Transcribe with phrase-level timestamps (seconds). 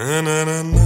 [0.00, 0.79] na na na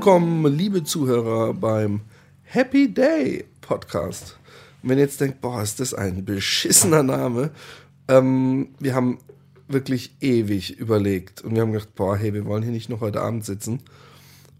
[0.00, 2.00] willkommen, liebe Zuhörer, beim
[2.44, 4.38] Happy Day Podcast.
[4.82, 7.50] Und wenn ihr jetzt denkt, boah, ist das ein beschissener Name,
[8.08, 9.18] ähm, wir haben
[9.68, 13.20] wirklich ewig überlegt und wir haben gedacht, boah, hey, wir wollen hier nicht noch heute
[13.20, 13.82] Abend sitzen.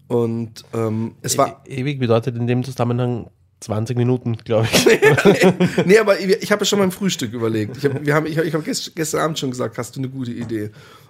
[0.07, 1.63] Und ähm, es war.
[1.65, 3.31] E ewig bedeutet in dem Zusammenhang
[3.61, 4.85] 20 Minuten, glaube ich.
[5.87, 7.77] nee, aber ich, habe ja schon beim Frühstück überlegt.
[7.77, 10.69] Ich habe hab, ich hab gestern Abend schon gesagt, hast du eine gute Idee?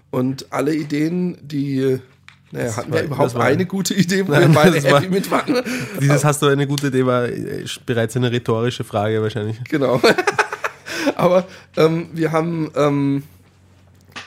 [0.10, 2.00] Und alle Ideen, die
[2.52, 5.10] naja, hatten wir überhaupt war- eine gute Idee, wo Nein, wir beide das war- happy
[5.10, 5.62] mit waren?
[6.00, 9.64] Dieses hast du eine gute Idee, war äh, bereits eine rhetorische Frage wahrscheinlich.
[9.70, 10.02] Genau.
[11.16, 13.24] Aber ähm, wir haben ähm,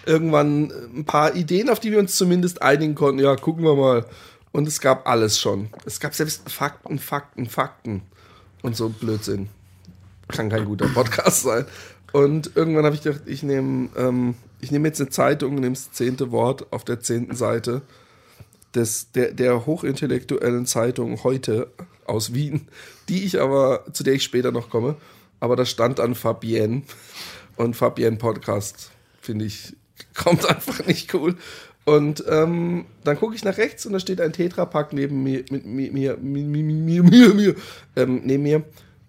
[0.07, 3.23] irgendwann ein paar Ideen, auf die wir uns zumindest einigen konnten.
[3.23, 4.05] Ja, gucken wir mal.
[4.53, 5.69] Und es gab alles schon.
[5.85, 8.03] Es gab selbst Fakten, Fakten, Fakten
[8.63, 9.49] und so Blödsinn.
[10.29, 11.65] Kann kein guter Podcast sein.
[12.13, 15.91] Und irgendwann habe ich gedacht, ich nehme ähm, ich nehme jetzt eine Zeitung, nehme das
[15.93, 17.83] zehnte Wort auf der zehnten Seite
[18.75, 21.71] des, der, der hochintellektuellen Zeitung heute
[22.07, 22.69] aus Wien,
[23.09, 24.97] die ich aber, zu der ich später noch komme.
[25.41, 26.83] Aber da stand an Fabienne
[27.57, 29.75] und Fabienne Podcast, finde ich,
[30.15, 31.37] kommt einfach nicht cool.
[31.85, 35.67] Und ähm, dann gucke ich nach rechts und da steht ein Tetrapack neben mir, mit
[35.67, 37.55] mir, mir, mir, mir, mir,
[37.95, 38.63] ähm, neben mir,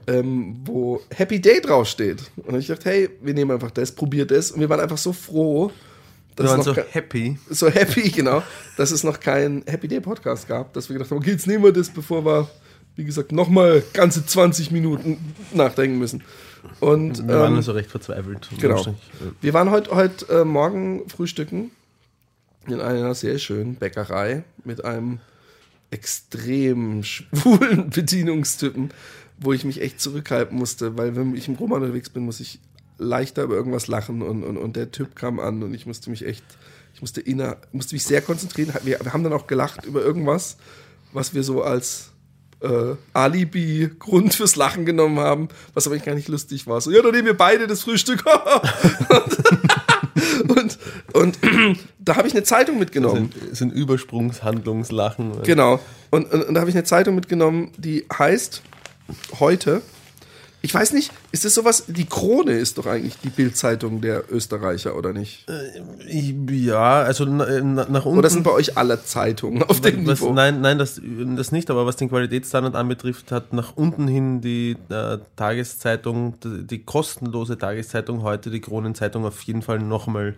[0.08, 2.24] ähm, wo Happy Day draufsteht.
[2.36, 4.52] Und ich dachte, hey, wir nehmen einfach das, probiert das.
[4.52, 5.72] Und wir waren einfach so froh,
[6.38, 7.38] Wir waren so happy.
[7.50, 8.44] so happy, genau,
[8.78, 11.64] dass es noch keinen Happy Day Podcast gab, dass wir gedacht haben, okay, jetzt nehmen
[11.64, 12.50] wir das, bevor wir,
[12.96, 16.24] wie gesagt, nochmal ganze 20 Minuten nachdenken müssen.
[16.80, 18.50] Und Wir waren ähm, also recht verzweifelt.
[18.60, 18.84] genau.
[19.42, 21.72] Wir waren heute heute äh, Morgen frühstücken
[22.68, 25.20] in einer sehr schönen Bäckerei mit einem
[25.92, 28.90] extrem schwulen Bedienungstypen,
[29.40, 32.60] wo ich mich echt zurückhalten musste, weil wenn ich im Roman unterwegs bin, muss ich
[32.98, 36.26] leichter über irgendwas lachen und, und, und der Typ kam an und ich musste mich
[36.26, 36.44] echt,
[36.94, 38.74] ich musste inner, musste mich sehr konzentrieren.
[38.84, 40.58] Wir, wir haben dann auch gelacht über irgendwas,
[41.12, 42.12] was wir so als
[42.62, 46.82] äh, Alibi-Grund fürs Lachen genommen haben, was aber eigentlich gar nicht lustig war.
[46.82, 48.24] So, ja, dann nehmen wir beide das Frühstück.
[50.48, 50.78] und,
[51.14, 51.40] und
[52.00, 53.32] da habe ich eine Zeitung mitgenommen.
[53.34, 55.44] sind, sind Übersprungshandlungslachen.
[55.44, 55.80] Genau.
[56.12, 58.62] Und, und, und da habe ich eine Zeitung mitgenommen, die heißt
[59.40, 59.82] heute.
[60.66, 61.84] Ich weiß nicht, ist das sowas?
[61.86, 65.46] Die Krone ist doch eigentlich die Bildzeitung der Österreicher, oder nicht?
[66.08, 67.46] Ich, ja, also na,
[67.88, 68.18] nach unten.
[68.18, 70.34] Oder sind bei euch alle Zeitungen auf dem was, Niveau?
[70.34, 71.00] nein, nein, das,
[71.38, 76.80] das nicht, aber was den Qualitätsstandard anbetrifft, hat nach unten hin die äh, Tageszeitung, die,
[76.80, 80.34] kostenlose Tageszeitung heute, die Kronenzeitung, auf jeden Fall nochmal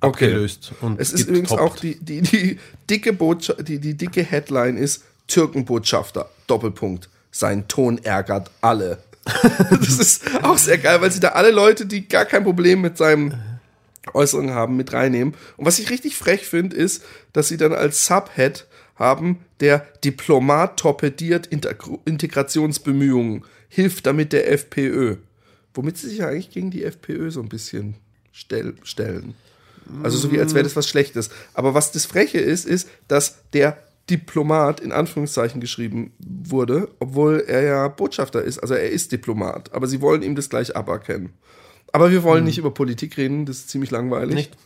[0.00, 0.26] Okay.
[0.26, 0.72] abgelöst.
[0.80, 2.58] Und Es ist übrigens auch die, die, die,
[2.90, 7.08] dicke Botschaft, die, die dicke Headline ist Türkenbotschafter, Doppelpunkt.
[7.30, 8.98] Sein Ton ärgert alle.
[9.70, 12.96] das ist auch sehr geil, weil sie da alle Leute, die gar kein Problem mit
[12.96, 13.34] seinem
[14.14, 15.34] Äußerungen haben, mit reinnehmen.
[15.56, 18.66] Und was ich richtig frech finde, ist, dass sie dann als Subhead
[18.96, 25.16] haben, der Diplomat torpediert Integr Integrationsbemühungen, hilft damit der FPÖ.
[25.74, 27.94] Womit sie sich ja eigentlich gegen die FPÖ so ein bisschen
[28.32, 29.34] stell stellen.
[30.02, 31.30] Also so wie als wäre das was Schlechtes.
[31.54, 37.62] Aber was das Freche ist, ist, dass der Diplomat in Anführungszeichen geschrieben wurde, obwohl er
[37.62, 38.58] ja Botschafter ist.
[38.58, 39.72] Also er ist Diplomat.
[39.72, 41.30] Aber sie wollen ihm das gleich aberkennen.
[41.92, 44.34] Aber wir wollen nicht über Politik reden, das ist ziemlich langweilig.
[44.34, 44.56] Nicht.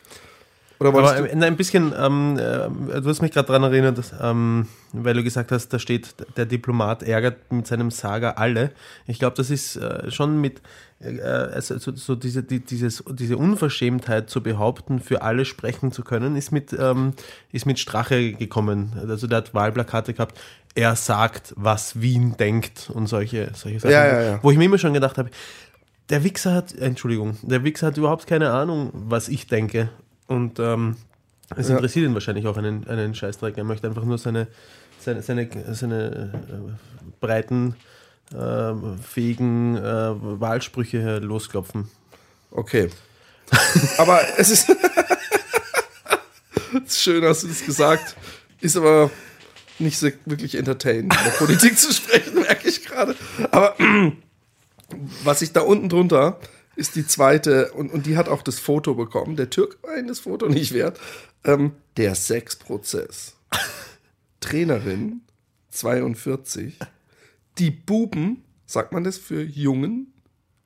[0.83, 1.45] Oder Aber du?
[1.45, 5.53] ein bisschen, ähm, äh, du hast mich gerade daran erinnert, dass, ähm, weil du gesagt
[5.53, 8.73] hast, da steht, der Diplomat ärgert mit seinem Saga alle.
[9.07, 10.61] Ich glaube, das ist äh, schon mit,
[11.01, 16.03] äh, also so, so diese, die, dieses, diese Unverschämtheit zu behaupten, für alle sprechen zu
[16.03, 17.13] können, ist mit, ähm,
[17.53, 18.93] ist mit Strache gekommen.
[19.09, 20.39] Also der hat Wahlplakate gehabt,
[20.75, 23.93] er sagt, was Wien denkt und solche, solche Sachen.
[23.93, 24.39] Ja, ja, ja.
[24.43, 25.31] Wo ich mir immer schon gedacht habe,
[26.09, 29.91] der Wichser hat, Entschuldigung, der Wichser hat überhaupt keine Ahnung, was ich denke.
[30.33, 30.97] Und ähm,
[31.57, 31.77] es Ja.
[31.77, 33.57] interessiert ihn wahrscheinlich auch einen, einen Scheißdreck.
[33.59, 34.49] Er möchte einfach nur seine,
[34.99, 37.77] seine, seine, seine äh, breiten,
[38.35, 41.89] äh, fähigen äh, Wahlsprüche losklopfen.
[42.51, 42.91] Okay.
[43.99, 44.75] Aber es ist.
[46.89, 48.17] Schön hast du das gesagt.
[48.61, 49.11] Ist aber
[49.79, 53.15] nicht so wirklich entertainend, über Politik zu sprechen, merke ich gerade.
[53.51, 53.75] Aber
[55.25, 56.39] was ich da unten drunter
[56.77, 59.37] ist die zweite, und, und die hat auch das Foto bekommen.
[59.37, 60.99] Der Türk war das Foto nicht wert.
[61.45, 63.37] Ähm, der Sexprozess.
[64.41, 65.21] Trainerin,
[65.71, 66.79] 42.
[67.59, 70.13] Die Buben, sagt man das für Jungen?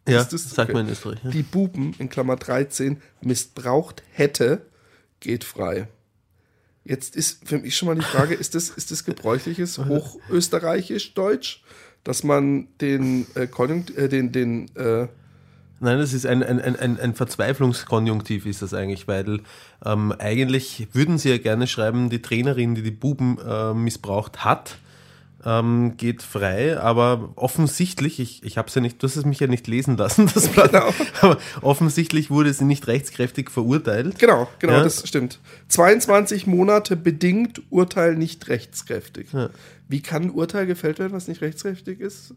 [0.09, 0.73] Ja, Ist das- sagt okay.
[0.79, 1.19] man in Österreich.
[1.25, 1.31] Ja.
[1.31, 4.67] Die Buben, in Klammer 13, missbraucht hätte,
[5.21, 5.89] geht frei.
[6.85, 11.65] Jetzt ist für mich schon mal die Frage, ist das, ist das gebräuchliches Hochösterreichisch Deutsch,
[12.05, 15.09] dass man den, äh, Konjunkt, äh, den, den, äh,
[15.79, 19.41] Nein, das ist ein, ein, ein, ein, Verzweiflungskonjunktiv ist das eigentlich, weil
[19.85, 24.79] ähm, eigentlich würden sie ja gerne schreiben, die Trainerin, die die Buben äh, missbraucht hat,
[25.45, 29.39] ähm, geht frei, aber offensichtlich, ich, ich habe es ja nicht, du hast es mich
[29.39, 30.93] ja nicht lesen lassen, das Blatt, Genau.
[31.21, 34.19] aber offensichtlich wurde sie nicht rechtskräftig verurteilt.
[34.19, 34.83] genau, genau, Ja.
[34.83, 35.39] das stimmt.
[35.69, 39.29] 22 Monate bedingt, Urteil nicht rechtskräftig.
[39.33, 39.51] Ja.
[39.89, 42.35] Wie kann ein Urteil gefällt werden, was nicht rechtskräftig ist?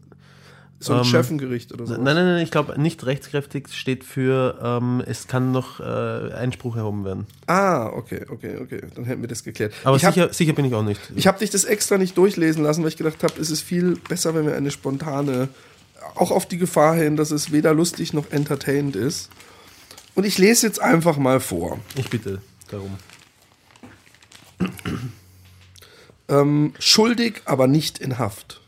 [0.82, 1.92] So ein Ähm, Schöffengericht oder so.
[1.92, 6.74] Nein, nein, nein, ich glaube, nicht rechtskräftig steht für, ähm, es kann noch äh, Einspruch
[6.74, 7.26] erhoben werden.
[7.46, 8.80] Ah, okay, okay, okay.
[8.94, 9.74] Dann hätten wir das geklärt.
[9.84, 10.98] Aber ich hab- sicher, sicher bin ich auch nicht.
[11.16, 13.96] Ich habe dich das extra nicht durchlesen lassen, weil ich gedacht habe, es ist viel
[14.08, 15.48] besser, wenn wir eine spontane,
[16.14, 19.28] auch auf die Gefahr hin, dass es weder lustig noch entertainend ist.
[20.14, 21.78] Und ich lese jetzt einfach mal vor.
[21.96, 22.40] Ich bitte
[22.70, 22.96] darum.
[26.28, 28.60] Ähm, schuldig, aber nicht in Haft.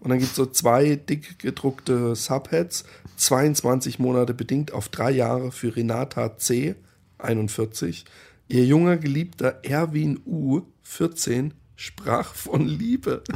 [0.00, 2.84] Und dann gibt es so zwei dick gedruckte Subheads.
[3.16, 6.76] 22 Monate bedingt auf drei Jahre für Renata C.,
[7.18, 8.04] 41.
[8.46, 13.22] Ihr junger Geliebter Erwin U., 14, sprach von Liebe.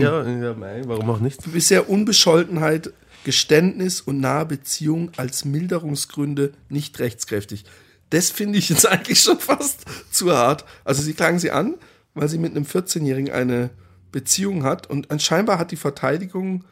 [0.00, 1.52] Ja, ja, mei, warum auch nicht?
[1.52, 2.92] bisher Unbescholtenheit,
[3.24, 7.64] Geständnis und nahe Beziehung als Milderungsgründe nicht rechtskräftig.
[8.10, 10.64] Das finde ich jetzt eigentlich schon fast zu hart.
[10.84, 11.74] Also sie klagen sie an,
[12.14, 13.70] weil sie mit einem 14-Jährigen eine
[14.12, 16.64] Beziehung hat und anscheinend hat die Verteidigung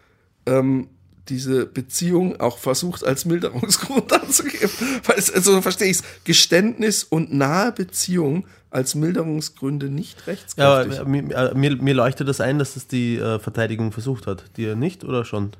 [0.46, 0.88] ähm,
[1.28, 4.70] diese Beziehung auch versucht als Milderungsgrund anzugeben.
[5.04, 6.04] Weil es, also so verstehe ich es.
[6.24, 11.00] Geständnis und nahe Beziehung als Milderungsgründe nicht Ja, rechtskräftig.
[11.00, 14.44] aber mir, äh, mir, mir leuchtet das ein, dass das die äh, Verteidigung versucht hat.
[14.56, 15.52] Dir nicht oder schon?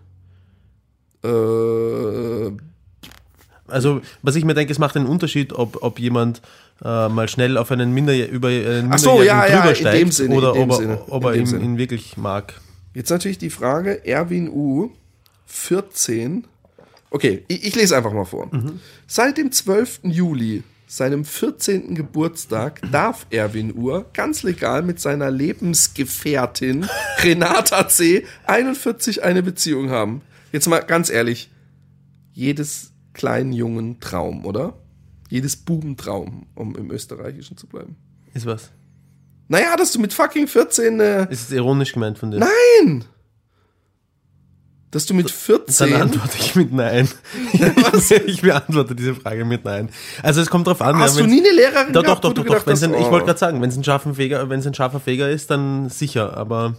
[1.25, 2.51] äh,
[3.69, 6.41] Also, was ich mir denke, es macht einen Unterschied, ob, ob jemand
[6.85, 9.77] äh, mal schnell auf einen Minder über einen Ach so, Minderjährigen ja, ja, drüber in
[9.77, 12.55] steigt dem Sinne, oder ob, er, Sinne, ob er ihn, ihn wirklich mag.
[12.95, 14.91] Jetzt natürlich die Frage, Erwin U,
[15.47, 16.47] 14.
[17.11, 18.51] Okay, ich, ich lese einfach mal vor.
[19.07, 20.01] Seit dem 12.
[20.05, 21.95] Juli, seinem 14.
[21.95, 26.87] Geburtstag, darf Erwin Uhr ganz legal mit seiner Lebensgefährtin
[27.19, 28.25] Renata C.
[28.47, 30.23] 41 eine Beziehung haben.
[30.51, 31.51] Jetzt mal ganz ehrlich,
[32.33, 34.75] jedes kleinen Jungen Traum, oder?
[35.29, 37.97] Jedes Bubentraum, um im Österreichischen zu bleiben.
[38.35, 38.71] Ist was?
[39.49, 42.39] Naja, dass du mit fucking 14 äh, Ist es ironisch gemeint von dir?
[42.39, 43.05] Nein!
[44.91, 45.95] Dass du mit Dann 14.
[45.95, 47.09] antworte ich mit Nein.
[48.27, 49.91] ich beantworte diese Frage mit Nein.
[50.23, 50.97] Also es kommt drauf an.
[50.99, 52.67] Hast ja, du nie eine Lehrerin Doch, doch, gehabt, doch, doch, doch.
[52.67, 53.11] hast, ein, ich oh.
[53.11, 56.37] wollte gerade sagen, wenn es ein scharfer Feger, ein scharfer Feger ist, dann sicher.
[56.37, 56.77] Aber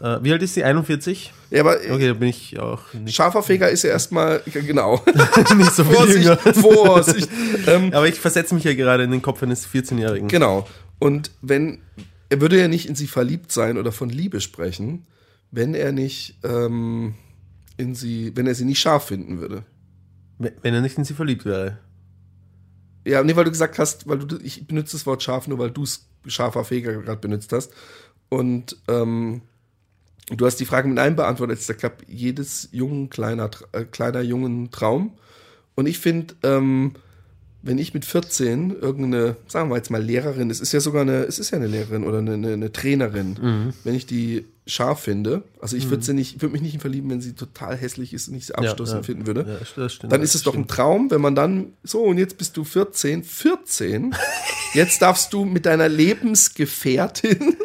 [0.00, 0.62] wie alt ist sie?
[0.64, 1.32] 41?
[1.50, 5.02] Ja, aber Okay, da bin ich auch nicht, scharfer Feger ist ja erstmal, genau.
[5.56, 6.36] nicht so viel Vorsicht, jünger.
[6.36, 7.28] Vorsicht.
[7.66, 10.28] ähm, Aber ich versetze mich ja gerade in den Kopf eines 14-Jährigen.
[10.28, 10.66] genau.
[11.00, 11.80] Und wenn,
[12.28, 15.06] er würde ja nicht in sie verliebt sein oder von Liebe sprechen,
[15.50, 17.14] wenn er nicht ähm,
[17.76, 19.64] in sie, wenn er sie nicht scharf finden würde.
[20.38, 21.78] Wenn wenn er nicht in sie verliebt wäre.
[23.06, 25.70] Ja, nee, weil du gesagt hast, weil du, ich benutze das Wort scharf nur, weil
[25.70, 27.72] du es scharfer Feger gerade benutzt hast.
[28.28, 29.40] Und ähm,
[30.30, 31.58] du hast die Frage mit Nein beantwortet.
[31.60, 35.12] Ich glaube, jedes jungen, kleiner, äh, kleiner jungen Traum.
[35.74, 36.92] Und ich finde, ähm,
[37.62, 41.24] wenn ich mit 14 irgendeine, sagen wir jetzt mal Lehrerin, es ist ja sogar eine,
[41.24, 45.42] es ist ja eine Lehrerin oder eine, eine, eine Trainerin, wenn ich die scharf finde,
[45.60, 48.28] also ich würde sie nicht, ich würde mich nicht verlieben, wenn sie total hässlich ist
[48.28, 49.02] und ich sie abstoßend ja.
[49.02, 50.12] finden würde Ja, das stimmt.
[50.12, 53.24] dann ist es doch ein Traum, wenn man dann, so und jetzt bist du 14,
[53.24, 54.14] 14,
[54.74, 57.56] jetzt darfst du mit deiner Lebensgefährtin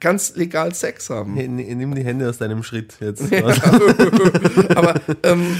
[0.00, 1.34] ganz legal Sex haben.
[1.34, 3.32] Nimm die Hände aus deinem Schritt jetzt.
[4.76, 5.56] Aber ähm,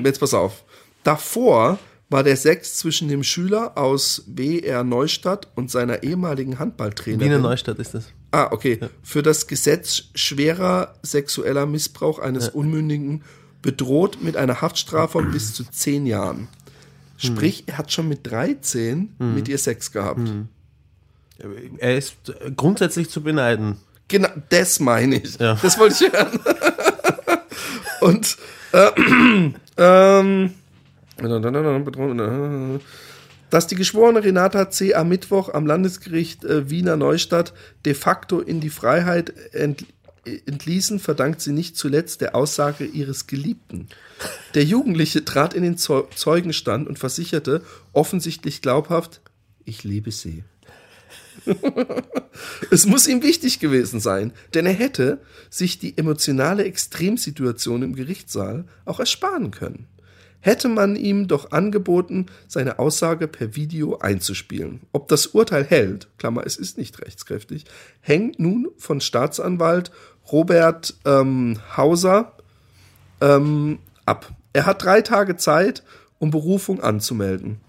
[0.04, 0.64] jetzt pass auf.
[1.04, 1.78] Davor
[2.08, 7.20] war der Sex zwischen dem Schüler aus WR Neustadt und seiner ehemaligen Handballtrainerin.
[7.20, 8.12] Wiener Neustadt ist das.
[8.30, 8.78] Ah, okay.
[9.02, 13.22] Für das Gesetz schwerer sexueller Missbrauch eines Unmündigen
[13.62, 16.48] bedroht mit einer Haftstrafe von bis zu zehn Jahren.
[17.16, 20.28] Sprich, er hat schon mit 13 mit ihr Sex gehabt.
[21.78, 22.16] Er ist
[22.56, 23.78] grundsätzlich zu beneiden.
[24.08, 25.38] Genau, das meine ich.
[25.38, 25.58] Ja.
[25.60, 26.40] Das wollte ich hören.
[28.00, 28.36] Und
[28.72, 28.90] äh,
[29.76, 30.54] ähm,
[33.50, 34.94] dass die geschworene Renata C.
[34.94, 37.52] am Mittwoch am Landesgericht äh, Wiener Neustadt
[37.84, 39.86] de facto in die Freiheit ent
[40.24, 43.86] entließen, verdankt sie nicht zuletzt der Aussage ihres Geliebten.
[44.54, 47.62] Der Jugendliche trat in den Zeugenstand und versicherte,
[47.92, 49.20] offensichtlich glaubhaft,
[49.64, 50.42] ich liebe sie.
[52.70, 58.64] es muss ihm wichtig gewesen sein, denn er hätte sich die emotionale Extremsituation im Gerichtssaal
[58.84, 59.86] auch ersparen können.
[60.40, 64.80] Hätte man ihm doch angeboten, seine Aussage per Video einzuspielen.
[64.92, 67.64] Ob das Urteil hält, Klammer, es ist nicht rechtskräftig,
[68.00, 69.90] hängt nun von Staatsanwalt
[70.30, 72.36] Robert ähm, Hauser
[73.20, 74.32] ähm, ab.
[74.52, 75.82] Er hat drei Tage Zeit,
[76.18, 77.60] um Berufung anzumelden.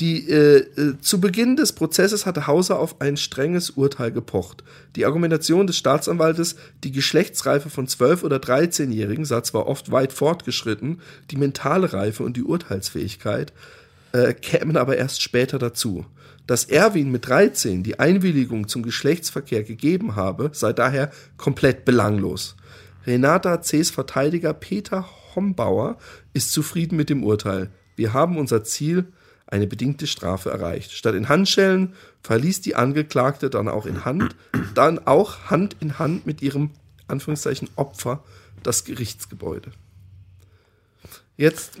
[0.00, 4.62] Die, äh, äh, zu Beginn des Prozesses hatte Hauser auf ein strenges Urteil gepocht.
[4.94, 11.00] Die Argumentation des Staatsanwaltes, die Geschlechtsreife von 12- oder 13-Jährigen sah zwar oft weit fortgeschritten,
[11.32, 13.52] die mentale Reife und die Urteilsfähigkeit
[14.12, 16.06] äh, kämen aber erst später dazu.
[16.46, 22.56] Dass Erwin mit 13 die Einwilligung zum Geschlechtsverkehr gegeben habe, sei daher komplett belanglos.
[23.04, 25.98] Renata C.'s Verteidiger Peter Hombauer
[26.34, 27.70] ist zufrieden mit dem Urteil.
[27.96, 29.06] Wir haben unser Ziel
[29.50, 30.92] eine bedingte Strafe erreicht.
[30.92, 34.36] Statt in Handschellen verließ die Angeklagte dann auch in Hand,
[34.74, 36.70] dann auch Hand in Hand mit ihrem
[37.06, 38.22] Anführungszeichen Opfer
[38.62, 39.72] das Gerichtsgebäude.
[41.36, 41.78] Jetzt,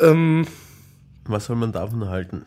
[0.00, 0.46] ähm,
[1.24, 2.44] was soll man davon halten?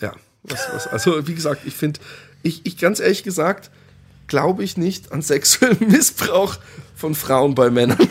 [0.00, 2.00] Ja, was, was, also wie gesagt, ich finde,
[2.42, 3.70] ich, ich ganz ehrlich gesagt,
[4.26, 6.56] glaube ich nicht an sexuellen Missbrauch
[6.94, 7.98] von Frauen bei Männern.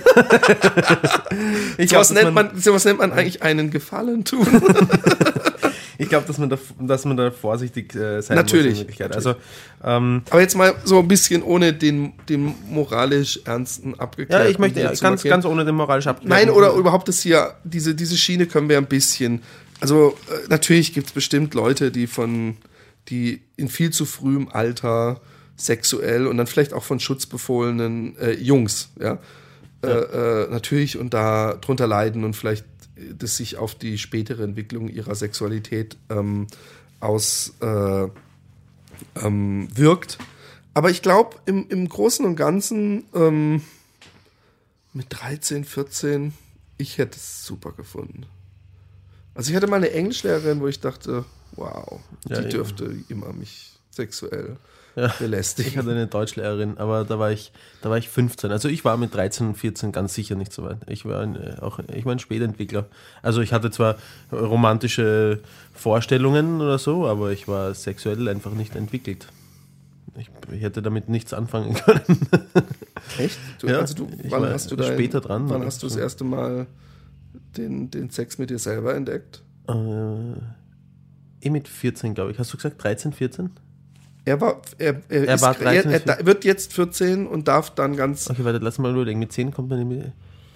[1.78, 4.46] ich glaub, was, nennt man, was nennt man eigentlich einen Gefallen tun?
[5.98, 9.00] ich glaube, dass man da, dass man da vorsichtig äh, sein natürlich, muss.
[9.00, 9.16] Natürlich.
[9.16, 9.36] Also,
[9.84, 14.46] ähm, Aber jetzt mal so ein bisschen ohne den, den moralisch ernsten abgeklärten.
[14.46, 16.48] Ja, ich möchte ja, ganz, ganz ohne den moralisch abgeklärten.
[16.48, 19.42] Nein, oder überhaupt das hier, diese, diese Schiene können wir ein bisschen.
[19.80, 22.58] Also äh, natürlich gibt es bestimmt Leute, die von,
[23.10, 25.22] die in viel zu frühem Alter
[25.58, 29.20] sexuell und dann vielleicht auch von schutzbefohlenen äh, Jungs, ja,
[29.84, 29.90] ja.
[29.90, 32.66] Äh, äh, natürlich und da drunter leiden und vielleicht
[33.18, 36.48] das sich auf die spätere Entwicklung ihrer Sexualität ähm,
[37.00, 38.08] aus äh,
[39.16, 40.18] ähm, wirkt.
[40.74, 43.62] Aber ich glaube, im, im Großen und Ganzen ähm,
[44.94, 46.34] mit 13, 14,
[46.78, 48.26] ich hätte es super gefunden.
[49.36, 53.06] Also ich hatte mal eine Englischlehrerin, wo ich dachte, wow, ja, die dürfte eben.
[53.10, 54.58] immer mich sexuell
[54.96, 55.08] ja.
[55.20, 55.72] belästigen.
[55.72, 58.52] Ich hatte eine Deutschlehrerin, aber da war ich, da war ich 15.
[58.52, 60.78] Also ich war mit 13 und 14 ganz sicher nicht so weit.
[60.88, 62.86] Ich war ein, äh, auch, ich war ein Spätentwickler.
[63.22, 63.98] Also ich hatte zwar
[64.32, 65.40] romantische
[65.74, 69.28] Vorstellungen oder so, aber ich war sexuell einfach nicht entwickelt.
[70.16, 72.28] Ich, ich hätte damit nichts anfangen können.
[73.18, 73.40] Echt?
[73.60, 75.50] Du, ja, also du, wann hast du dein, später dran?
[75.50, 76.68] Wann hast du das erste Mal
[77.58, 79.42] den, den Sex mit dir selber entdeckt?
[79.68, 79.74] Äh,
[81.42, 82.38] eh mit 14, glaube ich.
[82.38, 83.50] Hast du gesagt 13, 14?
[84.26, 87.98] Er war, er, er, er, war 13, er, er wird jetzt 14 und darf dann
[87.98, 88.30] ganz.
[88.30, 89.20] Okay, warte, lass mal überlegen.
[89.20, 90.06] Mit 10 kommt man nämlich.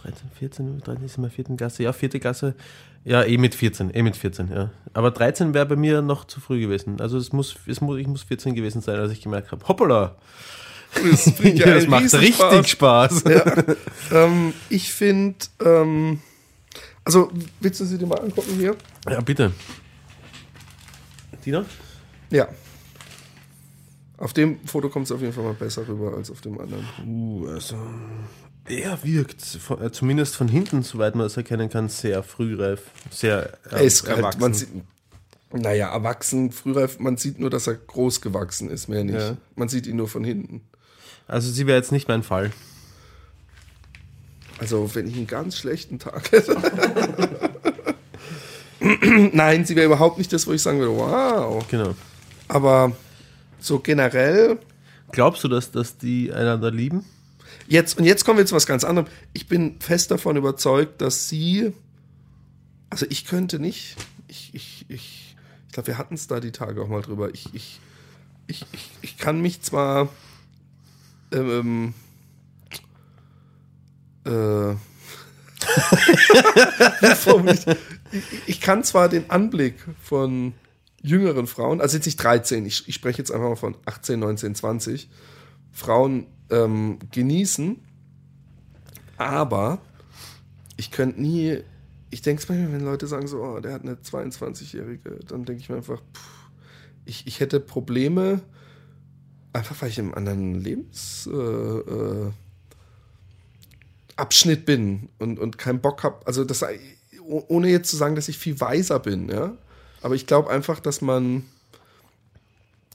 [0.04, 1.84] 13, 14, 13 ist immer vierten Klasse.
[1.84, 2.56] Ja, vierte Klasse.
[3.04, 4.72] Ja, eh mit 14, eh mit 14, ja.
[4.94, 7.02] Aber 13 wäre bei mir noch zu früh gewesen.
[7.02, 10.16] Also es muss, es muss, ich muss 14 gewesen sein, als ich gemerkt habe, hoppala.
[10.94, 13.24] Das, ja das macht richtig Spaß.
[13.24, 13.64] Ja.
[14.12, 16.22] ähm, ich finde, ähm,
[17.04, 18.76] also willst du sie dir mal angucken hier?
[19.10, 19.52] Ja, bitte.
[21.46, 21.66] Dina?
[22.30, 22.48] Ja.
[24.18, 26.86] Auf dem Foto kommt es auf jeden Fall mal besser rüber als auf dem anderen.
[27.06, 27.78] Uh, also
[28.66, 32.82] er wirkt, von, äh, zumindest von hinten, soweit man es erkennen kann, sehr frühreif,
[33.12, 34.42] sehr äh, ist erwachsen.
[34.42, 34.70] Halt, sieht,
[35.54, 39.20] naja, erwachsen, frühreif, man sieht nur, dass er groß gewachsen ist, mehr nicht.
[39.20, 39.38] Ja.
[39.56, 40.62] Man sieht ihn nur von hinten.
[41.28, 42.52] Also sie wäre jetzt nicht mein Fall.
[44.60, 46.58] Also wenn ich einen ganz schlechten Tag hätte.
[49.34, 51.66] Nein, sie wäre überhaupt nicht das, wo ich sagen würde, wow.
[51.70, 51.96] Genau.
[52.48, 52.94] Aber
[53.68, 54.60] so generell.
[55.12, 57.06] Glaubst du, dass, dass die einander lieben?
[57.68, 59.08] Jetzt, und jetzt kommen wir zu was ganz anderem.
[59.34, 61.74] Ich bin fest davon überzeugt, dass sie.
[62.90, 63.96] Also ich könnte nicht.
[64.28, 65.36] Ich, ich, ich,
[65.68, 67.34] ich glaube, wir hatten es da die Tage auch mal drüber.
[67.34, 67.80] Ich, ich,
[68.48, 70.10] ich, ich, ich kann mich zwar.
[71.32, 71.94] Ähm,
[74.26, 74.72] äh,
[78.48, 80.54] ich kann zwar den Anblick von
[81.02, 84.56] jüngeren Frauen, also jetzt nicht 13, ich, ich spreche jetzt einfach mal von 18, 19,
[84.56, 85.10] 20,
[85.72, 87.80] Frauen ähm, genießen,
[89.18, 89.80] aber
[90.76, 91.60] ich könnte nie,
[92.10, 95.62] ich denke es manchmal, wenn Leute sagen so, oh, der hat eine 22-Jährige, dann denke
[95.62, 96.50] ich mir einfach, pff,
[97.06, 98.42] ich, ich hätte Probleme,
[99.54, 101.30] einfach weil ich im anderen Lebens...
[101.32, 102.32] Äh, äh,
[104.18, 106.66] Abschnitt bin und, und keinen Bock habe, also das,
[107.22, 109.56] ohne jetzt zu sagen, dass ich viel weiser bin, ja,
[110.02, 111.44] aber ich glaube einfach, dass man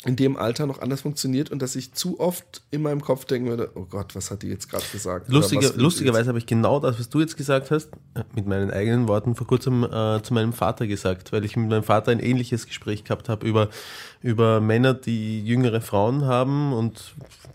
[0.05, 3.49] in dem Alter noch anders funktioniert und dass ich zu oft in meinem Kopf denken
[3.49, 5.29] würde, oh Gott, was hat die jetzt gerade gesagt?
[5.29, 7.91] Oder Lustige, was will die lustigerweise habe ich genau das, was du jetzt gesagt hast,
[8.15, 11.69] äh, mit meinen eigenen Worten vor kurzem äh, zu meinem Vater gesagt, weil ich mit
[11.71, 13.69] meinem Vater ein ähnliches Gespräch gehabt habe über,
[14.23, 17.15] über Männer, die jüngere Frauen haben und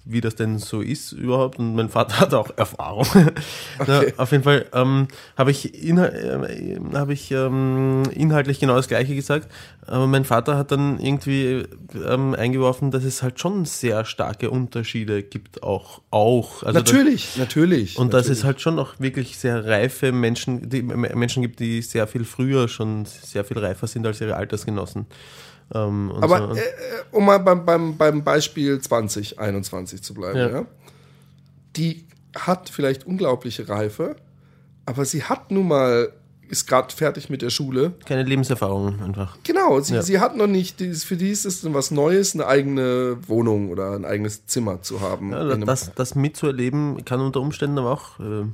[0.10, 1.60] wie das denn so ist überhaupt.
[1.60, 3.06] Und mein Vater hat auch Erfahrung.
[3.88, 8.88] Na, auf jeden Fall ähm, habe ich, inhal äh, hab ich ähm, inhaltlich genau das
[8.88, 9.48] Gleiche gesagt.
[9.86, 11.64] Aber mein Vater hat dann irgendwie
[12.06, 16.02] ähm, eingeworfen, dass es halt schon sehr starke Unterschiede gibt, auch.
[16.12, 16.64] auch.
[16.64, 17.98] Also dass- Natürlich, natürlich.
[17.98, 18.40] und dass natürlich.
[18.40, 22.68] es halt schon auch wirklich sehr reife Menschen, die Menschen gibt, die sehr viel früher
[22.68, 25.06] schon sehr viel reifer sind als ihre Altersgenossen.
[25.74, 26.22] Ähm, so.
[26.22, 26.62] Aber Und- äh,
[27.12, 30.50] um mal beim, beim, beim Beispiel 2021 zu bleiben, Ja.
[30.50, 30.66] ja.
[31.76, 32.06] Die
[32.36, 34.16] hat vielleicht unglaubliche Reife,
[34.86, 36.12] aber sie hat nun mal,
[36.50, 37.94] ist gerade fertig mit der Schule.
[38.06, 39.38] keine Lebenserfahrung einfach.
[39.44, 40.02] Genau, sie, Ja.
[40.02, 44.06] sie hat noch nicht, für die ist es was Neues, eine eigene Wohnung oder ein
[44.06, 45.32] eigenes Zimmer zu haben.
[45.34, 48.46] Ja, das, das mitzuerleben kann unter Umständen aber auch äh,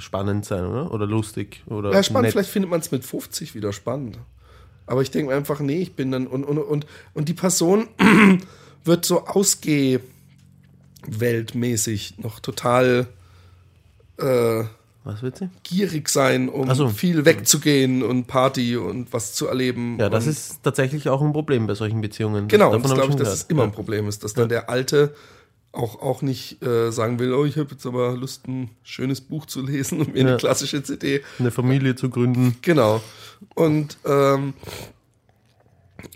[0.00, 0.92] spannend sein, oder?
[0.92, 1.62] Oder lustig.
[1.66, 2.32] Oder Ja, spannend, nett.
[2.32, 4.18] vielleicht findet man es mit 50 wieder spannend.
[4.88, 7.86] Aber ich denke mir einfach, nee, ich bin dann und, und, und, und die Person
[8.84, 13.06] wird so ausgeweltmäßig noch total
[14.18, 14.64] äh,
[15.04, 15.48] Was wird sie?
[15.62, 16.88] gierig sein, um so.
[16.88, 19.96] viel wegzugehen und Party und was zu erleben.
[20.00, 22.48] Ja, das ist tatsächlich auch ein Problem bei solchen Beziehungen.
[22.48, 23.68] genau, das glaube ich, dass es immer Ja.
[23.68, 25.14] ein Problem ist, dass dann der Alte
[25.72, 29.46] auch, auch nicht äh, sagen will, oh, ich habe jetzt aber Lust, ein schönes Buch
[29.46, 30.28] zu lesen und mir Ja.
[30.28, 32.56] eine klassische CD Eine Familie zu gründen.
[32.62, 33.02] Genau.
[33.54, 34.54] Und ähm,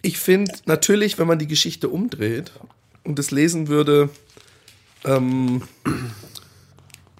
[0.01, 2.53] ich finde natürlich, wenn man die Geschichte umdreht
[3.05, 4.09] und es lesen würde,
[5.05, 5.63] ähm,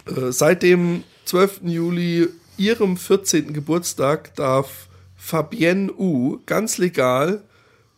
[0.07, 1.61] äh, seit dem 12.
[1.65, 3.53] Juli, ihrem 14.
[3.53, 7.43] Geburtstag, darf Fabienne U ganz legal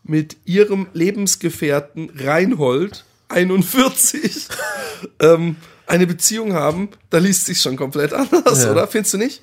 [0.03, 4.49] mit ihrem Lebensgefährten Reinhold, 41,
[5.21, 8.71] ähm, eine Beziehung haben, da liest sich schon komplett anders, Ja.
[8.73, 8.87] oder?
[8.89, 9.43] Findest du nicht?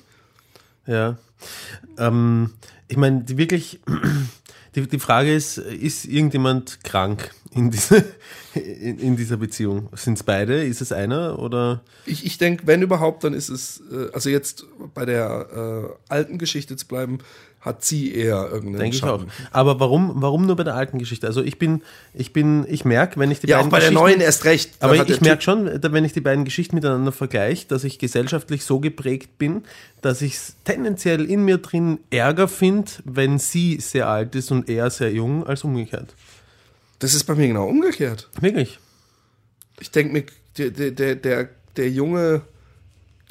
[0.86, 1.16] Ja.
[1.98, 2.50] Ähm,
[2.88, 3.80] ich meine, die wirklich,
[4.74, 8.04] die, die Frage ist, ist irgendjemand krank in, diese,
[8.54, 9.88] in, in dieser Beziehung?
[9.94, 10.64] Sind es beide?
[10.64, 11.82] Ist es einer oder?
[12.06, 14.64] Ich, ich denke, wenn überhaupt, dann ist es, äh, also jetzt
[14.94, 17.18] bei der äh, alten Geschichte zu bleiben,
[17.62, 19.24] hat sie eher irgendeinen Denke ich auch.
[19.52, 21.28] Aber warum, warum nur bei der alten Geschichte?
[21.28, 23.90] Also ich bin, ich bin, ich merke, wenn ich die Ja, auch beiden bei der
[23.90, 24.72] Geschichten, neuen erst recht.
[24.80, 28.80] Aber ich merke schon, wenn ich die beiden Geschichten miteinander vergleiche, dass ich gesellschaftlich so
[28.80, 29.62] geprägt bin,
[30.00, 34.68] dass ich es tendenziell in mir drin Ärger finde, wenn sie sehr alt ist und
[34.68, 36.16] er sehr jung, als umgekehrt.
[36.98, 38.28] Das ist bei mir genau umgekehrt.
[38.40, 38.80] Wirklich.
[39.78, 40.24] Ich denke mir,
[40.58, 42.42] der, der, der, der Junge,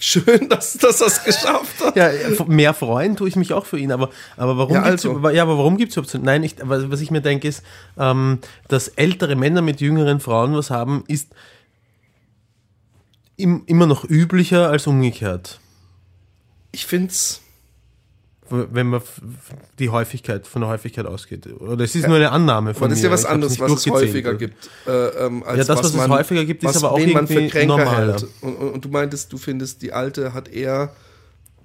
[0.01, 1.95] schön, dass, dass er es geschafft hat.
[1.95, 2.09] Ja,
[2.47, 5.17] mehr freuen tue ich mich auch für ihn, aber, aber warum Ja, gibt's also.
[5.17, 6.17] über- ja, aber warum gibt's überhaupt so?
[6.17, 7.63] Nein, ich, was ich mir denke ist,
[7.97, 11.29] ähm, dass ältere Männer mit jüngeren Frauen was haben, ist
[13.37, 15.59] im, immer noch üblicher als umgekehrt.
[16.71, 17.41] Ich finde es,
[18.51, 19.01] wenn man
[19.79, 21.47] die Häufigkeit von der Häufigkeit ausgeht.
[21.59, 23.09] Oder es ist nur eine Annahme von das ist mir.
[23.09, 24.69] ja was anderes, was es häufiger gibt.
[24.85, 27.13] Äh, ähm, als Ja, das, was es man, häufiger gibt, ist was, aber auch wen
[27.13, 28.13] man für kränker normaler.
[28.13, 28.27] hält.
[28.41, 30.93] Und, und, und du meintest, du findest, die Alte hat eher,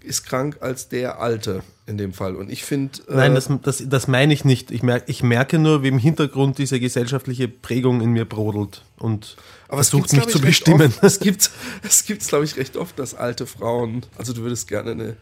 [0.01, 2.35] ist krank als der Alte in dem Fall.
[2.35, 4.71] Und ich finde, äh, Nein, das, das, das meine ich nicht.
[4.71, 9.37] Ich, merke, ich merke nur, wie im Hintergrund diese gesellschaftliche Prägung in mir brodelt und
[9.69, 10.89] Aber es versucht mich zu bestimmen.
[10.89, 11.05] Oft.
[11.05, 11.51] Es gibt
[11.83, 15.17] es glaube ich, recht oft, dass alte Frauen, also du würdest gerne eine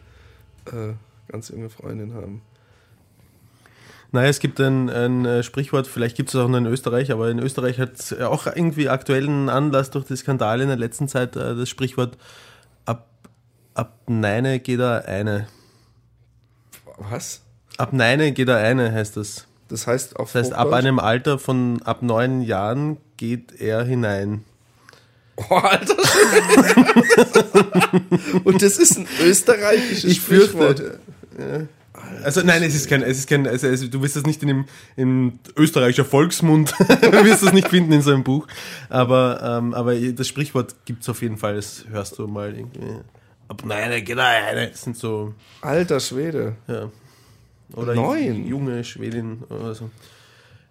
[0.65, 0.93] äh,
[1.27, 2.41] ganz junge Freundin haben.
[4.11, 7.29] Naja, es gibt ein, ein äh, Sprichwort, vielleicht gibt es auch noch in Österreich, aber
[7.29, 11.35] in Österreich hat es auch irgendwie aktuellen Anlass durch die Skandale in der letzten Zeit
[11.35, 12.17] äh, das Sprichwort
[12.85, 13.09] ab,
[13.73, 15.47] ab Neine geht er eine.
[16.97, 17.41] Was?
[17.77, 19.47] Ab Neine geht er eine heißt das.
[19.67, 24.45] Das heißt Das heißt, ab einem Alter von ab neun Jahren geht er hinein.
[25.37, 25.95] Oh, Alter.
[28.45, 30.47] Und das ist ein österreichisches Ich fürchte.
[30.47, 30.99] Sprichwort.
[32.23, 34.47] Also nein, es ist kein, es ist kein, also, also du wirst das nicht in
[34.47, 38.47] dem in österreichischer Volksmund, du wirst das nicht finden in so einem Buch.
[38.89, 43.01] Aber, ähm, aber das Sprichwort gibt es auf jeden Fall, das hörst du mal irgendwie.
[43.47, 44.69] Ab nein, eine.
[44.69, 46.55] Das sind so, Alter Schwede.
[46.67, 46.89] ja.
[47.73, 48.45] Oder Neun?
[48.45, 49.89] junge Schwedin oder so.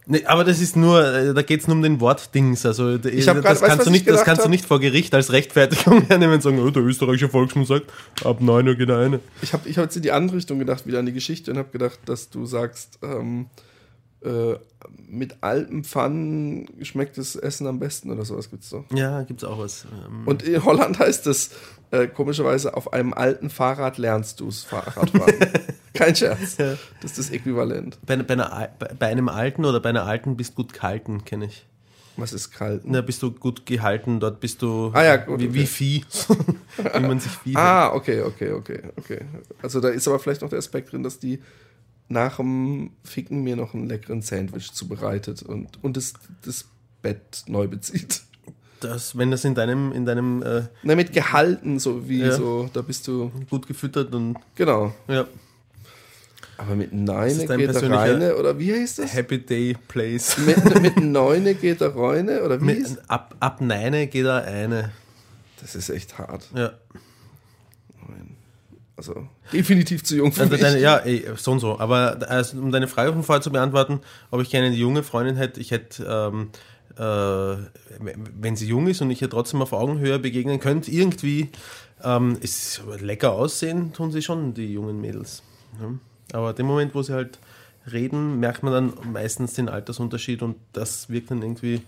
[0.06, 2.66] Nee, aber das ist nur, äh, da geht es nur um den Wortdings.
[2.66, 4.50] Also grad- das, weißt, kannst du ich nicht, das kannst du hab?
[4.50, 7.90] nicht vor Gericht als Rechtfertigung hernehmen und sagen, oh, der österreichische Volksmund sagt,
[8.22, 9.20] ab 9 Uhr geht eine.
[9.40, 11.56] Ich habe ich hab jetzt in die andere Richtung gedacht, wieder an die Geschichte und
[11.58, 13.46] habe gedacht, dass du sagst, ähm,
[14.22, 14.54] äh,
[15.08, 18.84] mit alten Pfannen schmeckt das Essen am besten oder sowas gibt's doch.
[18.94, 19.86] Ja, gibt's auch was.
[20.06, 21.50] Ähm, Und in Holland heißt es
[21.94, 25.35] äh, komischerweise, auf einem alten Fahrrad lernst du's Fahrradfahren.
[25.94, 26.57] Kein Scherz.
[26.57, 27.98] Das ist das Äquivalent.
[28.04, 31.66] bei, bei, einer, bei einem alten oder bei einer alten bist gut gehalten, kenne ich.
[32.16, 32.83] Was ist kalt?
[32.87, 35.54] Da bist du gut gehalten, dort bist du Ah ja, gut, wie, okay.
[35.54, 36.04] wie Vieh.
[36.94, 37.57] wie man sich Vieh.
[37.57, 39.20] Ah, okay, okay, okay, okay.
[39.62, 41.42] Also da ist aber vielleicht noch der Aspekt drin, dass die
[42.09, 46.66] nach dem Ficken mir noch einen leckeren Sandwich zubereitet und, und das, das
[47.02, 48.22] Bett neu bezieht.
[48.85, 52.33] Das, wenn das in deinem, in deinem äh, Na, mit gehalten, so wie Ja.
[52.33, 54.94] so, da bist du, gut gefüttert und genau.
[55.09, 55.27] ja,
[56.57, 59.14] Aber mit Neune geht der persönlicher- Reine, oder wie heißt das?
[59.14, 60.37] Happy Day Place.
[60.47, 62.64] Mit, mit Neune geht der Reune, oder wie?
[62.64, 64.92] Mit, ab, ab Neine geht da eine.
[65.61, 66.49] Das ist echt hart.
[66.55, 66.73] Ja.
[68.97, 71.81] Also definitiv zu jung für Also deine, ja, ey, so und so.
[71.81, 73.99] Aber also, um deine Frage von vorher zu beantworten,
[74.31, 76.57] ob ich gerne eine junge Freundin hätte, ich hätte, ähm, äh,
[76.96, 81.50] wenn sie jung ist und ich ihr trotzdem auf Augenhöhe begegnen könnte, irgendwie
[82.02, 85.42] ähm, ist lecker aussehen, tun sie schon, die jungen Mädels.
[85.80, 85.92] Ja.
[86.33, 87.38] Aber dem Moment, wo sie halt
[87.90, 91.83] reden, merkt man dann meistens den Altersunterschied und das wirkt dann irgendwie,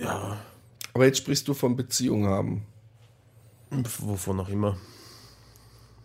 [0.00, 0.38] ja,
[0.94, 2.66] Aber jetzt sprichst du von Beziehung haben.
[3.70, 4.76] wovon auch immer.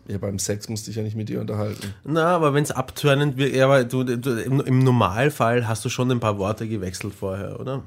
[0.06, 1.94] Ja, beim Sex musste ich ja nicht mit dir unterhalten.
[2.04, 5.88] Na, aber wenn es abturnend wird, ja, aber du, du, im, im Normalfall hast du
[5.88, 7.82] schon ein paar Worte gewechselt vorher, oder?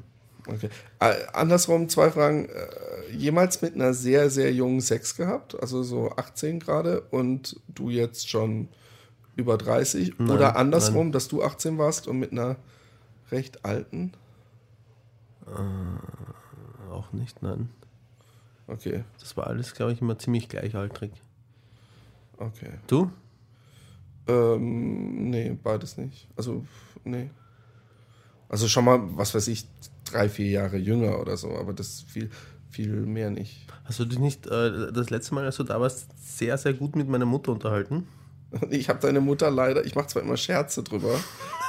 [0.47, 0.69] Okay.
[0.99, 2.49] Äh, andersrum, zwei Fragen.
[2.49, 5.59] Äh, jemals mit einer sehr, sehr jungen Sex gehabt?
[5.61, 8.69] Also so 18 gerade und du jetzt schon
[9.35, 10.15] über 30?
[10.17, 12.55] Nein, Oder andersrum, dass du 18 warst und mit einer
[13.31, 14.13] recht alten?
[16.91, 17.69] Auch nicht, nein.
[18.67, 21.11] Okay, Das war alles, glaube ich, immer ziemlich gleichaltrig.
[22.37, 22.71] Okay.
[22.87, 23.11] Du?
[24.27, 26.27] Ähm, nee, beides nicht.
[26.35, 26.65] Also,
[27.03, 27.29] nee.
[28.49, 29.67] Also schon mal, was weiß ich,
[30.05, 32.29] drei, vier Jahre jünger oder so, aber das viel,
[32.69, 33.67] viel mehr nicht.
[33.85, 36.95] Hast du dich nicht äh, das letzte Mal, als du da warst, sehr, sehr gut
[36.95, 38.07] mit meiner Mutter unterhalten?
[38.69, 41.19] Ich habe deine Mutter leider, ich mache zwar immer Scherze drüber,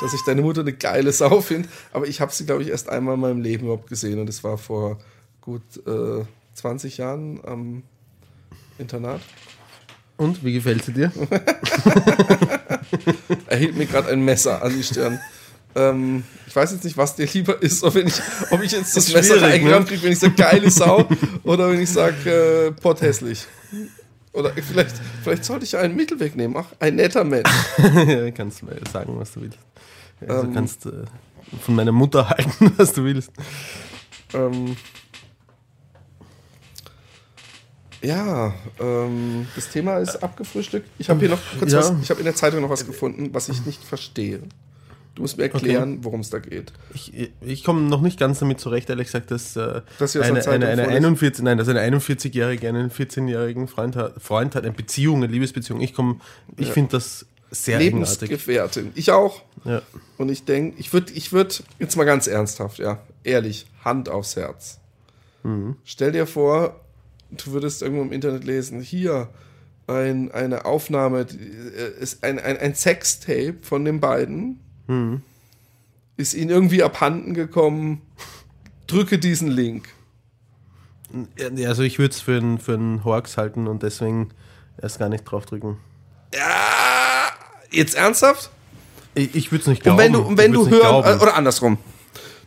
[0.01, 2.89] dass ich deine Mutter eine geile Sau finde, aber ich habe sie, glaube ich, erst
[2.89, 4.99] einmal in meinem Leben überhaupt gesehen und das war vor
[5.41, 7.83] gut äh, 20 Jahren am
[8.79, 9.21] Internat.
[10.19, 11.11] Und, wie gefällt sie dir?
[13.47, 15.21] Er hielt mir gerade ein Messer an die Stirn.
[15.75, 18.97] ähm, ich weiß jetzt nicht, was dir lieber ist, ob, wenn ich, ob ich jetzt
[18.97, 19.93] das Messer reingerammt ne?
[19.93, 21.09] kriege, wenn ich sage geile Sau
[21.45, 23.47] oder wenn ich sage äh, potthässlich.
[24.33, 26.57] Oder vielleicht, vielleicht sollte ich ja einen Mittelweg nehmen.
[26.57, 27.51] Ach, ein netter Mensch.
[27.79, 29.59] ja, kannst sagen, was du willst.
[30.27, 30.55] Also Ähm.
[30.55, 31.05] kannst äh,
[31.61, 33.31] von meiner Mutter halten, was du willst.
[34.35, 34.77] Ähm,
[38.03, 40.89] ja, ähm, das Thema ist abgefrühstückt.
[40.99, 41.79] Ich habe hier noch kurz Ja.
[41.81, 44.41] was, ich habe in der Zeitung noch was gefunden, was ich nicht verstehe.
[45.15, 46.73] Du musst mir erklären, worum es da geht.
[46.95, 50.67] Ich, ich komme noch nicht ganz damit zurecht, ehrlich gesagt, dass, äh, Dass eine, eine,
[50.69, 51.05] eine vorlesen?
[51.07, 55.81] 41, nein, dass eine 41-Jährige einen 14-jährigen Freund hat, Freund hat, eine Beziehung, eine Liebesbeziehung.
[55.81, 56.21] Ich komme,
[56.57, 56.73] ich Ja.
[56.73, 58.21] finde das sehr eigenartig.
[58.21, 58.93] Lebensgefährtin.
[58.95, 59.43] Ich auch.
[59.65, 59.83] Ja.
[60.19, 64.37] Und ich denke, ich würde, ich würd, jetzt mal ganz ernsthaft, ja, ehrlich, Hand aufs
[64.37, 64.79] Herz.
[65.43, 65.75] Mhm.
[65.85, 66.79] Stell dir vor,
[67.31, 69.29] du würdest irgendwo im Internet lesen, hier
[69.87, 75.21] ein, eine Aufnahme, äh, ist ein, ein, ein Sextape von den beiden, Mhm.
[76.17, 78.01] ist ihnen irgendwie abhanden gekommen,
[78.87, 79.89] drücke diesen Link.
[81.61, 84.31] Also ich würde es für einen für einen Horks halten und deswegen
[84.81, 85.77] erst gar nicht draufdrücken.
[86.35, 87.29] Ja,
[87.71, 88.51] jetzt ernsthaft?
[89.15, 89.99] Ich, ich würde es nicht Und glauben.
[89.99, 91.21] wenn du, und wenn du hören, glauben.
[91.21, 91.79] oder andersrum,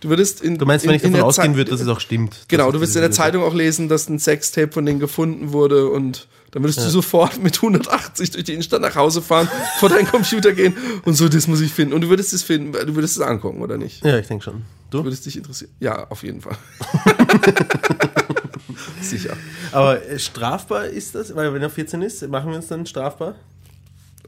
[0.01, 1.99] du würdest in Du meinst, wenn in, ich davon der ausgehen würde, dass es auch
[2.01, 2.45] stimmt?
[2.49, 5.53] Genau, du es wirst in der Zeitung auch lesen, dass ein Sextape von denen gefunden
[5.53, 9.47] wurde und dann würdest du sofort mit 180 durch die Innenstadt nach Hause fahren,
[9.79, 11.93] vor deinen Computer gehen und so, das muss ich finden.
[11.93, 14.03] Und du würdest es finden, du würdest es angucken, oder nicht?
[14.05, 14.63] Ja, ich denke schon.
[14.89, 15.03] Du Du?
[15.05, 15.71] würdest dich interessieren.
[15.79, 16.57] Ja, auf jeden Fall.
[19.01, 19.37] Sicher.
[19.71, 21.33] Aber äh, strafbar ist das?
[21.35, 23.35] Weil wenn er 14 ist, machen wir uns dann strafbar?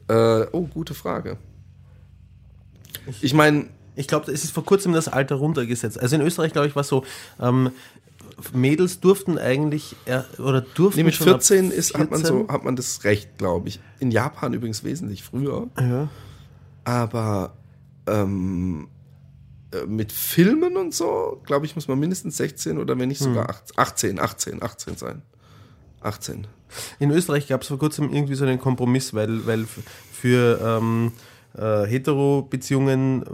[0.08, 1.36] Äh, oh, gute Frage.
[3.20, 5.98] Ich meine, Ich glaube, es ist vor kurzem das Alter runtergesetzt.
[6.00, 7.04] Also in Österreich, glaube ich, war es so,
[7.40, 7.70] ähm,
[8.52, 12.46] Mädels durften eigentlich, er, oder durften nee, mit schon ab 14 ist, hat man 14?
[12.46, 13.80] so, hat man das Recht, glaube ich.
[14.00, 15.68] In Japan übrigens wesentlich früher.
[15.78, 16.08] Ja.
[16.84, 17.54] Aber
[18.06, 18.88] ähm,
[19.72, 23.62] äh, mit Filmen und so, glaube ich, muss man mindestens 16 oder wenn nicht sogar
[23.76, 25.22] 18, 18, 18 sein.
[26.00, 26.46] 18.
[26.98, 29.66] In Österreich gab es vor kurzem irgendwie so einen Kompromiss, weil, weil
[30.12, 31.12] für ähm,
[31.56, 33.26] äh, Hetero-Beziehungen äh,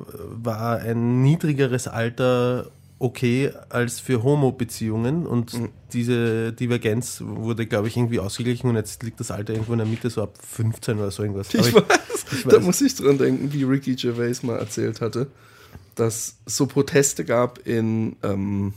[0.42, 5.68] war ein niedrigeres Alter okay als für Homo-Beziehungen und Mhm.
[5.92, 9.86] diese Divergenz wurde, glaube ich, irgendwie ausgeglichen und jetzt liegt das Alter irgendwo in der
[9.86, 11.48] Mitte, so ab 15 oder so irgendwas.
[11.54, 15.28] Aber Ich weiß, da muss ich dran denken, wie Ricky Gervais mal erzählt hatte,
[15.94, 18.74] dass es so Proteste gab in, ähm,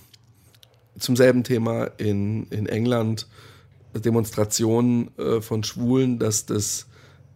[0.98, 3.28] zum selben Thema in, in England,
[3.94, 6.88] Demonstrationen äh, von Schwulen, dass das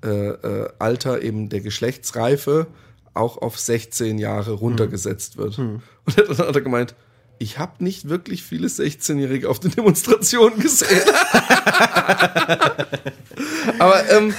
[0.03, 2.67] äh, äh, Alter eben der Geschlechtsreife
[3.13, 5.57] auch auf 16 Jahre runtergesetzt wird.
[6.05, 6.95] Und dann hat er gemeint,
[7.39, 11.01] ich habe nicht wirklich viele 16-Jährige auf den Demonstrationen gesehen.
[13.79, 14.33] Aber ähm,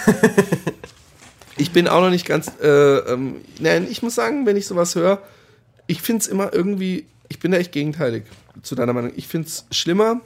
[1.56, 2.50] ich bin auch noch nicht ganz.
[2.60, 5.22] Äh, ähm, nein, ich muss sagen, wenn ich sowas höre,
[5.86, 7.06] ich finde es immer irgendwie.
[7.28, 8.24] Ich bin da echt gegenteilig
[8.62, 9.12] zu deiner Meinung.
[9.16, 10.20] Ich finde es schlimmer.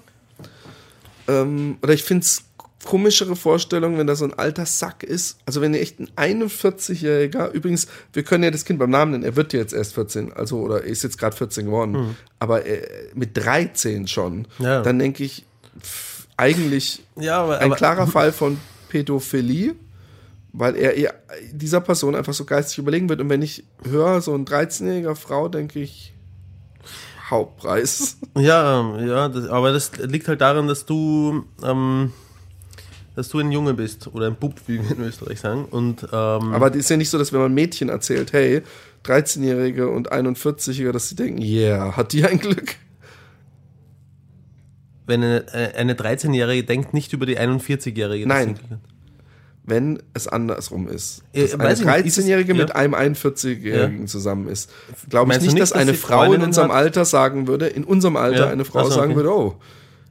[1.28, 2.44] Ähm, oder ich finde es
[2.84, 5.38] komischere Vorstellung, wenn da so ein alter Sack ist.
[5.46, 9.36] Also wenn echt ein 41-Jähriger, übrigens, wir können ja das Kind beim Namen nennen, er
[9.36, 12.86] wird ja jetzt erst 14, also oder er ist jetzt gerade 14 geworden, aber äh,
[13.14, 14.82] mit 13 schon, Ja.
[14.82, 15.44] dann denke ich,
[15.80, 19.74] pff, eigentlich ja, aber, ein aber klarer Fall von Pädophilie,
[20.52, 21.14] weil er eher
[21.52, 23.20] dieser Person einfach so geistig überlegen wird.
[23.20, 26.12] Und wenn ich höre, so ein 13-jähriger Frau, denke ich,
[27.30, 28.18] Hauptpreis.
[28.36, 32.12] Ja, ja, das, aber das liegt halt daran, dass du, ähm,
[33.14, 35.66] dass du ein Junge bist oder ein Bub, wie wir in Österreich sagen.
[35.66, 38.62] Und ähm, Aber das ist ja nicht so, dass wenn man Mädchen erzählt, hey,
[39.04, 42.76] 13-Jährige und 41-Jährige, dass sie denken, yeah, hat die ein Glück.
[45.06, 48.26] wenn eine, äh, eine 13-Jährige denkt nicht über die 41-Jährige.
[48.26, 48.58] das Nein.
[49.64, 51.22] Wenn es andersrum ist.
[51.34, 52.74] Dass eine ist es- 13-Jährige mit ja.
[52.76, 54.70] einem 41-Jährigen zusammen ist.
[55.08, 56.76] Glaube ich nicht, nicht, dass dass eine Frau in unserem hat?
[56.78, 58.50] Alter sagen würde, in unserem Alter Ja.
[58.50, 59.16] eine Frau Ach so, sagen okay.
[59.16, 59.56] würde, oh,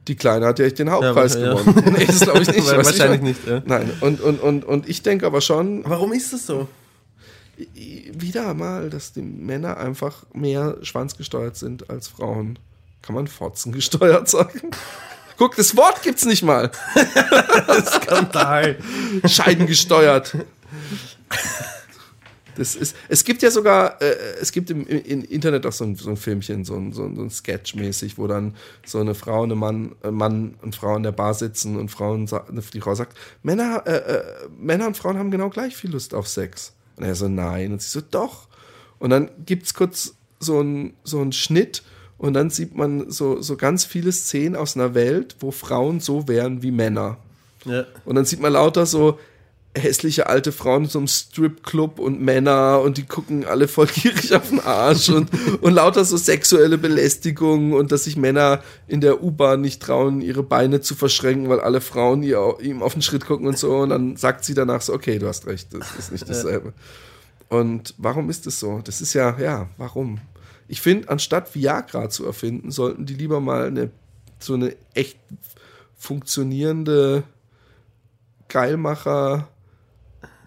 [0.08, 1.54] die Kleine hat ja echt den Hauptpreis Ja, ja.
[1.54, 1.94] gewonnen.
[1.96, 2.66] Nee, das glaube ich nicht.
[2.76, 3.62] Wahrscheinlich ich- nicht, ja.
[3.64, 6.68] Nein, und, und, und, und ich denke aber schon, Warum ist das so?
[7.76, 12.58] wieder mal, dass die Männer einfach mehr schwanzgesteuert sind als Frauen.
[13.02, 14.70] Kann man fotzengesteuert sagen?
[15.36, 16.70] Guck, das Wort gibt's nicht mal.
[17.84, 18.78] Skandal.
[19.26, 20.36] Scheidengesteuert.
[22.56, 25.96] Das ist, es gibt ja sogar, äh, es gibt im, im Internet auch so ein,
[25.96, 29.14] so ein Filmchen, so ein, so ein, so ein Sketch mäßig, wo dann so eine
[29.14, 32.28] Frau, eine Mann, ein Mann und Frau in der Bar sitzen und Frauen,
[32.74, 34.22] die Frau sagt, Männer, äh, äh,
[34.58, 36.72] Männer und Frauen haben genau gleich viel Lust auf Sex.
[36.96, 37.72] Und er so, nein.
[37.72, 38.48] Und sie so, doch.
[38.98, 41.82] Und dann gibt's kurz so einen so einen Schnitt
[42.18, 46.28] und dann sieht man so, so ganz viele Szenen aus einer Welt, wo Frauen so
[46.28, 47.16] wären wie Männer.
[47.64, 47.84] Ja.
[48.04, 49.18] Und dann sieht man lauter so
[49.74, 54.34] hässliche alte Frauen in so einem Stripclub und Männer und die gucken alle voll gierig
[54.34, 55.30] auf den Arsch und,
[55.62, 60.42] und lauter so sexuelle Belästigung und dass sich Männer in der U-Bahn nicht trauen, ihre
[60.42, 63.88] Beine zu verschränken, weil alle Frauen ihr, ihm auf den Schritt gucken und so und
[63.88, 66.74] dann sagt sie danach so, okay, du hast recht, das ist nicht dasselbe.
[67.48, 68.80] Und warum ist es so?
[68.84, 70.20] Das ist ja, ja, warum?
[70.68, 73.90] Ich finde, anstatt Viagra zu erfinden, sollten die lieber mal eine,
[74.38, 75.18] so eine echt
[75.96, 77.24] funktionierende
[78.48, 79.48] Geilmacher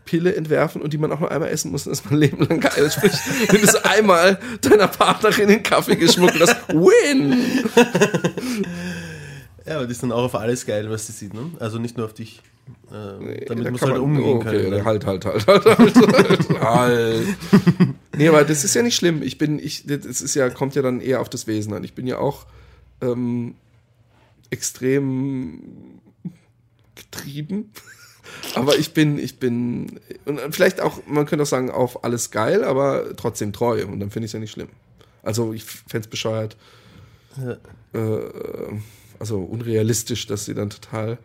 [0.05, 2.59] Pille entwerfen und die man auch nur einmal essen muss und ist man Leben lang
[2.59, 2.89] geil.
[2.91, 3.11] Sprich,
[3.49, 7.35] wenn du einmal deiner Partnerin den Kaffee geschmuggelt hast, win!
[9.65, 11.49] ja, aber die ist dann auch auf alles geil, was sie sieht, ne?
[11.59, 12.41] Also nicht nur auf dich.
[12.91, 14.69] Äh, damit Da muss halt man- umgehen okay, können.
[14.71, 14.85] ne?
[14.85, 17.25] Halt, halt, halt, halt, halt, halt, halt.
[18.17, 19.21] Nee, aber das ist ja nicht schlimm.
[19.21, 21.83] Ich bin, ich, das ist ja, kommt ja dann eher auf das Wesen an.
[21.83, 22.45] Ich bin ja auch
[23.01, 23.55] ähm,
[24.49, 25.99] extrem
[26.95, 27.71] getrieben.
[28.55, 32.63] Aber ich bin, ich bin, und vielleicht auch, man könnte auch sagen, auf alles geil,
[32.63, 33.85] aber trotzdem treu.
[33.85, 34.69] Und dann finde ich es ja nicht schlimm.
[35.23, 36.55] Also ich fände es bescheuert,
[37.37, 37.57] Ja.
[37.99, 38.21] äh,
[39.19, 41.17] also unrealistisch, dass sie dann total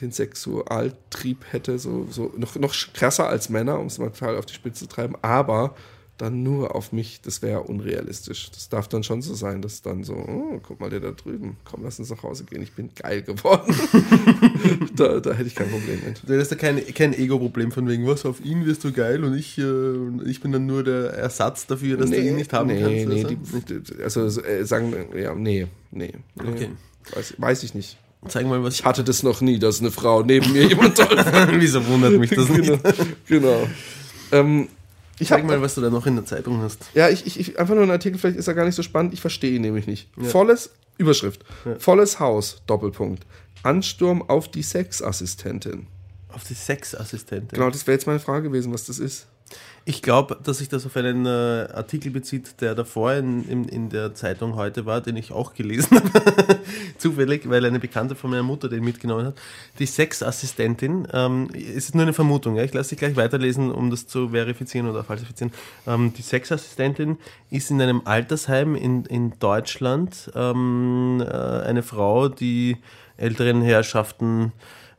[0.00, 4.46] den Sexualtrieb hätte, so, so noch, noch krasser als Männer, um es mal total auf
[4.46, 5.74] die Spitze zu treiben, aber
[6.22, 8.48] dann nur auf mich, das wäre unrealistisch.
[8.52, 11.56] Das darf dann schon so sein, dass dann so, oh, guck mal, der da drüben,
[11.64, 13.74] komm, lass uns nach Hause gehen, ich bin geil geworden.
[14.96, 16.22] da, da hätte ich kein Problem mit.
[16.24, 19.36] Du hast da kein, kein Ego-Problem von wegen, was, auf ihn wirst du geil und
[19.36, 22.80] ich, äh, ich bin dann nur der Ersatz dafür, dass du ihn nicht haben nee,
[22.80, 23.08] kannst.
[23.08, 23.58] Nee, so?
[23.58, 26.12] die, also äh, sagen, ja, nee, nee.
[26.36, 26.48] nee.
[26.48, 26.68] Okay.
[27.12, 27.98] Weiß, weiß ich nicht.
[28.28, 31.18] Zeig mal, was Ich hatte das noch nie, dass eine Frau neben mir jemand toll.
[31.54, 32.74] Wieso wundert mich das genau.
[32.74, 33.26] nicht?
[33.26, 33.68] genau.
[34.30, 34.68] Ähm,
[35.18, 36.78] ich hab, mal, was du da noch in der Zeitung hast.
[36.94, 39.12] Ja, ich, ich, ich, einfach nur ein Artikel, vielleicht ist er gar nicht so spannend,
[39.12, 40.08] ich verstehe ihn nämlich nicht.
[40.16, 41.44] Volles, Überschrift,
[41.78, 43.24] volles Haus, Doppelpunkt.
[43.62, 45.86] Ansturm auf die Sexassistentin.
[46.28, 47.48] Auf die Sexassistentin.
[47.48, 49.26] Genau, das wäre jetzt meine Frage gewesen, was das ist.
[49.84, 53.88] Ich glaube, dass sich das auf einen äh, Artikel bezieht, der davor in, in, in,
[53.88, 56.60] der Zeitung heute war, den ich auch gelesen habe.
[56.98, 59.34] Zufällig, weil eine Bekannte von meiner Mutter den mitgenommen hat.
[59.80, 62.62] Die Sexassistentin, ähm, es ist nur eine Vermutung, ja?
[62.62, 65.52] ich lasse dich gleich weiterlesen, um das zu verifizieren oder falsifizieren.
[65.84, 67.18] Ähm, die Sexassistentin
[67.50, 72.76] ist in einem Altersheim in, in Deutschland ähm, äh, eine Frau, die
[73.16, 74.52] älteren Herrschaften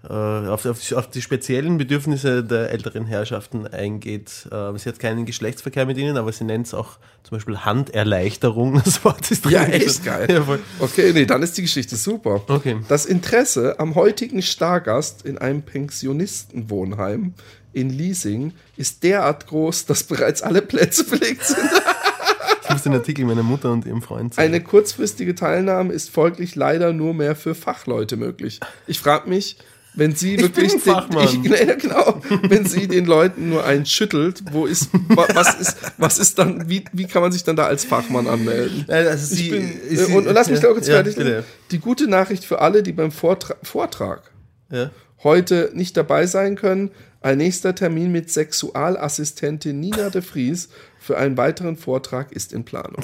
[0.10, 4.48] auf, auf, auf, die speziellen Bedürfnisse der älteren Herrschaften eingeht.
[4.52, 8.82] Äh, sie hat keinen Geschlechtsverkehr mit ihnen, aber sie nennt es auch zum Beispiel Handerleichterung.
[8.94, 10.28] Das Wort ist Ja, echt geil.
[10.30, 10.46] Ja,
[10.80, 12.42] okay, nee, dann ist die Geschichte super.
[12.48, 12.78] Okay.
[12.90, 17.34] Das Interesse am heutigen Stargast in einem Pensionistenwohnheim
[17.72, 21.70] in Leasing ist derart groß, dass bereits alle Plätze belegt sind.
[22.64, 24.54] Ich muss den Artikel meiner Mutter und ihrem Freund zeigen.
[24.54, 28.60] Eine kurzfristige Teilnahme ist folglich leider nur mehr für Fachleute möglich.
[28.88, 29.58] Ich frage mich,
[29.96, 34.90] wenn sie wirklich den, ich, genau, wenn sie den Leuten nur einen schüttelt, wo ist
[35.10, 38.86] was ist was ist dann wie, wie kann man sich dann da als Fachmann anmelden?
[38.90, 41.18] Also sie, bin, sie, und, und, lass mich da kurz ja, fertig.
[41.18, 44.32] Ja, die gute Nachricht für alle, die beim Vortra Vortrag
[44.72, 44.90] ja.
[45.24, 51.38] heute nicht dabei sein können, ein nächster Termin mit Sexualassistentin Nina de Vries für einen
[51.38, 53.04] weiteren Vortrag ist in Planung.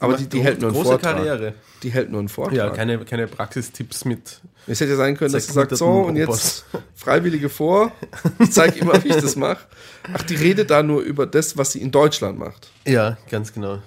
[0.00, 1.16] Aber die, die hält nur einen Vortrag.
[1.16, 1.54] Karriere.
[1.82, 2.56] Die hält nur einen Vortrag.
[2.56, 4.40] Ja, keine, keine Praxistipps mit.
[4.66, 7.90] Es hätte ja sein können, dass sie sagt, so, und jetzt Freiwillige vor,
[8.38, 9.64] ich zeige immer, wie ich das mache.
[10.12, 12.68] Ach, die redet da nur über das, was sie in Deutschland macht.
[12.86, 13.78] Ja, ganz genau.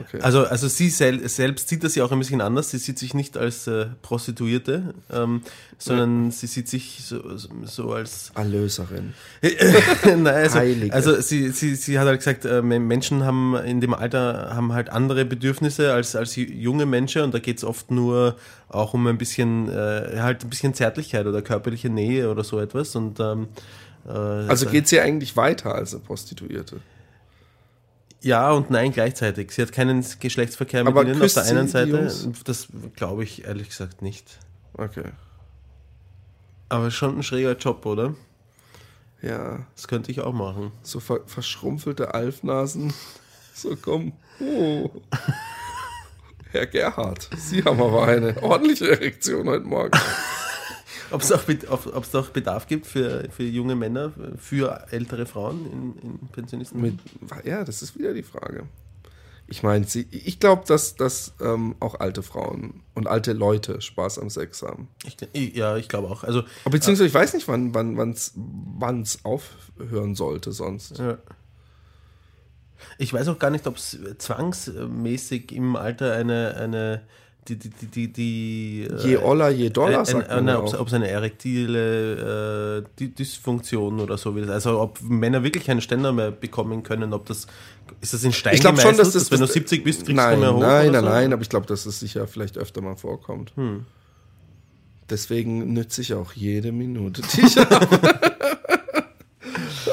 [0.00, 0.20] Okay.
[0.20, 2.70] Also, also sie sel selbst sieht das ja auch ein bisschen anders.
[2.70, 5.42] Sie sieht sich nicht als äh, Prostituierte, ähm,
[5.78, 6.30] sondern ja.
[6.30, 7.22] sie sieht sich so,
[7.64, 9.14] so als Erlöserin.
[10.04, 10.92] Nein, also, Heilige.
[10.92, 14.90] also sie, sie, sie hat halt gesagt, äh, Menschen haben in dem Alter haben halt
[14.90, 18.36] andere Bedürfnisse als, als junge Menschen und da geht es oft nur
[18.68, 22.94] auch um ein bisschen äh, halt ein bisschen Zärtlichkeit oder körperliche Nähe oder so etwas.
[22.96, 23.48] Und ähm,
[24.06, 26.80] äh, also geht sie eigentlich weiter als eine Prostituierte?
[28.20, 29.52] Ja und nein gleichzeitig.
[29.52, 32.10] Sie hat keinen Geschlechtsverkehr mit Aber ihnen auf der einen Seite.
[32.44, 34.38] Das glaube ich ehrlich gesagt nicht.
[34.74, 35.04] Okay.
[36.68, 38.14] Aber schon ein schräger Job, oder?
[39.22, 39.66] Ja.
[39.74, 40.72] Das könnte ich auch machen.
[40.82, 42.92] So ver verschrumpfelte Alfnasen.
[43.54, 44.12] So, komm.
[44.38, 44.88] Oh.
[46.52, 49.98] Herr Gerhard, Sie haben aber eine ordentliche Erektion heute Morgen.
[51.10, 51.42] Ob es auch,
[51.94, 56.80] ob's auch Bedarf gibt für, für junge Männer, für ältere Frauen in, in Pensionisten?
[56.80, 56.98] Mit,
[57.44, 58.64] ja, das ist wieder die Frage.
[59.50, 64.28] Ich meine, ich glaube, dass, dass ähm, auch alte Frauen und alte Leute Spaß am
[64.28, 64.88] Sex haben.
[65.32, 66.22] Ich, ja, ich glaube auch.
[66.22, 67.72] Also, Beziehungsweise ich weiß nicht, wann
[68.10, 70.98] es wann, aufhören sollte sonst.
[70.98, 71.16] Ja.
[72.98, 77.02] Ich weiß auch gar nicht, ob es zwangsmäßig im Alter eine, eine
[77.56, 83.08] die, die, die, die, je Oller, je Dollar, sagt man ob, es eine erektile äh,
[83.08, 84.50] Dysfunktion oder so ist.
[84.50, 87.46] Also ob Männer wirklich keinen Ständer mehr bekommen können, ob das
[88.00, 90.34] ist das in Stein ich glaube schon, dass, das, wenn du 70 bist, kriegst nein,
[90.34, 90.60] du mehr hoch.
[90.60, 91.08] Nein, nein, so?
[91.08, 93.52] nein, aber ich glaube, dass es sicher vielleicht öfter mal vorkommt.
[93.56, 93.86] Hm.
[95.08, 98.20] Deswegen nütze ich auch jede Minute, die ich habe.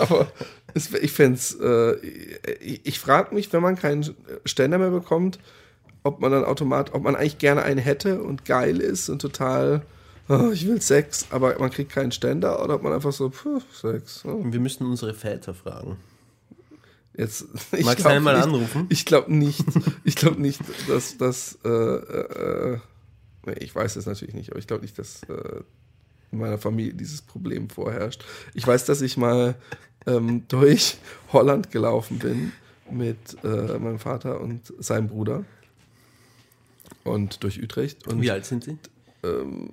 [0.01, 0.27] aber
[0.73, 1.95] es, ich fände es, äh,
[2.83, 4.13] ich frage mich, wenn man keinen
[4.43, 5.39] Ständer mehr bekommt,
[6.05, 9.81] ob man dann automatisch, ob man eigentlich gerne einen hätte und geil ist und total,
[10.29, 13.63] oh, ich will Sex, aber man kriegt keinen Ständer oder ob man einfach so, pff,
[13.73, 14.23] Sex.
[14.23, 14.39] Oh.
[14.45, 15.97] Wir müssten unsere Väter fragen.
[17.17, 18.85] Jetzt, ich Magst du einmal nicht, anrufen?
[18.89, 19.63] Ich glaube nicht,
[20.03, 22.79] ich glaube nicht, dass das, äh, äh,
[23.47, 25.61] nee, ich weiß es natürlich nicht, aber ich glaube nicht, dass äh,
[26.31, 28.23] in meiner Familie dieses Problem vorherrscht.
[28.53, 29.55] Ich weiß, dass ich mal
[30.05, 30.97] ähm, durch
[31.33, 32.51] Holland gelaufen bin
[32.91, 35.45] mit äh, meinem Vater und seinem Bruder
[37.05, 38.05] und durch Utrecht.
[38.07, 38.77] Und, Wie alt sind Sie?
[39.23, 39.69] Ähm,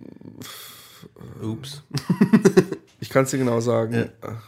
[1.42, 1.82] Ups.
[3.00, 3.94] ich kann es dir genau sagen.
[4.22, 4.42] Ja.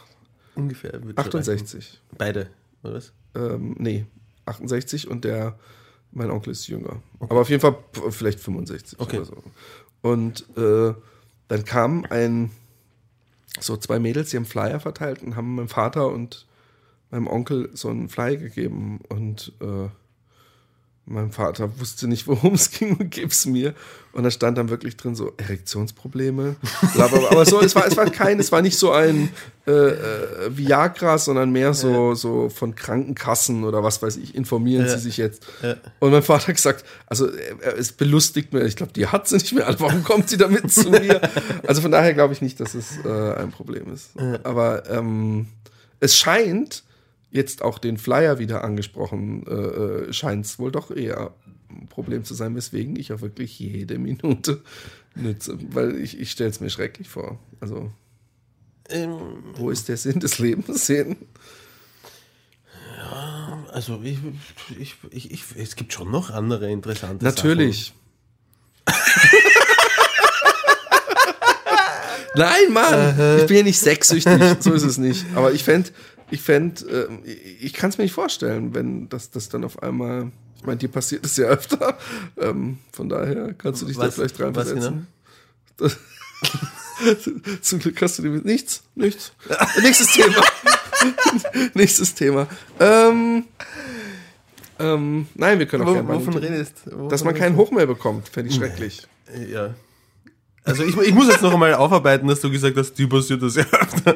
[0.55, 1.01] Ungefähr.
[1.15, 2.01] 68.
[2.17, 2.49] Beide,
[2.81, 3.11] oder was?
[3.35, 4.05] Ähm, nee,
[4.45, 5.59] 68 und der,
[6.11, 7.01] mein Onkel ist jünger.
[7.19, 7.31] Okay.
[7.31, 7.77] Aber auf jeden Fall
[8.11, 9.17] vielleicht 65 okay.
[9.17, 9.43] oder so.
[10.01, 10.93] Und äh,
[11.47, 12.51] dann kam ein,
[13.59, 16.45] so zwei Mädels, die haben Flyer verteilt und haben meinem Vater und
[17.11, 19.89] meinem Onkel so einen Flyer gegeben und äh,
[21.07, 23.73] mein Vater wusste nicht, worum es ging und gib's mir.
[24.11, 26.55] Und da stand dann wirklich drin so Erektionsprobleme.
[26.97, 29.29] Aber so, es war, es war kein, es war nicht so ein
[29.67, 32.15] äh, äh, Viagra, sondern mehr so, ja.
[32.15, 34.93] so von Krankenkassen oder was weiß ich, informieren ja.
[34.93, 35.43] Sie sich jetzt.
[35.61, 35.75] Ja.
[35.99, 37.27] Und mein Vater hat gesagt, also
[37.77, 39.67] es belustigt mir, ich glaube, die hat sie nicht mehr.
[39.67, 41.21] Also warum kommt sie damit zu mir?
[41.67, 44.11] Also von daher glaube ich nicht, dass es äh, ein Problem ist.
[44.43, 45.47] Aber ähm,
[45.99, 46.83] es scheint,
[47.35, 51.33] jetzt auch den Flyer wieder angesprochen, äh, äh scheint es wohl doch eher
[51.69, 54.61] ein Problem zu sein, weswegen ich auch wirklich jede Minute
[55.15, 57.39] nütze, weil ich, ich stelle es mir schrecklich vor.
[57.59, 57.91] Also,
[58.89, 59.17] ähm,
[59.55, 61.17] wo ist der Sinn des Lebens hin?
[63.71, 64.17] Also ich,
[64.79, 67.93] ich, ich, ich, es gibt schon noch andere interessante Natürlich.
[72.35, 75.25] Nein, Mann, ich bin ja nicht sexsüchtig, so ist es nicht.
[75.35, 75.89] Aber ich fände,
[76.31, 80.31] ich fänd, äh, ich kann es mir nicht vorstellen, wenn das, das dann auf einmal,
[80.57, 81.97] ich meine, dir passiert es ja öfter,
[82.37, 85.07] ähm, von daher kannst du dich da Was- vielleicht was reinversetzen.
[85.77, 85.97] Das,
[87.61, 89.33] zum Glück hast du dir nichts, nichts.
[89.81, 90.43] Nächstes Thema.
[91.73, 92.47] Nächstes Thema.
[92.79, 93.45] Ähm,
[94.79, 96.83] ähm, nein, wir können auch Wo, gerne wovon redest?
[97.09, 99.07] Dass man keinen Hoch mehr bekommt, fände ich schrecklich.
[99.49, 99.73] Ja.
[100.65, 103.55] Also ich, ich muss jetzt noch einmal aufarbeiten, dass du gesagt hast, dir passiert das
[103.55, 104.15] ja öfter.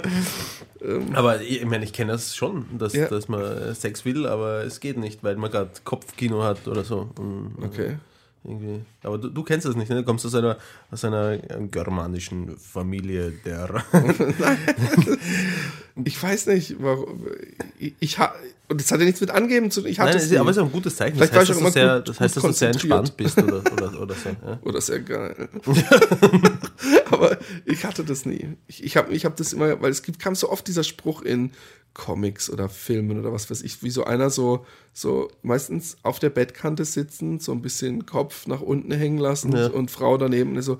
[1.14, 3.08] aber ich, ich meine, ich kenne das schon, dass, Ja.
[3.08, 7.10] dass man Sex will, aber es geht nicht, weil man gerade Kopfkino hat oder so.
[7.18, 7.98] Und, Okay.
[8.50, 8.82] Irgendwie.
[9.04, 9.98] Aber du, du kennst das nicht, ne?
[9.98, 10.58] Du kommst aus einer,
[10.90, 13.84] aus einer germanischen Familie der.
[16.06, 17.26] Ich weiß nicht, warum.
[17.78, 18.34] Ich, ich ha,
[18.70, 19.90] und das hat ja nichts mit angeben zu tun.
[19.90, 21.18] Ich hatte Nein, es aber es ist ein gutes Zeichen.
[21.18, 23.62] Vielleicht das heißt, dass du sehr, gut- das heißt, dass du sehr entspannt bist oder,
[23.74, 24.30] oder, oder so.
[24.30, 24.60] Ja.
[24.64, 25.50] Oder sehr geil.
[27.12, 28.48] Aber ich hatte das nie.
[28.68, 31.22] Ich, ich habe ich hab das immer, weil es gibt, kam so oft dieser Spruch
[31.24, 31.52] in
[31.94, 36.30] Comics oder Filmen oder was weiß ich, wie so einer so, so meistens auf der
[36.30, 39.68] Bettkante sitzen, so ein bisschen Kopf nach unten hängen lassen Ja.
[39.68, 40.80] und Frau daneben und so,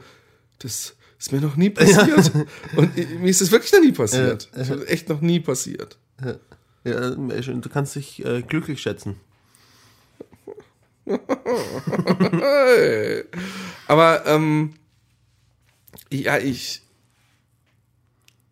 [0.60, 2.32] das ist mir noch nie passiert.
[2.78, 4.50] Und ich- mir ist es wirklich noch nie passiert.
[4.54, 5.98] Das ist echt noch nie passiert.
[6.86, 9.18] Ja, du kannst dich äh, glücklich schätzen.
[13.88, 14.74] Aber ähm,
[16.12, 16.82] ja, ich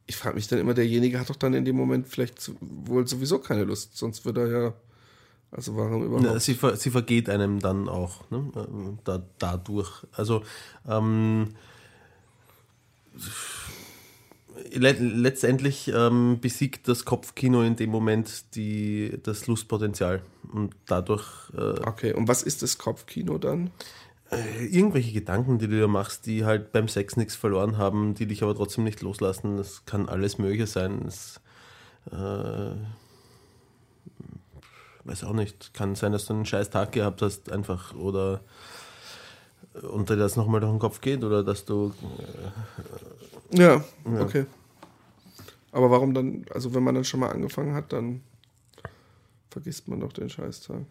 [0.07, 3.05] ich frage mich dann immer, derjenige hat doch dann in dem Moment vielleicht zu, wohl
[3.07, 4.73] sowieso keine Lust, sonst würde er ja,
[5.51, 6.25] also warum überhaupt?
[6.25, 8.49] Ja, sie, ver, sie vergeht einem dann auch ne?
[8.55, 10.05] ähm, da, dadurch.
[10.13, 10.43] Also
[10.87, 11.55] ähm,
[14.73, 20.21] le letztendlich ähm, besiegt das Kopfkino in dem Moment die, das Lustpotenzial
[20.53, 23.71] und dadurch äh, Okay, und was ist das Kopfkino dann?
[24.59, 28.43] Irgendwelche Gedanken, die du dir machst, die halt beim Sex nichts verloren haben, die dich
[28.43, 29.57] aber trotzdem nicht loslassen.
[29.57, 31.05] Das kann alles Mögliche sein.
[31.07, 31.39] Es,
[32.11, 32.75] äh,
[35.05, 35.73] weiß auch nicht.
[35.73, 38.41] Kann sein, dass du einen scheiß Tag gehabt hast, einfach oder
[39.91, 41.93] und dir das nochmal durch den Kopf geht oder dass du
[43.51, 43.83] Ja,
[44.19, 44.45] okay.
[45.71, 48.21] Aber warum dann, also wenn man dann schon mal angefangen hat, dann
[49.49, 50.81] vergisst man doch den Scheißtag.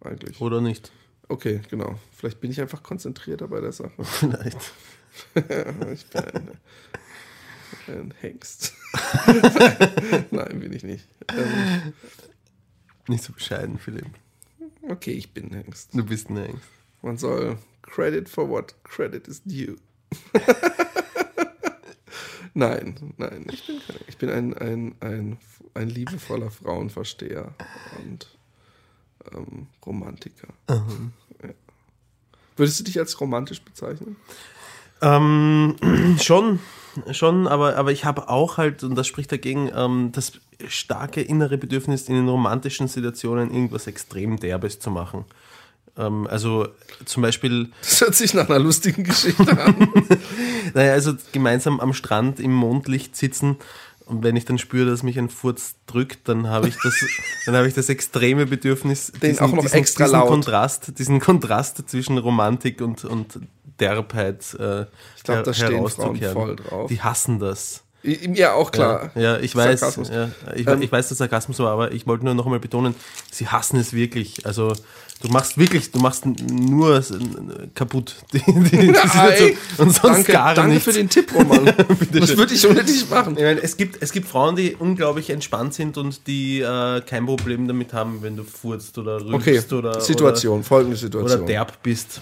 [0.00, 0.40] Eigentlich.
[0.40, 0.90] oder nicht.
[1.32, 1.98] Okay, genau.
[2.14, 3.92] Vielleicht bin ich einfach konzentrierter bei der Sache.
[4.04, 4.58] Vielleicht.
[5.34, 6.50] ich bin ein,
[7.86, 8.74] ein Hengst.
[10.30, 11.08] Nein, bin ich nicht.
[11.30, 11.94] Ähm,
[13.08, 14.10] Nicht so bescheiden, Philipp.
[14.86, 15.94] okay, ich bin ein Hengst.
[15.94, 16.68] Du bist ein Hengst.
[17.00, 19.76] Man soll Credit for what credit is due.
[22.52, 25.38] nein, nein, ich bin, kein, ich bin ein, ein, ein,
[25.72, 27.54] ein liebevoller Frauenversteher
[28.04, 28.28] und
[29.34, 30.48] ähm, Romantiker.
[30.68, 30.86] Ja.
[32.62, 34.14] Würdest du dich als romantisch bezeichnen?
[35.00, 35.74] Ähm,
[36.22, 36.60] schon,
[37.10, 40.34] schon, aber, aber ich habe auch halt, und das spricht dagegen, ähm, das
[40.68, 45.24] starke innere Bedürfnis, in den romantischen Situationen irgendwas extrem Derbes zu machen.
[45.98, 46.68] Ähm, also
[47.04, 49.88] zum Beispiel, Das hört sich nach einer lustigen Geschichte an.
[50.74, 53.56] naja, also gemeinsam am Strand im Mondlicht sitzen
[54.12, 56.94] und wenn ich dann spüre, dass mich ein Furz drückt, dann habe ich das,
[57.46, 60.28] dann habe ich das extreme Bedürfnis, Den auch noch extra diesen laut.
[60.28, 63.40] Kontrast, diesen Kontrast zwischen Romantik und, und
[63.80, 64.82] Derbheit äh,
[65.16, 66.32] Ich glaube, her- da stehen Frauen herauszukehren.
[66.34, 66.88] voll drauf.
[66.88, 67.81] Die hassen das.
[68.02, 69.10] Ja, auch klar.
[69.14, 70.08] Ja, ja ich weiß, Sarkasmus.
[70.08, 72.94] ja, ich, Ähm, ich weiß, dass Sarkasmus war, aber ich wollte nur noch einmal betonen,
[73.30, 74.44] sie hassen es wirklich.
[74.44, 74.72] Also
[75.20, 77.02] du machst wirklich, du machst nur
[77.74, 80.84] kaputt die, die, die und sonst danke, gar danke nichts.
[80.84, 81.64] für den Tipp, Roman.
[82.12, 83.36] das würde ich ohne dich machen.
[83.36, 87.24] Ich meine, es gibt, es gibt Frauen, die unglaublich entspannt sind und die äh, kein
[87.26, 91.38] Problem damit haben, wenn du furzt oder rülpst Okay, oder, Situation, folgende oder, Situation.
[91.38, 92.20] oder derb bist.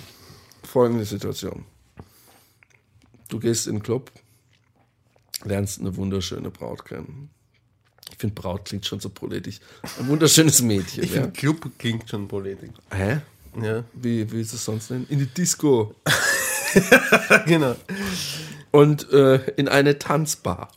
[0.63, 1.65] folgende Situation.
[3.29, 4.11] Du gehst in den Club,
[5.45, 7.31] lernst eine wunderschöne Braut kennen.
[8.11, 9.61] Ich finde, Braut klingt schon so politisch.
[9.99, 11.05] Ein wunderschönes Mädchen.
[11.05, 11.23] Ich ja.
[11.23, 12.71] finde, Club klingt schon politisch.
[12.91, 13.21] Hä?
[13.61, 15.07] Ja, Wie, wie ist es sonst nennen?
[15.09, 15.95] In die Disco.
[17.47, 17.75] genau.
[18.71, 20.71] Und äh, in eine Tanzbar.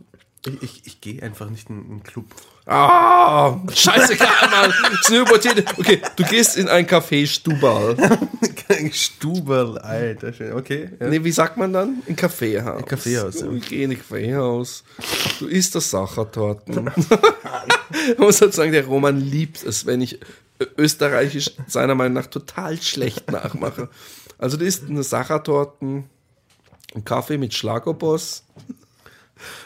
[0.46, 2.26] Ich, ich, ich gehe einfach nicht in einen Club.
[2.66, 4.74] Ah, scheißegal, Mann.
[4.94, 5.66] Ist eine Hypothese.
[5.78, 7.98] Okay, du gehst in ein Café Stubal.
[8.92, 10.54] Stuberl, Alter, schön.
[10.54, 10.90] Okay.
[11.00, 11.08] Ja.
[11.08, 12.02] Nee, wie sagt man dann?
[12.08, 12.80] Ein Kaffeehaus.
[12.80, 13.52] Ein Kaffeehaus, ja.
[13.52, 14.84] Ich gehe in ein Kaffeehaus.
[15.40, 16.86] Du isst das Sachertorten.
[18.18, 20.20] Man muss halt sagen, der Roman liebt es, wenn ich
[20.78, 23.90] österreichisch seiner Meinung nach total schlecht nachmache.
[24.38, 26.10] Also du isst eine Sachertorten,
[26.94, 28.44] einen Kaffee mit Schlagerboss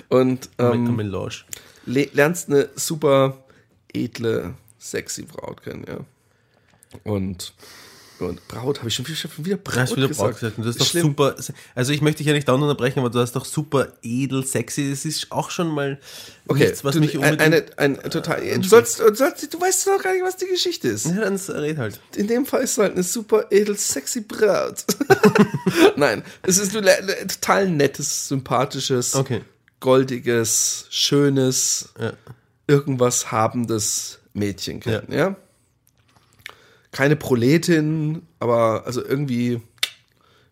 [0.10, 1.44] und Eine ähm, Melange.
[1.88, 3.38] Le- lernst eine super
[3.94, 5.98] edle sexy Braut kennen, ja.
[7.04, 7.54] Und,
[8.20, 10.30] und Braut, habe ich schon wieder, schon wieder Braut hast wieder gesagt.
[10.32, 10.58] Braut gesagt.
[10.60, 11.04] Das ist doch Schlimm.
[11.08, 11.36] super.
[11.76, 14.90] Also ich möchte dich ja nicht dauernd unterbrechen, aber du hast doch super edel, sexy.
[14.90, 16.00] Das ist auch schon mal
[16.48, 17.42] Okay, nichts, was du, mich unbedingt...
[17.42, 20.88] eine, ein, total, du, sollst, du, sollst, du weißt doch gar nicht, was die Geschichte
[20.88, 21.06] ist.
[21.08, 22.00] ja, dann red halt.
[22.16, 24.86] In dem Fall ist es halt eine super edel, sexy Braut.
[25.98, 26.86] Nein, es ist ein
[27.28, 29.42] total nettes, sympathisches, Okay.
[29.80, 32.14] Goldiges, schönes, Ja.
[32.68, 35.36] irgendwas habendes Mädchen kennen, ja.
[36.92, 39.62] Keine Proletin, aber also irgendwie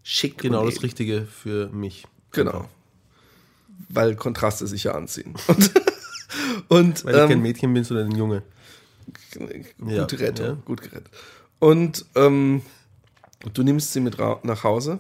[0.04, 0.38] schick.
[0.38, 0.86] Genau das edel.
[0.86, 2.06] Richtige für mich.
[2.32, 2.70] Genau.
[3.90, 5.36] Weil Kontraste sich ja anziehen.
[5.48, 5.72] Und,
[6.68, 8.44] und Weil ich kein ähm, Mädchen bin, sondern ein Junge.
[9.34, 10.54] gut Ja, gerettet, ja.
[10.66, 11.10] gut gerettet.
[11.60, 12.62] Und ähm,
[13.54, 15.00] du nimmst sie mit nach Hause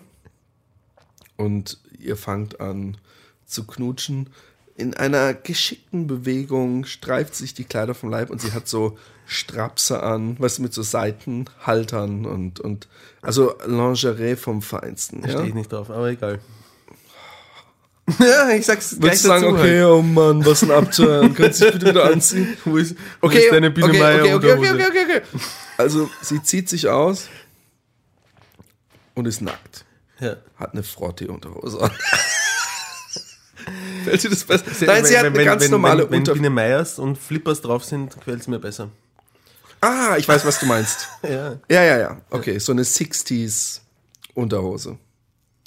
[1.35, 2.97] und ihr fangt an
[3.45, 4.29] zu knutschen.
[4.77, 10.03] In einer geschickten Bewegung streift sich die Kleider vom Leib und sie hat so Strapse
[10.03, 12.87] an, weißt du, mit so Seitenhaltern und, und
[13.21, 15.21] also Lingerie vom Feinsten.
[15.21, 15.33] Da Ja?
[15.35, 16.39] stehe ich nicht drauf, aber egal.
[18.19, 19.91] ja, ich sag's gleich Würdest du sagen, dazu, okay, halt.
[19.91, 22.55] oh Mann, was ein Abturn, könntest du dich bitte wieder anziehen?
[22.65, 25.21] Wo ist, wo Okay, ist deine Biene okay, Meier okay, okay, okay, okay, okay, okay.
[25.77, 27.29] Also, sie zieht sich aus
[29.15, 29.85] und ist nackt.
[30.19, 30.35] Ja.
[30.57, 31.91] Hat eine Frottee-Unterhose an.
[34.05, 34.63] Fällt dir das besser?
[34.85, 36.33] Nein, sie Wenn- hat eine wenn- ganz wenn, normale Wenn, wenn.
[36.33, 38.89] Biene Meiers und Flippers drauf sind, gefällt es mir besser.
[39.81, 41.07] Ah, ich weiß, was du meinst.
[41.23, 41.57] Ja.
[41.69, 42.21] Ja, ja, ja.
[42.29, 44.97] Okay, so eine 60s-Unterhose.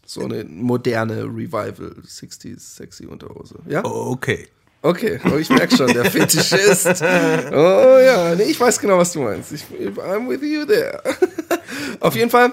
[0.06, 3.56] So eine moderne Revival 60s sexy Unterhose.
[3.68, 3.84] Ja?
[3.84, 4.48] Okay.
[4.80, 6.86] Okay, aber ich merke schon, der Fetischist.
[7.02, 9.52] Oh ja, nee, ich weiß genau, was du meinst.
[9.52, 11.02] Ich, I'm with you there.
[12.00, 12.52] Auf jeden Fall.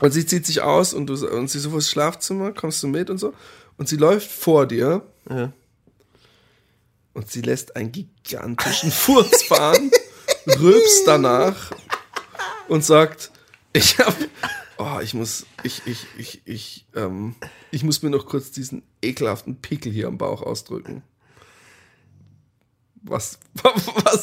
[0.00, 2.52] Und sie zieht sich aus und, du, und sie so, wo ist Schlafzimmer?
[2.52, 3.32] Kommst du mit und so?
[3.78, 5.52] Und sie läuft vor dir Ja.
[7.14, 9.90] und sie lässt einen gigantischen Furz fahren,
[10.46, 11.70] rülpst danach
[12.68, 13.30] und sagt,
[13.72, 14.14] ich hab,
[14.78, 17.36] oh, ich muss, ich, ich, ich, ich, ähm,
[17.70, 21.02] ich muss mir noch kurz diesen ekelhaften Pickel hier am Bauch ausdrücken.
[23.02, 24.22] Was, was,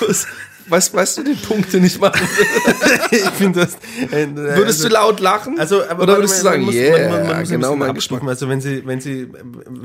[0.00, 0.26] was,
[0.68, 3.08] weißt, weißt du den Punkt, den ich machen will?
[3.18, 3.74] ich finde das.
[4.12, 5.58] äh, Würdest also, du laut lachen?
[5.58, 7.94] Also, aber Oder würdest du sagen, muss- yeah, man- man- muss genau mein.
[7.94, 8.22] Geschmack.
[8.26, 9.28] Also wenn sie, wenn sie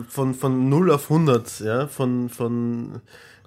[0.09, 3.01] von, von 0 auf 100, ja, von, von,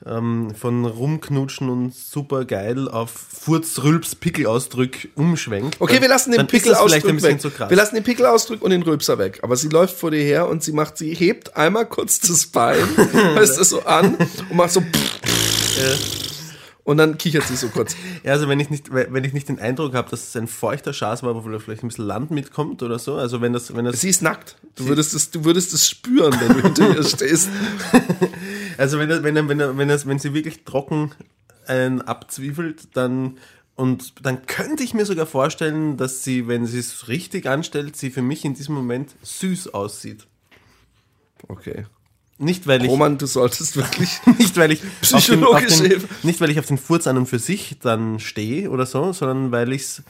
[0.06, 5.76] ähm, von rumknutschen und super geil auf Furz, Rülps, Pickelausdruck umschwenkt.
[5.80, 7.40] Okay, dann- wir lassen den Pickelausdruck weg.
[7.40, 7.70] zu krass.
[7.70, 9.40] Wir lassen den Pickelausdruck und den Rülpser weg.
[9.42, 12.78] Aber sie läuft vor dir her und sie macht, sie hebt einmal kurz das Bein,
[13.34, 14.82] weißt du, so an und macht so
[16.84, 17.96] und dann kichert sie so kurz.
[18.24, 20.92] Ja, also wenn ich nicht, wenn ich nicht den Eindruck habe, dass es ein feuchter
[20.92, 24.00] Schaß war, wo vielleicht ein bisschen Land mitkommt oder so, also wenn das, wenn das,
[24.00, 24.56] Sie ist nackt.
[24.76, 27.48] Du würdest es, du würdest es spüren, wenn du hinter ihr stehst.
[28.78, 31.12] also wenn das, wenn, wenn, wenn, das, wenn sie wirklich trocken
[31.66, 33.38] einen abzwiefelt, dann
[33.74, 38.10] und dann könnte ich mir sogar vorstellen, dass sie, wenn sie es richtig anstellt, sie
[38.10, 40.26] für mich in diesem Moment süß aussieht.
[41.48, 41.86] Okay.
[42.38, 44.20] Nicht weil ich Roman, du solltest wirklich.
[44.38, 46.08] nicht weil ich auf den, auf den, Hilfe.
[46.22, 49.52] nicht weil ich auf den Furz an und für sich dann stehe oder so, sondern
[49.52, 50.02] weil ich es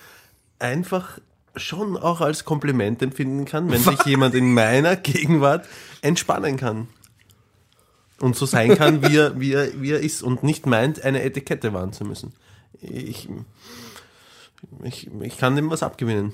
[0.58, 1.18] einfach
[1.56, 5.68] schon auch als Kompliment empfinden kann, wenn sich jemand in meiner Gegenwart
[6.00, 6.88] entspannen kann.
[8.20, 11.22] Und so sein kann, wie er, wie er, wie er ist und nicht meint, eine
[11.22, 12.32] Etikette wahren zu müssen.
[12.80, 13.28] Ich,
[14.84, 16.32] ich, ich kann dem was abgewinnen.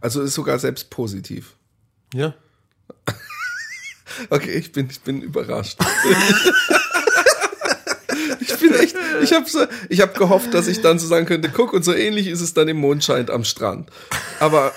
[0.00, 1.56] Also ist sogar selbst positiv.
[2.14, 2.34] Ja.
[4.30, 5.78] Okay, ich bin, ich bin überrascht.
[8.40, 11.50] ich bin echt, ich habe so, ich habe gehofft, dass ich dann so sagen könnte,
[11.50, 13.90] guck, und so ähnlich ist es dann im Mondschein am Strand.
[14.40, 14.72] Aber,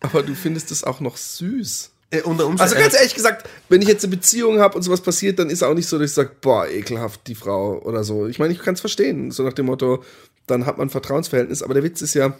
[0.00, 1.90] aber du findest es auch noch süß.
[2.10, 2.22] Äh,
[2.60, 5.62] Also ganz ehrlich gesagt, wenn ich jetzt eine Beziehung habe und sowas passiert, dann ist
[5.62, 8.26] auch nicht so, dass ich sage, boah, ekelhaft, die Frau oder so.
[8.26, 10.04] Ich meine, ich kann es verstehen, so nach dem Motto,
[10.46, 11.62] dann hat man ein Vertrauensverhältnis.
[11.62, 12.36] Aber der Witz ist ja,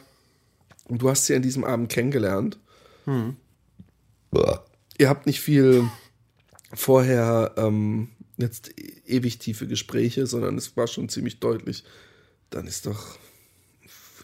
[0.88, 2.58] du hast sie an diesem Abend kennengelernt.
[4.98, 5.84] Ihr habt nicht viel
[6.74, 11.84] vorher ähm, jetzt e- ewig tiefe Gespräche, sondern es war schon ziemlich deutlich.
[12.50, 13.18] Dann ist doch,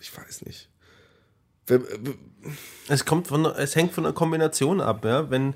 [0.00, 0.68] ich weiß nicht.
[1.66, 1.82] Wer-
[2.88, 5.30] Es kommt von, es hängt von der Kombination ab, ja.
[5.30, 5.54] Wenn,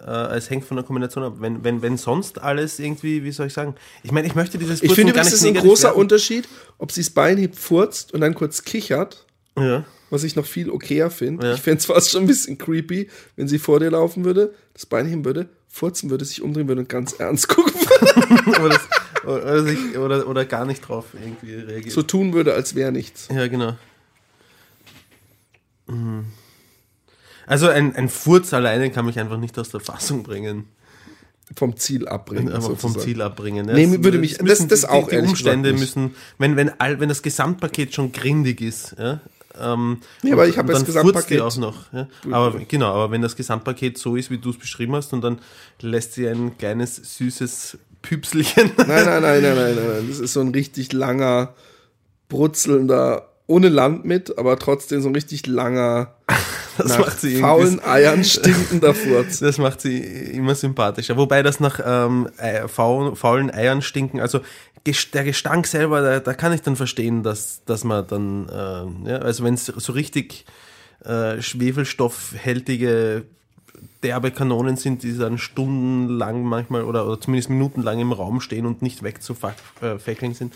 [0.00, 1.34] äh, es hängt von der Kombination ab.
[1.38, 3.74] Wenn, wenn, wenn sonst alles irgendwie, wie soll ich sagen?
[4.02, 6.00] Ich meine, ich möchte dieses Ich finde es ist ein großer werten.
[6.00, 9.26] Unterschied, ob sie das Bein hebt, furzt und dann kurz kichert,
[9.56, 9.84] Ja.
[10.10, 11.46] was ich noch viel okayer finde.
[11.48, 11.54] Ja.
[11.54, 14.86] Ich fände es fast schon ein bisschen creepy, wenn sie vor dir laufen würde, das
[14.86, 18.60] Bein heben würde, furzen würde, sich umdrehen würde und ganz ernst gucken würde.
[18.60, 21.92] oder, das, oder, sich, oder, oder gar nicht drauf irgendwie reagiert.
[21.94, 23.28] so tun würde, als wäre nichts.
[23.34, 23.74] Ja, genau.
[25.86, 26.26] Mhm.
[27.46, 30.68] Also ein, ein Furz alleine kann mich einfach nicht aus der Fassung bringen.
[31.56, 32.50] vom Ziel abbringen.
[32.52, 32.98] Aber vom.
[32.98, 33.66] Ziel abbringen.
[33.68, 33.74] Ja.
[33.74, 36.70] Nee, würde mich- es müssen das- das die, auch, Die ehrlich Umstände müssen, wenn, wenn,
[36.80, 39.20] all, wenn das Gesamtpaket schon grindig ist, ja,
[39.60, 41.92] ähm, Nee, aber ich habe das Gesamtpaket- auch noch.
[41.92, 42.08] Ja.
[42.30, 45.40] Aber genau, aber wenn das Gesamtpaket so ist, wie du es beschrieben hast, und dann
[45.80, 48.70] lässt sie ein kleines, süßes Püpselchen.
[48.76, 50.06] Nein, nein, nein, nein, nein, nein.
[50.08, 51.54] Das ist so ein richtig langer,
[52.28, 56.14] brutzelnder, ohne Land mit, aber trotzdem so ein richtig langer,
[56.78, 59.40] Das nach macht sie faulen Eiern stinkender Furz.
[59.40, 61.16] Das macht sie immer sympathischer.
[61.16, 62.28] Wobei das nach ähm,
[62.66, 64.40] faul, faulen Eiern stinken, also
[64.86, 69.18] der Gestank selber, da, da kann ich dann verstehen, dass, dass man dann, ähm, ja,
[69.18, 70.44] also wenn es so richtig
[71.04, 73.24] äh, schwefelstoffhältige
[74.02, 78.82] derbe Kanonen sind, die dann stundenlang manchmal oder, oder zumindest minutenlang im Raum stehen und
[78.82, 80.52] nicht wegzufackeln sind,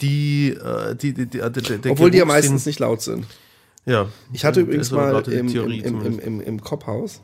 [0.00, 3.26] die, äh, die, die, die, der, der Obwohl die ja meistens nicht laut sind.
[3.86, 4.08] Ja.
[4.32, 7.20] Ich hatte übrigens mal im, im, Theorie im, im, im, im Kopphaus,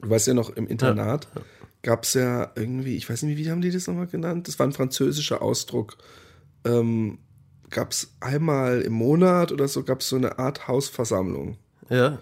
[0.00, 1.28] du weißt ja noch, im Internat,
[1.82, 4.48] gab es ja irgendwie, ich weiß nicht, wie haben die das nochmal genannt?
[4.48, 5.96] Das war ein französischer Ausdruck.
[6.64, 7.18] Ähm,
[7.70, 11.58] gab es einmal im Monat oder so, gab es so eine Art Hausversammlung,
[11.88, 12.18] ja.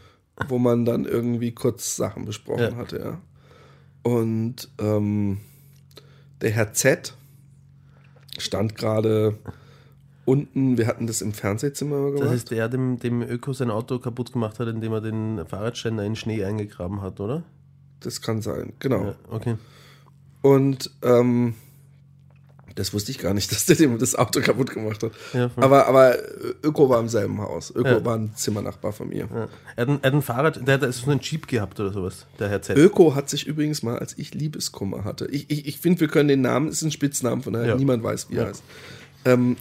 [0.49, 2.77] wo man dann irgendwie kurz Sachen besprochen Ja.
[2.77, 3.21] hatte, ja.
[4.03, 5.39] Und ähm,
[6.43, 7.15] der Herr Z
[8.39, 9.39] stand gerade
[10.25, 12.25] unten, wir hatten das im Fernsehzimmer gemacht.
[12.25, 16.05] Das ist der, dem, dem Öko sein Auto kaputt gemacht hat, indem er den Fahrradständer
[16.05, 17.43] in Schnee eingegraben hat, oder?
[18.01, 19.05] Das kann sein, genau.
[19.05, 19.57] Ja, okay.
[20.43, 21.55] Und ähm,
[22.75, 25.13] das wusste ich gar nicht, dass der dem das Auto kaputt gemacht hat.
[25.33, 26.17] Ja, aber, aber
[26.63, 27.71] Öko war im selben Haus.
[27.75, 28.05] Öko Ja.
[28.05, 29.29] war ein Zimmernachbar von mir.
[29.33, 29.49] Ja.
[29.77, 32.27] Er, hat ein, er hat ein Fahrrad, der hat so einen Jeep gehabt oder sowas,
[32.39, 32.77] der Herr Z.
[32.77, 36.29] Öko hat sich übrigens mal, als ich Liebeskummer hatte, ich, ich, ich finde, wir können
[36.29, 38.63] den Namen, ist ein Spitznamen, von daher niemand weiß, wie er heißt.
[39.25, 39.57] Ähm,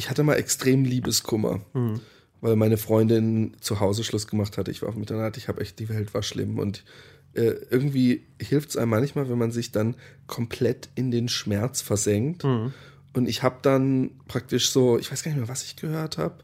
[0.00, 2.00] ich hatte mal extrem Liebeskummer, Mhm.
[2.40, 4.70] weil meine Freundin zu Hause Schluss gemacht hatte.
[4.70, 6.84] Ich war auf dem Internat, ich habe echt, die Welt war schlimm und
[7.34, 9.94] äh, irgendwie hilft es einem manchmal, wenn man sich dann
[10.26, 12.44] komplett in den Schmerz versenkt.
[12.44, 12.72] Mhm.
[13.12, 16.36] Und ich habe dann praktisch so, ich weiß gar nicht mehr, was ich gehört habe,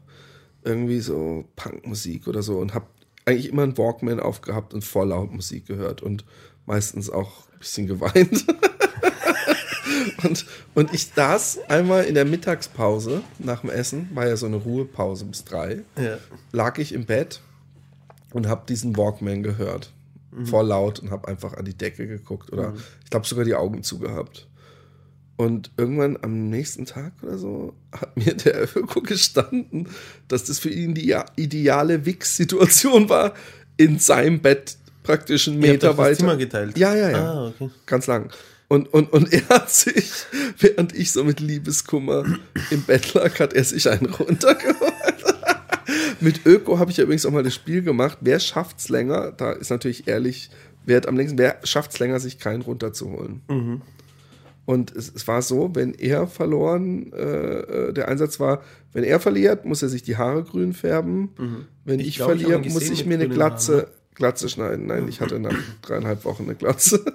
[0.63, 2.85] irgendwie so Punkmusik oder so und habe
[3.25, 6.23] eigentlich immer einen Walkman aufgehabt und voll laut Musik gehört und
[6.65, 8.45] meistens auch ein bisschen geweint.
[10.23, 10.45] und,
[10.75, 15.25] und ich saß einmal in der Mittagspause nach dem Essen, war ja so eine Ruhepause
[15.25, 16.17] bis drei, Ja.
[16.51, 17.41] lag ich im Bett
[18.33, 19.91] und habe diesen Walkman gehört.
[20.43, 22.73] Voll laut und habe einfach an die Decke geguckt oder
[23.03, 24.47] ich glaube sogar die Augen zugehabt.
[25.35, 29.87] Und irgendwann am nächsten Tag oder so hat mir der Öko gestanden,
[30.27, 33.33] dass das für ihn die ideale Wix-Situation war,
[33.77, 36.17] in seinem Bett praktisch einen Meter euch das weiter.
[36.17, 36.77] Zimmer geteilt?
[36.77, 37.33] Ja, ja, ja.
[37.33, 37.69] Ah, okay.
[37.87, 38.31] Ganz lang.
[38.67, 40.11] Und, und, und er hat sich,
[40.59, 42.25] während ich so mit Liebeskummer
[42.69, 45.35] im Bett lag, hat er sich einen runtergeholt.
[46.19, 48.17] mit Öko habe ich ja übrigens auch mal das Spiel gemacht.
[48.21, 49.31] Wer schafft's länger?
[49.31, 50.49] Da ist natürlich ehrlich,
[50.85, 53.41] wer hat am längsten, wer schafft's länger, sich keinen runterzuholen?
[53.47, 53.81] Mhm.
[54.65, 58.61] Und es, es war so, wenn er verloren, äh, äh, der Einsatz war,
[58.91, 61.29] wenn er verliert, muss er sich die Haare grün färben.
[61.85, 64.87] Wenn ich, Ich glaub, ich verliere, ihn muss ich mir eine Glatze, Haaren, Glatze schneiden.
[64.87, 67.05] Nein, ich hatte nach dreieinhalb Wochen eine Glatze.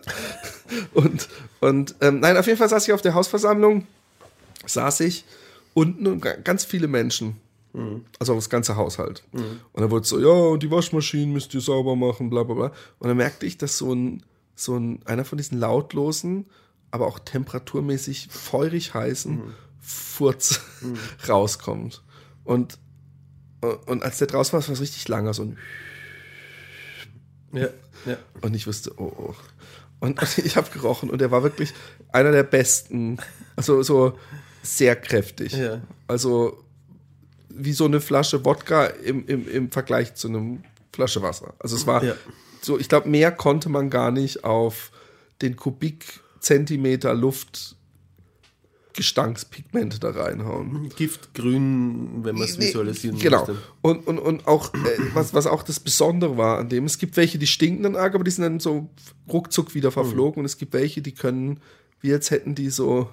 [0.94, 1.28] und
[1.60, 3.86] und ähm, nein, auf jeden Fall saß ich auf der Hausversammlung,
[4.66, 5.24] saß ich
[5.74, 7.36] unten und ga- ganz viele Menschen.
[8.18, 9.24] Also das ganze Haushalt.
[9.72, 12.66] Und dann wurde so, ja, und die Waschmaschinen müsst ihr sauber machen, bla bla bla.
[12.98, 14.22] Und dann merkte ich, dass so ein,
[14.54, 16.44] so ein, einer von diesen lautlosen,
[16.90, 19.40] aber auch temperaturmäßig feurig heißen
[19.80, 20.60] Furz
[21.28, 22.02] rauskommt.
[22.44, 22.78] Und,
[23.86, 25.56] und als der draußen war, war es richtig langer, so ein
[27.52, 27.68] Ja,
[28.06, 28.16] ja.
[28.40, 29.34] und ich wusste, oh, oh.
[30.00, 31.72] Und ich habe gerochen und er war wirklich
[32.12, 33.18] einer der besten.
[33.56, 34.18] Also so
[34.62, 35.52] sehr kräftig.
[35.52, 35.80] Ja.
[36.08, 36.62] Also
[37.48, 41.54] wie so eine Flasche Wodka im, im, im Vergleich zu einem Flasche Wasser.
[41.58, 42.14] Also es war Ja.
[42.62, 44.90] so, ich glaube, mehr konnte man gar nicht auf
[45.42, 47.76] den Kubikzentimeter Luft
[48.94, 50.90] Gestankspigmente da reinhauen.
[50.96, 53.38] Giftgrün, wenn man es visualisieren Genau.
[53.46, 53.56] möchte.
[53.80, 54.78] Und, und, und auch, äh,
[55.14, 58.14] was, was auch das Besondere war an dem, es gibt welche, die stinken dann arg,
[58.14, 58.90] aber die sind dann so
[59.28, 60.40] ruckzuck wieder verflogen.
[60.40, 61.60] Und es gibt welche, die können,
[62.00, 63.08] wie als hätten die so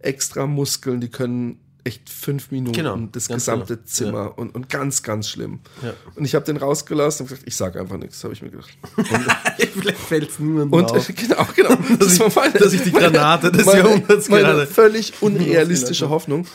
[0.00, 3.86] extra Muskeln, die können echt fünf Minuten Genau, das gesamte genau.
[3.86, 5.60] Zimmer und, und ganz, ganz schlimm.
[5.82, 5.94] Ja.
[6.14, 8.70] Und ich habe den rausgelassen und gesagt, ich sage einfach nichts, habe ich mir gedacht.
[9.74, 11.06] Vielleicht fällt es niemandem Und auf.
[11.14, 11.76] genau, genau.
[11.98, 16.46] Das war meine, dass ich die Granate des meine, Jahrhunderts meine gerade- völlig unrealistische Hoffnung.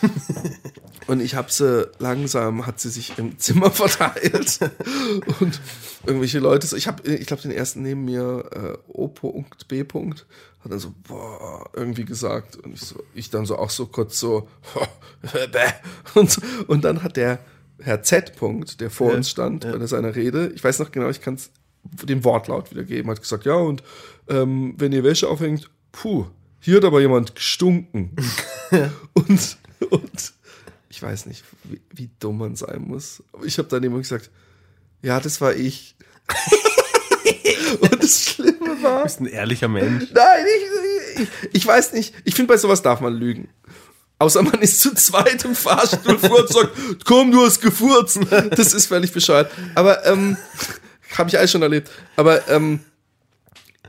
[1.07, 4.59] Und ich habe sie langsam, hat sie sich im Zimmer verteilt.
[5.39, 5.59] Und
[6.05, 9.83] irgendwelche Leute, so, ich habe, ich glaube, den ersten neben mir, äh, O.B.
[10.63, 12.55] hat dann so, boah, irgendwie gesagt.
[12.57, 14.47] Und ich, so, ich dann so auch so kurz so.
[16.15, 17.39] und, und dann hat der
[17.79, 18.33] Herr Z.
[18.37, 19.75] -Punkt, der vor Ja, uns stand ja.
[19.75, 21.51] bei seiner Rede, ich weiß noch genau, ich kann es
[21.83, 23.11] den Wortlaut wiedergeben.
[23.11, 23.83] Hat gesagt, ja, und
[24.29, 26.25] ähm, wenn ihr Wäsche aufhängt, puh,
[26.59, 28.15] hier hat aber jemand gestunken.
[29.13, 29.57] und,
[29.89, 30.33] und
[30.89, 33.21] ich weiß nicht, wie, wie dumm man sein muss.
[33.33, 34.31] Aber ich habe dann immer gesagt,
[35.01, 35.95] ja, das war ich.
[37.81, 38.99] und das Schlimme war.
[38.99, 40.05] Du bist ein ehrlicher Mensch.
[40.13, 40.45] Nein,
[41.17, 42.13] ich, ich, ich weiß nicht.
[42.23, 43.49] Ich finde, bei sowas darf man lügen.
[44.19, 48.19] Außer man ist zu zweit im Fahrstuhl vor und sagt, komm, du hast gefurzt.
[48.51, 49.51] Das ist völlig bescheuert.
[49.75, 50.37] Aber, ähm,
[51.17, 51.89] habe ich alles schon erlebt.
[52.15, 52.79] Aber, ähm,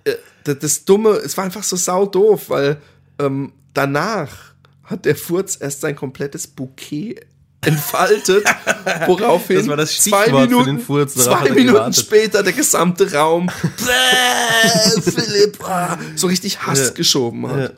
[0.05, 0.15] äh,
[0.45, 2.79] das, das Dumme, es war einfach so sau doof, weil
[3.19, 4.55] ähm, danach
[4.85, 7.21] hat der Furz erst sein komplettes Bouquet
[7.63, 8.45] entfaltet,
[9.07, 13.49] woraufhin Das war das zwei für Minuten, den Furz, zwei Minuten später der gesamte Raum
[15.03, 16.91] Philipp ah, so richtig Hass Ja.
[16.91, 17.59] geschoben hat.
[17.59, 17.71] Ja.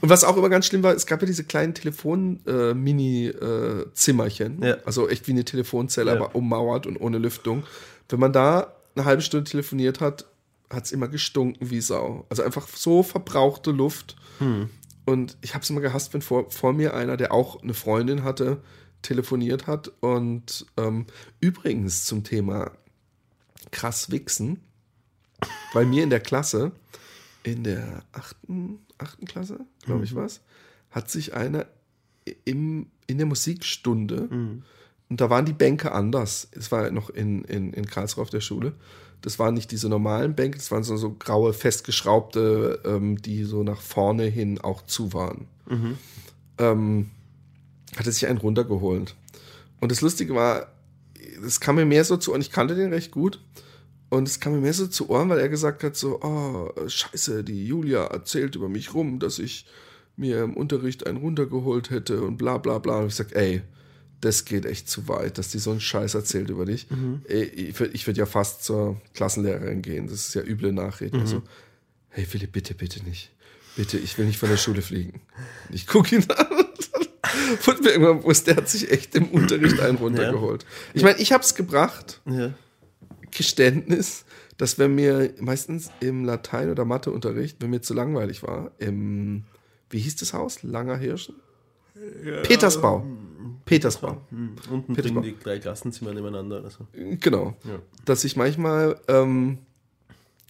[0.00, 4.62] Und was auch immer ganz schlimm war, es gab ja diese kleinen Telefon-Mini-Zimmerchen.
[4.62, 4.76] Ja.
[4.84, 6.16] Also echt wie eine Telefonzelle, Ja.
[6.16, 7.64] aber ummauert und ohne Lüftung.
[8.08, 10.26] Wenn man da eine halbe Stunde telefoniert hat,
[10.70, 12.26] hat es immer gestunken wie Sau.
[12.28, 14.16] Also einfach so verbrauchte Luft.
[14.38, 14.70] Hm.
[15.04, 18.22] Und ich habe es immer gehasst, wenn vor, vor mir einer, der auch eine Freundin
[18.22, 18.58] hatte,
[19.02, 19.90] telefoniert hat.
[20.00, 21.06] Und ähm,
[21.40, 22.70] übrigens zum Thema
[23.70, 24.60] krass wichsen,
[25.74, 26.72] bei mir in der Klasse,
[27.42, 30.40] in der achten, achten Klasse, glaube ich was,
[30.90, 31.66] hat sich einer
[32.44, 34.28] im, in der Musikstunde,
[35.08, 38.40] und da waren die Bänke anders, es war noch in, in, in Karlsruhe auf der
[38.40, 38.74] Schule,
[39.22, 43.62] das waren nicht diese normalen Bänke, das waren so, so graue, festgeschraubte, ähm, die so
[43.62, 45.46] nach vorne hin auch zu waren.
[46.58, 47.10] Ähm,
[47.96, 49.16] hat er sich einen runtergeholt.
[49.80, 50.68] Und das Lustige war,
[51.44, 53.40] es kam mir mehr so zu, und ich kannte den recht gut,
[54.10, 57.42] und es kam mir mehr so zu Ohren, weil er gesagt hat so, oh, scheiße,
[57.44, 59.66] die Julia erzählt über mich rum, dass ich
[60.16, 62.98] mir im Unterricht einen runtergeholt hätte und bla bla bla.
[63.00, 63.62] Und ich sag, ey,
[64.20, 66.86] das geht echt zu weit, dass die so einen Scheiß erzählt über dich.
[67.26, 70.08] Ey, ich würde würd ja fast zur Klassenlehrerin gehen.
[70.08, 71.18] Das ist ja üble Nachrede.
[71.18, 71.42] Also,
[72.10, 73.30] hey Philipp, bitte, bitte nicht.
[73.76, 75.22] Bitte, ich will nicht von der Schule fliegen.
[75.70, 76.46] Ich gucke ihn an
[77.66, 80.66] und mir irgendwann bewusst, der hat sich echt im Unterricht einen runtergeholt.
[80.92, 82.52] Ich meine, ich habe es gebracht, Ja.
[83.30, 84.24] Geständnis,
[84.56, 89.44] dass wenn mir meistens im Latein- oder Matheunterricht, wenn mir zu langweilig war, im,
[89.88, 90.62] wie hieß das Haus?
[90.62, 91.36] Langer Hirschen?
[92.42, 93.04] Petersbau.
[93.64, 94.20] Petersbau.
[94.70, 95.20] Unten Petersbau.
[95.20, 96.62] die drei Klassenzimmer nebeneinander.
[96.64, 96.86] Also.
[96.92, 97.56] Genau.
[98.04, 99.58] Dass ich manchmal ähm,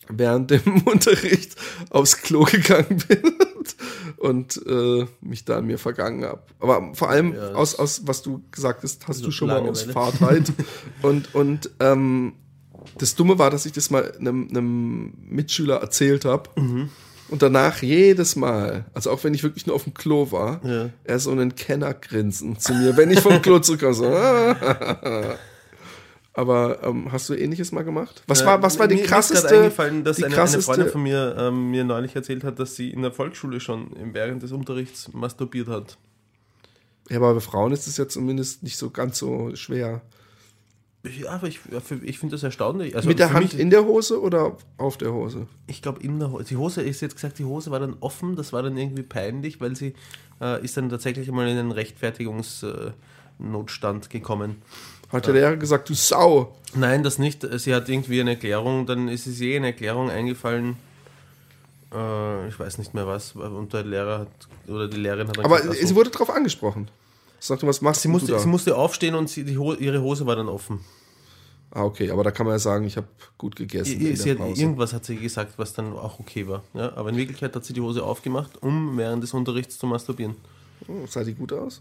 [0.08, 1.56] während dem Unterricht
[1.90, 3.34] aufs Klo gegangen bin
[4.18, 6.42] und äh, mich da an mir vergangen habe.
[6.60, 9.82] Aber vor allem Ja, aus, aus, was du gesagt hast, hast du schon mal aus.
[9.82, 10.52] Fahrtheit.
[11.02, 12.34] und und ähm,
[12.98, 16.48] das Dumme war, dass ich das mal einem, einem Mitschüler erzählt habe.
[16.60, 16.88] Mhm.
[17.28, 20.90] Und danach jedes Mal, also auch wenn ich wirklich nur auf dem Klo war, Ja.
[21.04, 23.94] er so einen Kennergrinsen zu mir, wenn ich vom Klo zurückkomme.
[23.94, 24.04] So,
[26.32, 28.22] Aber ähm, hast du ähnliches mal gemacht?
[28.28, 29.56] Was war, was war die Äh, Mir- mir ist krasseste?
[29.58, 32.90] eingefallen, dass eine, eine krasseste Freundin von mir ähm, mir neulich erzählt hat, dass sie
[32.90, 35.98] in der Volksschule schon während des Unterrichts masturbiert hat.
[37.10, 40.02] ja, aber bei Frauen ist es ja zumindest nicht so ganz so schwer.
[41.02, 41.60] Ja, aber ich,
[42.02, 42.94] ich finde das erstaunlich.
[42.94, 45.46] Also Mit der Hand in der Hose oder auf der Hose?
[45.66, 46.44] Ich glaube, in der Hose.
[46.44, 48.36] Die Hose ist jetzt gesagt, die Hose war dann offen.
[48.36, 49.94] Das war dann irgendwie peinlich, weil sie
[50.42, 54.56] äh, ist dann tatsächlich einmal in einen Rechtfertigungsnotstand gekommen.
[55.10, 56.54] Hat der Lehrer gesagt, du Sau.
[56.74, 57.46] Nein, das nicht.
[57.58, 60.76] Sie hat irgendwie eine Erklärung, dann ist es ihr eine Erklärung eingefallen.
[61.92, 63.32] Äh, ich weiß nicht mehr was.
[63.32, 64.28] Und der Lehrer hat,
[64.68, 66.90] oder die Lehrerin hat dann Aber gesagt, sie wurde darauf angesprochen.
[67.40, 68.38] Sagte, was machst sie, du musste, da?
[68.38, 70.80] sie musste aufstehen und sie, die, Ho- ihre Hose war dann offen.
[71.70, 74.26] ah, okay, aber da kann man ja sagen, ich habe gut gegessen I- hat,
[74.58, 76.62] irgendwas hat sie gesagt, was dann auch okay war.
[76.74, 80.36] Ja, aber in Wirklichkeit hat sie die Hose aufgemacht, um während des Unterrichts zu masturbieren.
[80.86, 81.80] Oh, sah die gut aus?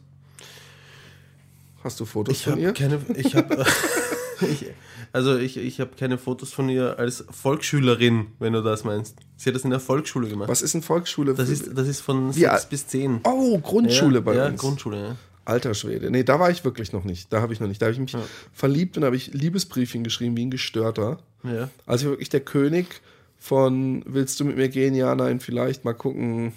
[1.84, 2.74] Hast du Fotos Ich von habe ihr?
[2.74, 3.66] keine, ich habe,
[5.14, 9.16] also ich, ich habe keine Fotos von ihr als Volksschülerin, wenn du das meinst.
[9.38, 10.50] Sie hat das in der Volksschule gemacht.
[10.50, 11.34] Was ist denn Volksschule?
[11.34, 13.22] Das ist, das ist von Wie 6 alt- bis 10.
[13.24, 14.60] oh, Grundschule ja, bei ja, uns.
[14.60, 15.16] Grundschule, ja.
[15.46, 16.12] Alter Schwede.
[16.12, 17.34] Nee, da war ich wirklich noch nicht.
[17.34, 17.82] Da habe ich noch nicht.
[17.82, 18.16] Da habe ich mich
[18.54, 21.20] verliebt und habe ich Liebesbriefchen geschrieben wie ein Gestörter.
[21.44, 21.70] ja.
[21.86, 23.02] Also wirklich der König
[23.40, 24.94] von Willst du mit mir gehen?
[24.94, 25.86] Ja, nein, vielleicht.
[25.86, 26.54] Mal gucken.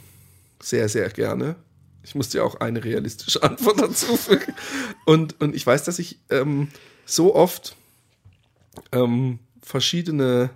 [0.61, 1.57] Sehr, sehr gerne.
[2.03, 4.53] Ich muss dir auch eine realistische Antwort dazu fügen.
[5.07, 6.69] Und, und ich weiß, dass ich ähm,
[7.07, 7.77] so oft
[8.91, 10.51] ähm, verschiedene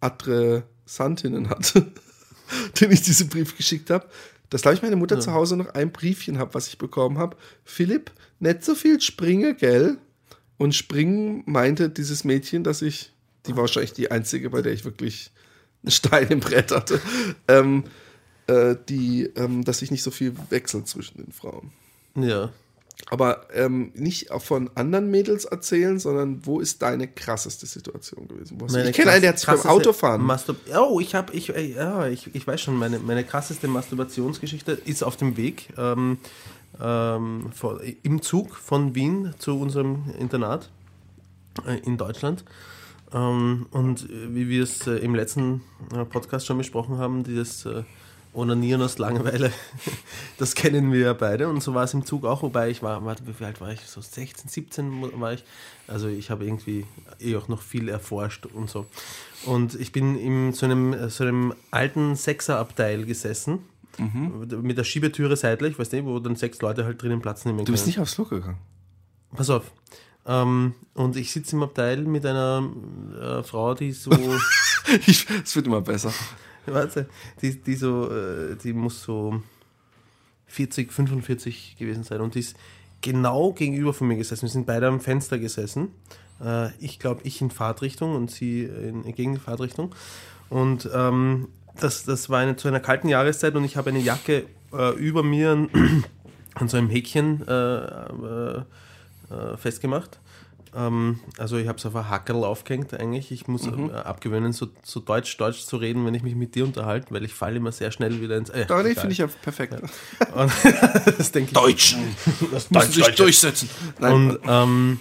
[0.00, 1.92] Adressantinnen hatte,
[2.80, 4.08] denen ich diese Brief geschickt habe,
[4.54, 7.36] dass, glaube ich, meine Mutter zu Hause noch ein Briefchen habe, was ich bekommen habe.
[7.64, 9.98] Philipp, nicht so viel Springe, gell?
[10.58, 13.10] Und Springen meinte dieses Mädchen, dass ich,
[13.46, 15.32] die war wahrscheinlich die einzige, bei der ich wirklich
[15.82, 17.00] einen Stein im Brett hatte,
[17.48, 17.82] ähm,
[18.46, 21.72] äh, die, ähm, dass ich nicht so viel wechsle zwischen den Frauen.
[22.14, 22.52] Ja.
[23.10, 28.58] Aber ähm, nicht von anderen Mädels erzählen, sondern wo ist deine krasseste Situation gewesen?
[28.86, 30.22] Ich kenne einen, der hat beim Autofahren.
[30.22, 34.72] Mastur oh, ich habe, ich, äh, ja, ich, ich weiß schon, meine, meine krasseste Masturbationsgeschichte
[34.72, 36.18] ist auf dem Weg ähm,
[36.80, 40.70] ähm, vor, im Zug von Wien zu unserem Internat
[41.66, 42.44] äh, in Deutschland.
[43.12, 45.62] Ähm, und äh, wie wir es äh, im letzten
[45.94, 47.82] äh, Podcast schon besprochen haben, dieses äh,
[48.34, 49.52] Onanieren aus Langeweile,
[50.38, 51.48] das kennen wir ja beide.
[51.48, 53.80] Und so war es im Zug auch, wobei ich war, warte, wie alt war ich?
[53.82, 55.44] So 16, 17 war ich.
[55.86, 56.84] Also ich habe irgendwie
[57.20, 58.86] eh auch noch viel erforscht und so.
[59.46, 63.60] Und ich bin in so einem, so einem alten Sechserabteil gesessen.
[63.96, 67.66] Mit der Schiebetüre seitlich, weißt du, wo dann sechs Leute halt drinnen Platz nehmen können.
[67.66, 68.58] Du bist nicht aufs Look gegangen.
[69.36, 69.70] Pass auf.
[70.26, 72.68] Ähm, und ich sitze im Abteil mit einer
[73.20, 74.10] äh, Frau, die so,
[75.06, 76.12] Ich- Es wird immer besser.
[76.66, 77.06] Warte,
[77.42, 79.42] die, die so, äh, die muss so
[80.46, 82.56] 40, 45 gewesen sein und die ist
[83.00, 84.42] genau gegenüber von mir gesessen.
[84.42, 85.88] Wir sind beide am Fenster gesessen.
[86.42, 89.94] Äh, ich glaube, ich in Fahrtrichtung und sie in, in Gegenfahrtrichtung.
[90.48, 91.48] Und ähm,
[91.80, 95.22] das, das war eine, zu einer kalten Jahreszeit und ich habe eine Jacke äh, über
[95.22, 96.04] mir an,
[96.66, 98.62] so einem Häkchen äh, äh,
[99.30, 100.20] äh, festgemacht.
[100.76, 103.30] Ähm, also ich habe es auf ein Hackerl aufgehängt eigentlich.
[103.30, 106.64] Ich muss äh, abgewöhnen, so, so deutsch, deutsch zu reden, wenn ich mich mit dir
[106.64, 108.50] unterhalte, weil ich falle immer sehr schnell wieder ins...
[108.50, 109.74] Äh, nee, finde ich ja perfekt.
[110.34, 110.52] Und,
[111.18, 111.56] das denke ich.
[111.56, 112.00] Deutschen.
[112.52, 113.68] Das müssen sich durchsetzen.
[113.98, 115.00] Nein, Und, ähm,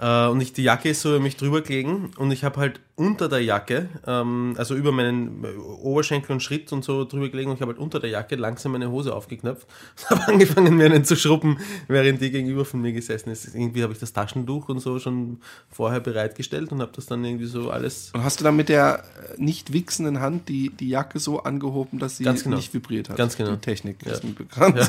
[0.00, 2.80] äh, und ich, die Jacke ist so über mich drüber gelegen und ich habe halt
[2.96, 5.44] unter der Jacke, ähm, also über meinen
[5.82, 8.72] Oberschenkel und Schritt und so drüber gelegen und ich habe halt unter der Jacke langsam
[8.72, 9.66] meine Hose aufgeknöpft
[10.10, 13.52] und habe angefangen, mir einen zu schrubben, während die gegenüber von mir gesessen ist.
[13.52, 15.40] Irgendwie habe ich das Taschentuch und so schon
[15.70, 19.02] vorher bereitgestellt und habe das dann irgendwie so alles Und hast du dann mit der
[19.38, 22.56] äh, nicht wichsenden Hand die, die Jacke so angehoben, dass sie genau.
[22.56, 23.16] nicht vibriert hat?
[23.16, 23.52] Ganz genau.
[23.52, 24.12] Die Technik Ja.
[24.12, 24.78] ist mir bekannt.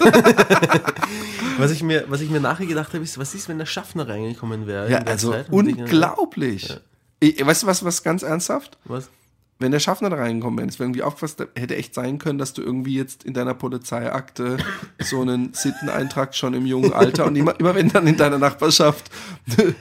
[1.57, 4.07] Was ich mir, was ich mir nachher gedacht habe, ist, was ist, wenn der Schaffner
[4.09, 4.91] reingekommen wäre?
[4.91, 6.77] Ja, also unglaublich.
[7.25, 8.77] Ich, weißt du was, was ganz ernsthaft?
[8.85, 9.09] Was?
[9.57, 12.37] Wenn der Schaffner da reingekommen wäre, es wäre irgendwie aufgepasst, da hätte echt sein können,
[12.37, 14.57] dass du irgendwie jetzt in deiner Polizeiakte
[14.99, 19.09] so einen Sitteneintrag schon im jungen Alter und immer, immer wenn dann in deiner Nachbarschaft
[19.57, 19.75] ein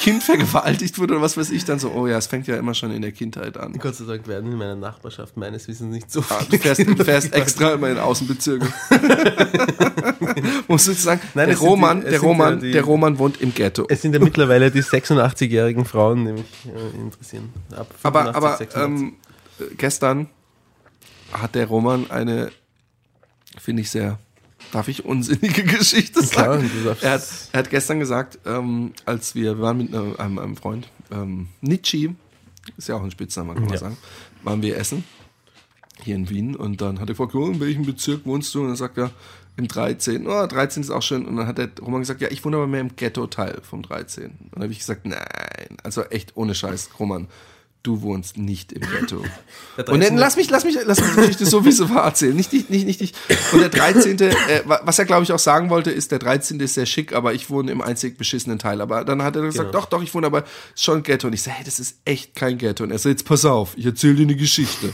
[0.00, 2.74] Kind vergewaltigt wurde oder was weiß ich, dann so, oh ja, es fängt ja immer
[2.74, 3.72] schon in der Kindheit an.
[3.72, 6.80] Gott sei Dank werden in meiner Nachbarschaft meines Wissens nicht so Ah, viele du fährst,
[6.86, 8.68] du fährst extra immer in Außenbezirke.
[10.68, 13.52] Muss ich sagen, Nein, der Roman, die- der Roman, ja die- der Roman wohnt im
[13.54, 13.86] Ghetto.
[13.88, 17.50] Es sind ja mittlerweile die 86-jährigen Frauen, die mich äh, interessieren.
[17.74, 18.82] Ab Aber, 85, aber 86.
[18.84, 19.07] ähm, äh,
[19.76, 20.28] gestern
[21.32, 22.50] hat der Roman eine,
[23.58, 24.18] finde ich sehr,
[24.72, 26.70] darf ich unsinnige Geschichte Klar, sagen?
[26.84, 30.38] darfst- Er hat, er hat gestern gesagt, ähm, als wir, wir waren mit einem, einem,
[30.38, 32.14] einem Freund, ähm, Nietzsche,
[32.76, 33.78] ist ja auch ein Spitzname, kann man Ja.
[33.78, 33.96] sagen,
[34.42, 35.04] waren wir essen
[36.02, 38.60] hier in Wien und dann hat er gefragt, oh, in welchem Bezirk wohnst du?
[38.60, 39.10] Und dann sagt er,
[39.56, 40.28] im 13.
[40.28, 41.26] Oh, 13 ist auch schön.
[41.26, 44.26] Und dann hat der Roman gesagt, ja, ich wohne aber mehr im Ghetto-Teil vom 13.
[44.26, 45.18] Und dann habe ich gesagt, nein,
[45.82, 47.26] also echt ohne Scheiß, Roman,
[47.88, 49.16] du wohnst nicht im Ghetto.
[49.76, 50.16] Und dann 13.
[50.18, 52.36] lass mich, lass mich, lass mich die Geschichte so wie sie war erzählen.
[52.36, 53.12] Nicht, dich, nicht, nicht, dich.
[53.52, 54.34] Und der 13., äh,
[54.66, 56.60] wa- was er glaube ich auch sagen wollte, ist, der 13.
[56.60, 58.80] ist sehr schick, aber ich wohne im einzig beschissenen Teil.
[58.80, 59.80] Aber dann hat er gesagt, Genau.
[59.80, 60.44] doch, doch, ich wohne aber
[60.76, 61.26] schon Ghetto.
[61.28, 62.84] Und ich sage, hey, das ist echt kein Ghetto.
[62.84, 64.92] Und er sagt, jetzt pass auf, ich erzähle dir eine Geschichte.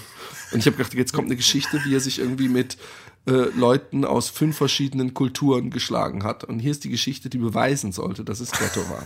[0.53, 2.77] Und ich habe gedacht, jetzt kommt eine Geschichte, wie er sich irgendwie mit
[3.27, 6.45] äh, Leuten aus fünf verschiedenen Kulturen geschlagen hat.
[6.45, 9.03] Und hier ist die Geschichte, die beweisen sollte, dass es Ghetto war.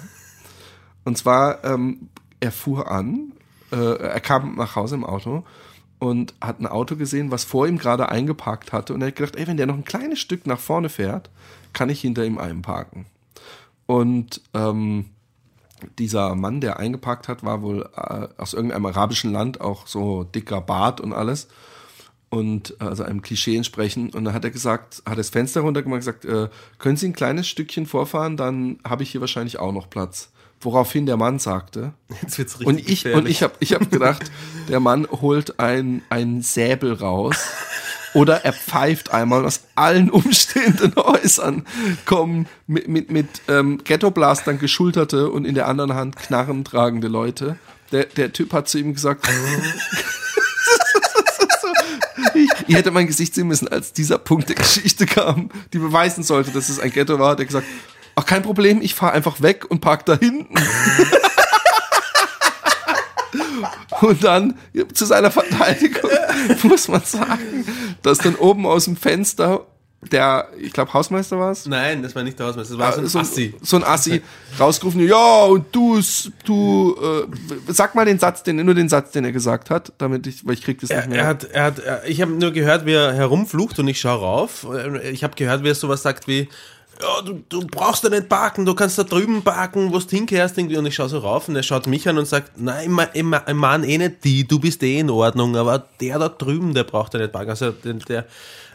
[1.05, 2.09] Und zwar, ähm,
[2.41, 3.33] er fuhr an,
[3.73, 5.45] äh, er kam nach Hause im Auto
[5.99, 8.95] und hat ein Auto gesehen, was vor ihm gerade eingeparkt hatte.
[8.95, 11.31] Und er hat gedacht, ey, wenn der noch ein kleines Stück nach vorne fährt,
[11.73, 13.07] kann ich hinter ihm einparken.
[13.87, 15.07] Und ähm,
[15.99, 20.61] dieser Mann, der eingeparkt hat, war wohl äh, aus irgendeinem arabischen Land, auch so dicker
[20.61, 21.49] Bart und alles.
[22.31, 24.15] Und äh, also einem Klischee entsprechend.
[24.15, 26.49] Und dann hat er gesagt, hat das Fenster runtergemacht und gesagt, äh,
[26.79, 30.31] können Sie ein kleines Stückchen vorfahren, dann habe ich hier wahrscheinlich auch noch Platz.
[30.61, 31.93] Woraufhin der Mann sagte,
[32.23, 34.31] Jetzt wird's richtig und ich, und ich habe ich hab gedacht,
[34.69, 37.37] der Mann holt ein, ein Säbel raus
[38.15, 41.65] oder er pfeift einmal aus allen umstehenden Häusern
[42.07, 47.57] kommen mit, mit, mit ähm, Ghetto-Blastern geschulterte und in der anderen Hand Knarren tragende Leute.
[47.93, 49.27] Der, der Typ hat zu ihm gesagt,
[52.35, 56.23] ich, ich hätte mein Gesicht sehen müssen, als dieser Punkt der Geschichte kam, die beweisen
[56.23, 57.37] sollte, dass es ein Ghetto war.
[57.37, 57.67] Der gesagt,
[58.19, 60.55] ach kein Problem, ich fahre einfach weg und park da hinten.
[64.01, 64.55] Und dann
[64.95, 66.09] zu seiner Verteidigung
[66.63, 67.67] muss man sagen,
[68.03, 69.67] dass dann oben aus dem Fenster
[70.13, 73.19] der, ich glaube Hausmeister war es, Nein, das war nicht der Hausmeister, das war so
[73.19, 73.55] ein Assi.
[73.61, 74.23] so ein Assi
[74.61, 76.01] rausgerufen, ja, und du,
[76.45, 80.29] du, äh, sag mal den Satz, den, nur den Satz, den er gesagt hat, damit
[80.29, 81.19] ich, weil ich krieg das Er, nicht mehr.
[81.23, 84.65] er hat, er hat, ich habe nur gehört, wie er herumflucht und ich schaue rauf.
[85.11, 86.49] Ich habe gehört, wie er sowas sagt wie,
[87.01, 90.59] ja, du, du brauchst da nicht parken, du kannst da drüben parken, wo du hinkehrst
[90.59, 90.77] irgendwie.
[90.77, 93.41] Und ich schaue so rauf und er schaut mich an und sagt, nein, ich, mein,
[93.47, 96.85] ich meine eh nicht die, du bist eh in Ordnung, aber der da drüben, der
[96.85, 97.51] braucht da nicht parken.
[97.51, 98.27] Also der, der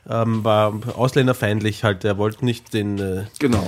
[0.09, 3.65] ähm, war ausländerfeindlich halt, der wollte nicht den äh, Genau.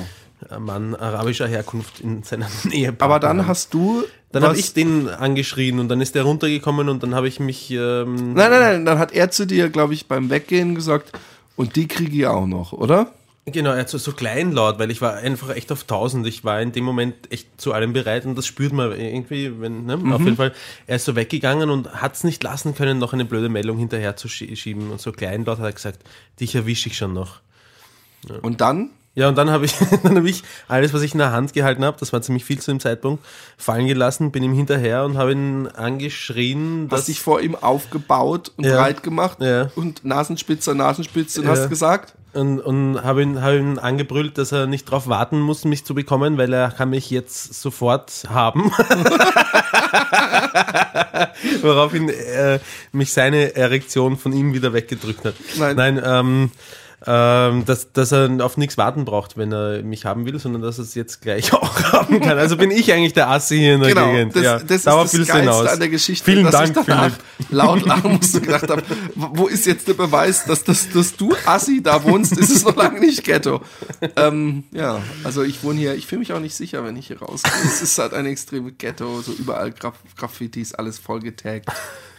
[0.59, 3.03] Mann arabischer Herkunft in seiner Nähe parken.
[3.03, 4.03] Aber dann hast du.
[4.31, 7.71] Dann habe ich den angeschrien und dann ist der runtergekommen und dann habe ich mich.
[7.71, 11.13] Ähm, Nein, nein, nein, dann hat er zu dir, glaube ich, beim Weggehen gesagt,
[11.55, 13.13] und die kriege ich auch noch, oder?
[13.47, 16.25] Genau, er hat so, so kleinlaut, weil ich war einfach echt auf 1000.
[16.25, 19.85] Ich war in dem Moment echt zu allem bereit und das spürt man irgendwie, wenn,
[19.85, 19.99] ne?
[20.15, 20.51] Auf jeden Fall,
[20.87, 24.15] er ist so weggegangen und hat es nicht lassen können, noch eine blöde Meldung hinterher
[24.15, 24.89] zu schie- schieben.
[24.89, 25.99] Und so kleinlaut hat er gesagt,
[26.39, 27.41] dich erwische ich schon noch.
[28.41, 28.89] Und dann?
[29.13, 31.85] Ja, und dann habe ich, dann habe ich alles, was ich in der Hand gehalten
[31.85, 33.23] habe, das war ziemlich viel zu dem Zeitpunkt,
[33.57, 38.65] fallen gelassen, bin ihm hinterher und habe ihn angeschrien, Hast dich vor ihm aufgebaut und
[38.65, 38.77] Ja.
[38.77, 39.69] breit gemacht Ja.
[39.75, 41.53] und Nasenspitze, an Nasenspitze und Ja.
[41.53, 45.65] hast gesagt, und, und habe ihn, habe ihn angebrüllt, dass er nicht drauf warten muss,
[45.65, 48.71] mich zu bekommen, weil er kann mich jetzt sofort haben.
[51.61, 52.59] Woraufhin äh,
[52.91, 55.35] mich seine Erektion von ihm wieder weggedrückt hat.
[55.57, 55.75] Nein.
[55.75, 56.51] Nein ähm,
[57.07, 60.79] ähm, dass, dass er auf nichts warten braucht, wenn er mich haben will, sondern dass
[60.79, 62.37] er es jetzt gleich auch haben kann.
[62.37, 64.35] Also bin ich eigentlich der Assi hier in der genau, Gegend.
[64.35, 65.67] das, ja, das ist das Geilste hinaus.
[65.67, 67.51] an der Geschichte, Vielen dass Dank, ich danach Philipp.
[67.51, 68.83] laut lachen musste und gedacht habe,
[69.13, 72.75] wo ist jetzt der Beweis, dass, das, dass du Assi da wohnst, ist es noch
[72.75, 73.61] lange nicht Ghetto.
[74.15, 77.19] Ähm, ja, also ich wohne hier, ich fühle mich auch nicht sicher, wenn ich hier
[77.19, 77.51] rausgehe.
[77.63, 81.69] Es ist halt ein extremes Ghetto, so überall Graf Graffitis, alles voll getaggt.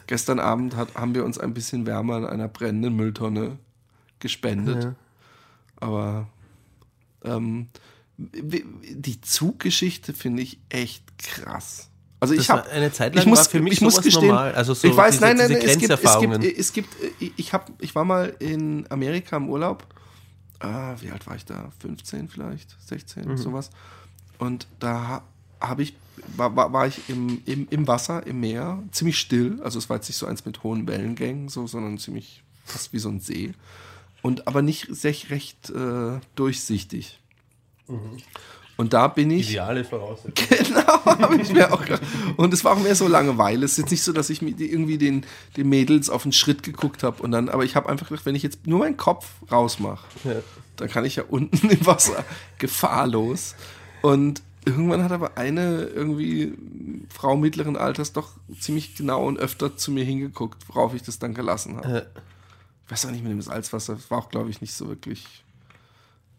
[0.07, 3.59] Gestern Abend hat, haben wir uns ein bisschen wärmer in einer brennenden Mülltonne
[4.21, 4.95] gespendet.
[5.77, 6.29] Aber
[7.25, 7.69] ähm,
[8.19, 11.91] die Zuggeschichte finde ich echt krass.
[12.19, 14.01] Also ich Das habe war eine Zeit lang ich muss, war für mich ich muss
[14.01, 14.55] gestehen, normal.
[14.55, 17.23] Also so ich weiß, diese- nein, nein, diese nein, es gibt, es gibt, es gibt,
[17.23, 19.87] äh, ich habe, ich war mal in Amerika im Urlaub.
[20.61, 21.71] Ah, wie alt war ich da?
[21.81, 23.37] 15 vielleicht, 16, Mhm.
[23.37, 23.69] sowas.
[24.39, 25.23] Und da
[25.61, 25.95] habe ich,
[26.37, 29.61] war, war, war ich im, im, im Wasser, im Meer, ziemlich still.
[29.63, 32.99] Also es war jetzt nicht so eins mit hohen Wellengängen, so, sondern ziemlich fast wie
[32.99, 33.53] so ein See.
[34.23, 37.21] Und aber nicht sehr recht äh, durchsichtig.
[38.77, 39.51] Und da bin ich.
[39.51, 40.35] Ideale Voraussetzungen.
[40.67, 42.03] Genau, habe ich mir auch gedacht.
[42.37, 43.65] Und es war auch mehr so Langeweile.
[43.65, 45.25] Es ist jetzt nicht so, dass ich mir die- irgendwie den,
[45.57, 48.35] den Mädels auf den Schritt geguckt habe und dann, aber ich habe einfach gedacht, wenn
[48.35, 50.35] ich jetzt nur meinen Kopf rausmache, Ja.
[50.77, 52.25] dann kann ich ja unten im Wasser
[52.59, 53.55] gefahrlos.
[54.03, 56.53] Und irgendwann hat aber eine irgendwie
[57.09, 61.33] Frau mittleren Alters doch ziemlich genau und öfter zu mir hingeguckt, worauf ich das dann
[61.35, 61.89] gelassen habe.
[61.89, 62.03] Ja.
[62.87, 65.27] Ich weiß auch nicht mit dem Salzwasser, das war auch, glaube ich, nicht so wirklich.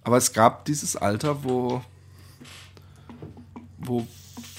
[0.04, 1.82] Aber es gab dieses Alter, wo,
[3.78, 4.08] wo,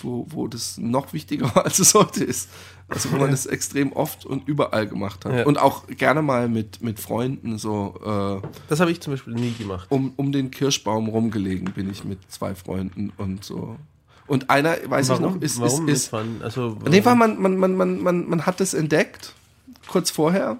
[0.03, 2.51] wo, wo das noch wichtiger war, als es heute ist.
[2.91, 5.35] Also wo man das extrem oft und überall gemacht hat.
[5.35, 5.45] Ja.
[5.45, 9.53] Und auch gerne mal mit, mit Freunden so äh, Das habe ich zum Beispiel nie
[9.53, 9.87] gemacht.
[9.91, 13.77] um, um den Kirschbaum rumgelegen bin ich mit zwei Freunden und so.
[14.27, 16.15] Und einer, weiß ich noch, ist, warum ist, ist?
[16.43, 19.35] Also, Nee, weil man, man, man, man, man, man hat das entdeckt,
[19.87, 20.59] kurz vorher.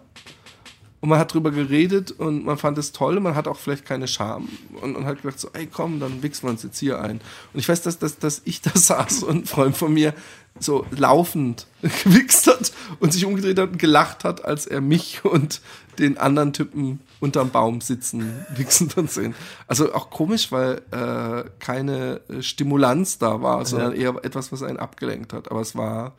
[1.01, 3.21] Und man hat drüber geredet und man fand es toll.
[3.21, 4.49] Man hat auch vielleicht keine Scham
[4.83, 7.21] und, und hat gedacht so, ey komm, dann wichsen wir uns jetzt hier ein.
[7.53, 10.13] Und ich weiß, dass, dass, dass ich da saß und ein Freund von mir
[10.61, 15.61] so laufend gewichst hat und sich umgedreht hat und gelacht hat, als er mich und
[15.99, 19.35] den anderen Typen unterm Baum sitzen, wichsen und sehen.
[19.67, 24.79] Also auch komisch, weil äh, keine äh, Stimulanz da war, sondern eher etwas, was einen
[24.79, 25.51] abgelenkt hat.
[25.51, 26.15] Aber es war,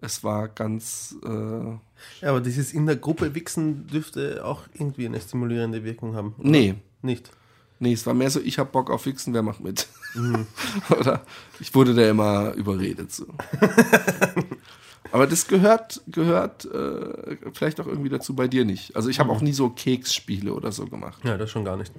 [0.00, 1.78] es war ganz, äh,
[2.20, 6.34] ja, aber dieses in der Gruppe Wichsen dürfte auch irgendwie eine stimulierende Wirkung haben.
[6.38, 6.48] oder?
[6.48, 6.74] nee.
[7.00, 7.30] Nicht.
[7.80, 9.86] Nee, es war mehr so, ich hab Bock auf Wichsen, wer macht mit?
[10.98, 11.22] Oder
[11.60, 13.12] ich wurde da immer überredet.
[13.12, 13.26] So.
[15.12, 18.96] Aber das gehört, gehört äh, vielleicht auch irgendwie dazu bei dir nicht.
[18.96, 21.24] Also ich habe auch nie so Keksspiele oder so gemacht.
[21.24, 21.92] Ja, das schon gar nicht.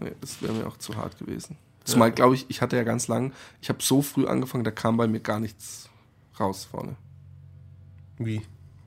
[0.00, 1.56] Nee, das wäre mir auch zu hart gewesen.
[1.84, 4.96] Zumal, glaube ich, ich hatte ja ganz lang, ich habe so früh angefangen, da kam
[4.96, 5.88] bei mir gar nichts
[6.40, 6.96] raus vorne.
[8.18, 8.42] Wie?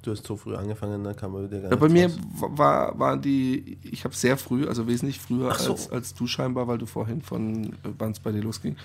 [0.09, 3.21] Du hast so früh angefangen, dann kann man wieder gar Ja, bei mir war, waren
[3.21, 5.73] die, ich habe sehr früh, also wesentlich früher so.
[5.73, 8.75] als, als du scheinbar, weil du vorhin von äh, wann es bei dir losging.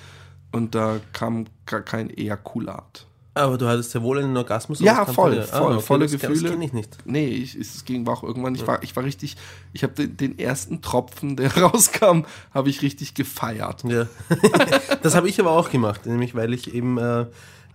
[0.52, 3.06] Und da kam gar kein Ejakulat.
[3.32, 4.80] Aber du hattest ja wohl einen Orgasmus.
[4.80, 6.42] Ja, voll, kannst du voll, volle das, Gefühle.
[6.42, 6.98] Das kenne ich nicht.
[7.06, 9.38] Nee, ich, es ging auch irgendwann, ich war, ich war richtig,
[9.72, 13.82] ich habe den, den ersten Tropfen, der rauskam, habe ich richtig gefeiert.
[13.84, 14.08] Ja.
[15.02, 17.24] das habe ich aber auch gemacht, nämlich weil ich eben äh,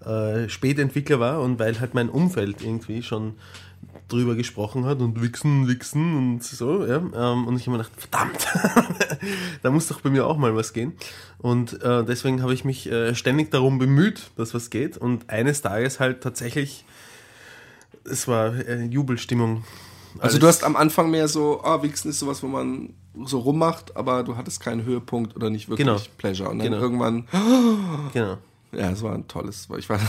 [0.05, 3.35] äh, Spätentwickler war und weil halt mein Umfeld irgendwie schon
[4.07, 6.97] drüber gesprochen hat und wichsen, wichsen und so, ja.
[6.97, 8.47] Ähm, und ich habe mir gedacht, verdammt,
[9.61, 10.93] da muss doch bei mir auch mal was gehen.
[11.37, 14.97] Und äh, deswegen habe ich mich äh, ständig darum bemüht, dass was geht.
[14.97, 16.85] Und eines Tages halt tatsächlich,
[18.03, 19.63] es war äh, Jubelstimmung.
[20.17, 22.93] Also du hast am Anfang mehr so, ah, Wichsen ist sowas, wo man
[23.25, 25.99] so rummacht, aber du hattest keinen Höhepunkt oder nicht wirklich Genau.
[26.17, 26.49] Pleasure.
[26.49, 26.81] Und dann Genau.
[26.81, 27.27] irgendwann,
[28.13, 28.37] Genau.
[28.71, 29.99] Ja, es war ein tolles, ich war,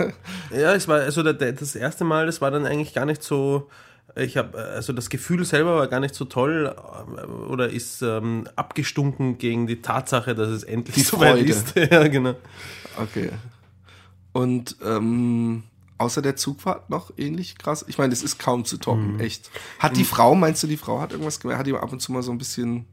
[0.52, 3.68] Ja, es war also das erste Mal, das war dann eigentlich gar nicht so.
[4.16, 8.48] Ich habe also das Gefühl selber war gar nicht so toll äh, oder ist ähm,
[8.56, 11.48] abgestunken gegen die Tatsache, dass es endlich Die soweit Freude.
[11.50, 11.76] ist.
[11.92, 12.34] ja, genau.
[13.00, 13.30] okay.
[14.32, 15.62] Und ähm,
[15.98, 17.84] außer der Zugfahrt noch ähnlich krass.
[17.88, 19.20] Ich meine, das ist kaum zu toppen, Mhm.
[19.20, 19.50] echt.
[19.78, 21.60] Hat die Frau, meinst du, die Frau hat irgendwas gemerkt?
[21.60, 22.86] Hat die ab und zu mal so ein bisschen.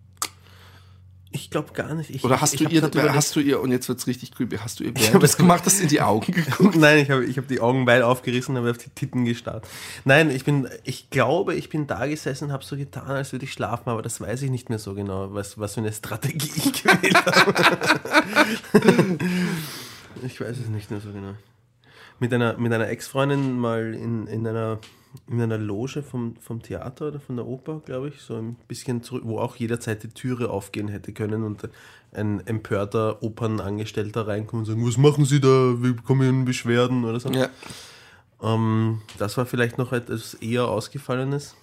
[1.31, 2.09] Ich glaube gar nicht.
[2.09, 4.07] Ich, Oder hast ich, du ich ihr, hab grad hast du ihr, und jetzt wird's
[4.07, 6.75] richtig creepy, hast du ihr, während es das gemacht hast, in die Augen geguckt?
[6.77, 9.67] Nein, ich habe ich hab die Augen weit aufgerissen und habe auf die Titten gestarrt.
[10.05, 13.45] Nein, ich bin, ich glaube, ich bin da gesessen und habe so getan, als würde
[13.45, 16.51] ich schlafen, aber das weiß ich nicht mehr so genau, was, was für eine Strategie
[16.55, 17.97] ich gewählt habe.
[20.25, 21.33] ich weiß es nicht mehr so genau.
[22.19, 24.79] Mit einer, mit einer Ex-Freundin mal in, in, einer,
[25.29, 29.03] in einer Loge vom, vom Theater oder von der Oper, glaube ich, so ein bisschen
[29.03, 31.69] zurück, wo auch jederzeit die Türe aufgehen hätte können und
[32.13, 35.47] ein empörter Opernangestellter reinkommt und sagen, was machen Sie da,
[35.81, 37.29] wir bekommen Beschwerden oder so.
[37.31, 37.49] Ja.
[38.41, 41.55] Ähm, das war vielleicht noch etwas eher Ausgefallenes.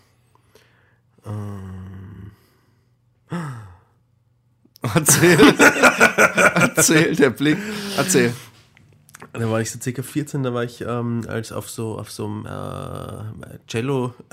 [4.82, 5.38] Erzähl.
[6.76, 7.58] Erzähl, der Blick.
[7.96, 8.34] Erzähl.
[9.34, 12.24] Da war ich so circa 14, da war ich ähm, als auf so auf so
[12.26, 14.14] einem äh, Cello.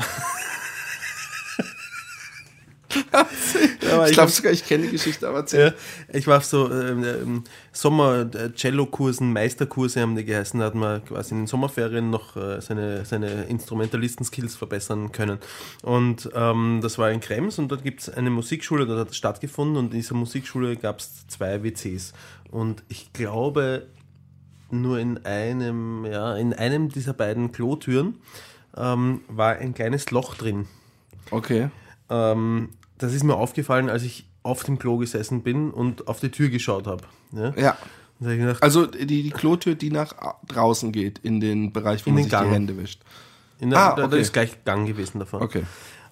[4.08, 5.76] Ich glaube sogar, ich kenne die Geschichte, aber erzähl.
[6.10, 11.04] Ja, ich war auf so ähm, ähm, Sommer-Cello-Kursen, Meisterkurse haben die geheißen, da hat man
[11.04, 15.39] quasi in den Sommerferien noch äh, seine, seine Instrumentalisten-Skills verbessern können.
[15.84, 19.18] Und ähm, das war in Krems und dort gibt es eine Musikschule, dort hat es
[19.18, 22.14] stattgefunden und in dieser Musikschule gab es zwei WCs.
[22.49, 23.88] Und ich glaube,
[24.74, 28.16] nur in einem, ja, in einem dieser beiden Klotüren
[28.76, 30.68] ähm, war ein kleines Loch drin.
[31.30, 31.70] Okay.
[32.10, 36.30] Ähm, das ist mir aufgefallen, als ich auf dem Klo gesessen bin und auf die
[36.30, 37.04] Tür geschaut habe.
[37.32, 37.54] Ja?
[37.56, 37.78] Ja.
[38.20, 40.14] Da hab gedacht, Also die, die Klotür, die nach
[40.48, 42.48] draußen geht, in den Bereich, wo In man den sich Gang.
[42.50, 43.02] die Hände wischt.
[43.60, 44.22] in der, ah, da, da okay.
[44.22, 45.42] ist gleich Gang gewesen davon.
[45.42, 45.64] Okay.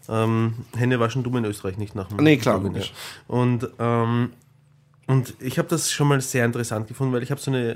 [0.08, 2.94] Ähm, Hände waschen dumm in Österreich nicht nach dem Nee, klar, gehen, logisch.
[3.28, 3.36] Ja.
[3.36, 4.32] Und, ähm,
[5.10, 7.76] und ich habe das schon mal sehr interessant gefunden, weil ich habe so eine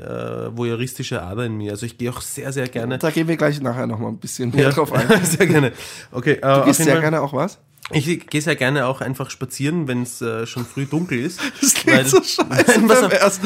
[0.53, 1.71] äh, voyeuristische Ader in mir.
[1.71, 2.99] Also ich gehe auch sehr, sehr gerne.
[2.99, 5.07] Da gehen wir gleich nachher nochmal ein bisschen mehr drauf ein.
[5.25, 5.71] sehr gerne.
[6.11, 7.57] Okay, äh, Du gehst sehr Fall- gerne auch was?
[7.91, 11.41] Ich gehe sehr gerne auch einfach spazieren, wenn es äh, schon früh dunkel ist.
[11.61, 13.11] Das klingt so scheiße Nein, pass auf.
[13.19, 13.39] Pass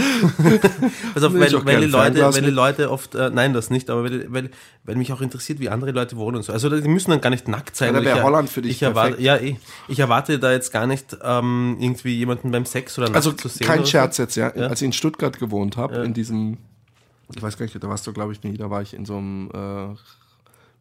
[1.23, 2.51] auf, weil, ich weil, die Leute, weil die.
[2.51, 4.51] Leute oft, äh, nein, das nicht, aber weil, weil,
[4.83, 6.53] weil mich auch interessiert, wie andere Leute wohnen und so.
[6.53, 7.95] Also die müssen dann gar nicht nackt sein.
[7.95, 9.25] Ja, da wär Ich er- Holland für dich ich erwarte, perfekt.
[9.25, 9.57] Ja, eh.
[9.87, 13.47] Ich erwarte da jetzt gar nicht ähm, irgendwie jemanden beim Sex oder nackt Also zu
[13.47, 13.65] sehen.
[13.65, 14.55] kein oder Scherz jetzt, ja.
[14.55, 14.67] Ja.
[14.67, 16.03] Als ich in Stuttgart gewohnt habe, Ja.
[16.03, 16.59] in diesem,
[17.35, 19.17] ich weiß gar nicht, da warst du, glaube ich, nie, da war ich in so
[19.17, 19.95] einem äh,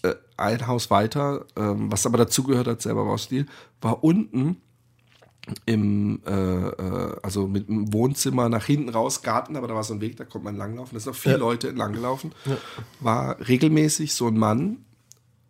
[0.02, 3.46] äh, ein Haus weiter, ähm, was aber dazugehört hat, selber Baustil,
[3.80, 4.60] war unten
[5.66, 9.92] im, äh, äh, also mit dem Wohnzimmer nach hinten raus, Garten, aber da war so
[9.94, 10.94] ein Weg, da konnte man langlaufen.
[10.94, 11.40] Da sind noch viele Ja.
[11.40, 12.32] Leute entlang gelaufen.
[13.00, 14.84] War regelmäßig so ein Mann,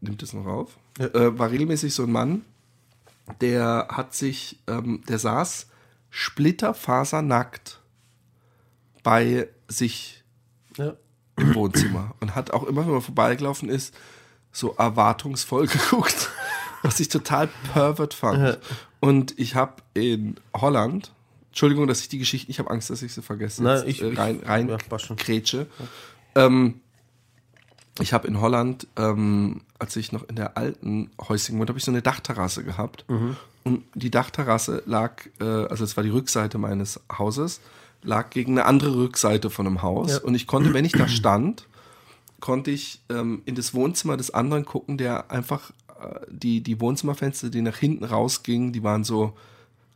[0.00, 1.06] nimmt es noch auf, Ja.
[1.06, 2.44] äh, war regelmäßig so ein Mann,
[3.40, 5.68] der hat sich, ähm, der saß
[6.10, 7.80] splitterfasernackt
[9.02, 10.22] bei sich.
[10.76, 10.94] Ja.
[11.36, 13.94] Im Wohnzimmer und hat auch immer, wenn man vorbeigelaufen ist,
[14.52, 16.30] so erwartungsvoll geguckt,
[16.82, 18.58] was ich total pervert fand.
[19.00, 21.12] Und ich habe in Holland,
[21.48, 24.02] Entschuldigung, dass ich die Geschichte, ich habe Angst, dass ich sie vergesse, Nein, jetzt, ich-
[24.02, 24.76] äh, rein, rein ja,
[25.16, 25.66] grätsche.
[26.34, 26.80] Ähm,
[28.00, 31.84] ich habe in Holland, ähm, als ich noch in der alten Häuschen wohnte, habe ich
[31.84, 33.04] so eine Dachterrasse gehabt.
[33.08, 33.36] Mhm.
[33.62, 37.60] Und die Dachterrasse lag, äh, also es war die Rückseite meines Hauses,
[38.04, 40.12] lag gegen eine andere Rückseite von einem Haus.
[40.12, 40.18] Ja.
[40.20, 41.66] Und ich konnte, wenn ich da stand,
[42.40, 47.48] konnte ich ähm, in das Wohnzimmer des anderen gucken, der einfach äh, die, die Wohnzimmerfenster,
[47.48, 49.32] die nach hinten rausgingen, die waren so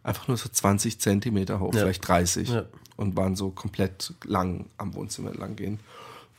[0.03, 1.81] einfach nur so 20 Zentimeter hoch, Ja.
[1.81, 2.65] vielleicht 30 Ja.
[2.97, 5.79] und waren so komplett lang am Wohnzimmer entlang gehen.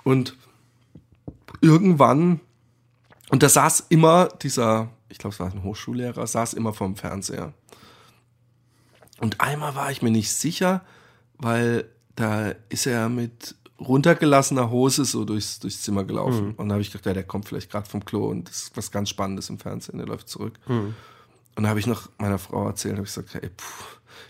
[0.04, 0.36] Und
[1.62, 2.40] irgendwann,
[3.30, 7.54] und da saß immer dieser, ich glaube, es war ein Hochschullehrer, saß immer vorm Fernseher.
[9.20, 10.82] Und einmal war ich mir nicht sicher,
[11.40, 11.86] weil
[12.16, 16.54] da ist er mit runtergelassener Hose so durchs, durchs Zimmer gelaufen.
[16.56, 18.78] Und da habe ich gedacht, ja, der kommt vielleicht gerade vom Klo und das ist
[18.78, 20.60] was ganz Spannendes im Fernsehen, der läuft zurück.
[20.68, 23.86] Und da habe ich noch meiner Frau erzählt, habe ich gesagt, ey, puh,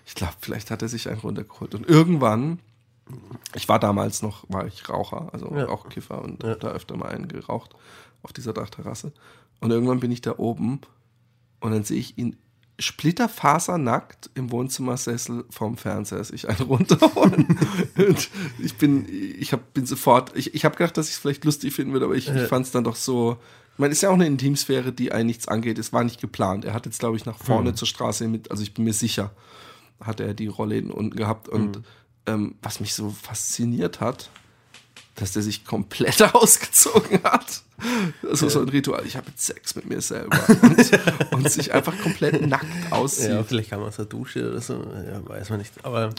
[0.05, 1.73] ich glaube, vielleicht hat er sich einen runtergeholt.
[1.75, 2.59] Und irgendwann,
[3.55, 5.67] ich war damals noch, war ich Raucher, also Ja.
[5.69, 6.51] auch Kiffer und Ja.
[6.51, 7.75] hab da öfter mal einen geraucht
[8.21, 9.13] auf dieser Dachterrasse.
[9.61, 10.81] Und irgendwann bin ich da oben
[11.59, 12.37] und dann sehe ich ihn
[12.79, 17.59] splitterfasernackt im Wohnzimmersessel vorm Fernseher sich einen runterholen.
[17.97, 18.29] und
[18.59, 21.73] ich bin, ich hab, bin sofort, ich, ich habe gedacht, dass ich es vielleicht lustig
[21.73, 23.37] finden würde, aber ich, ich fand es dann doch so
[23.79, 25.79] meine, ist ja auch eine Intimsphäre, die einen nichts angeht.
[25.79, 26.65] Es war nicht geplant.
[26.65, 27.75] Er hat jetzt, glaube ich, nach vorne Hm.
[27.77, 29.31] zur Straße mit, also ich bin mir sicher,
[30.01, 31.47] hat er die Rolle unten gehabt.
[31.47, 31.83] Und Hm.
[32.25, 34.29] ähm, was mich so fasziniert hat,
[35.19, 37.61] dass der sich komplett ausgezogen hat.
[38.21, 39.05] Das ist so ein Ritual.
[39.05, 43.29] Ich habe jetzt Sex mit mir selber und, und sich einfach komplett nackt aussieht.
[43.29, 45.73] Ja, vielleicht kann man aus der Dusche oder so, ja, weiß man nicht.
[45.83, 46.13] Aber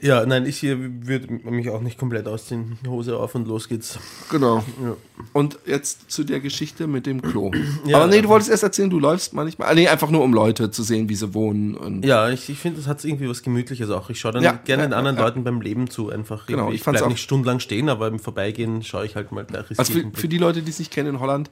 [0.00, 2.78] ja, nein, ich würde mich auch nicht komplett ausziehen.
[2.86, 3.98] Hose auf und los geht's.
[4.30, 4.58] Genau.
[4.82, 4.96] Ja.
[5.32, 7.50] Und jetzt zu der Geschichte mit dem Klo.
[7.86, 9.68] Ja, Aber nee, du wolltest erst erzählen, du läufst manchmal.
[9.68, 11.74] Ah, Nee, einfach nur um Leute zu sehen, wie sie wohnen.
[11.76, 14.10] Und Ja, ich, ich finde, das hat irgendwie was Gemütliches auch.
[14.10, 15.16] Ich schaue dann Ja, gerne ja, den anderen.
[15.16, 16.10] Leuten beim Leben zu.
[16.10, 19.32] Einfach Genau, ich ich bleibe auch- nicht stundenlang stehen, aber im Vorbeigehen schaue ich halt
[19.32, 21.50] mal gleich Also für, für die Leute, die es nicht kennen in Holland,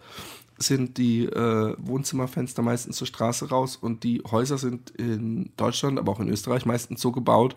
[0.58, 6.12] sind die äh, Wohnzimmerfenster meistens zur Straße raus und die Häuser sind in Deutschland, aber
[6.12, 7.56] auch in Österreich meistens so gebaut,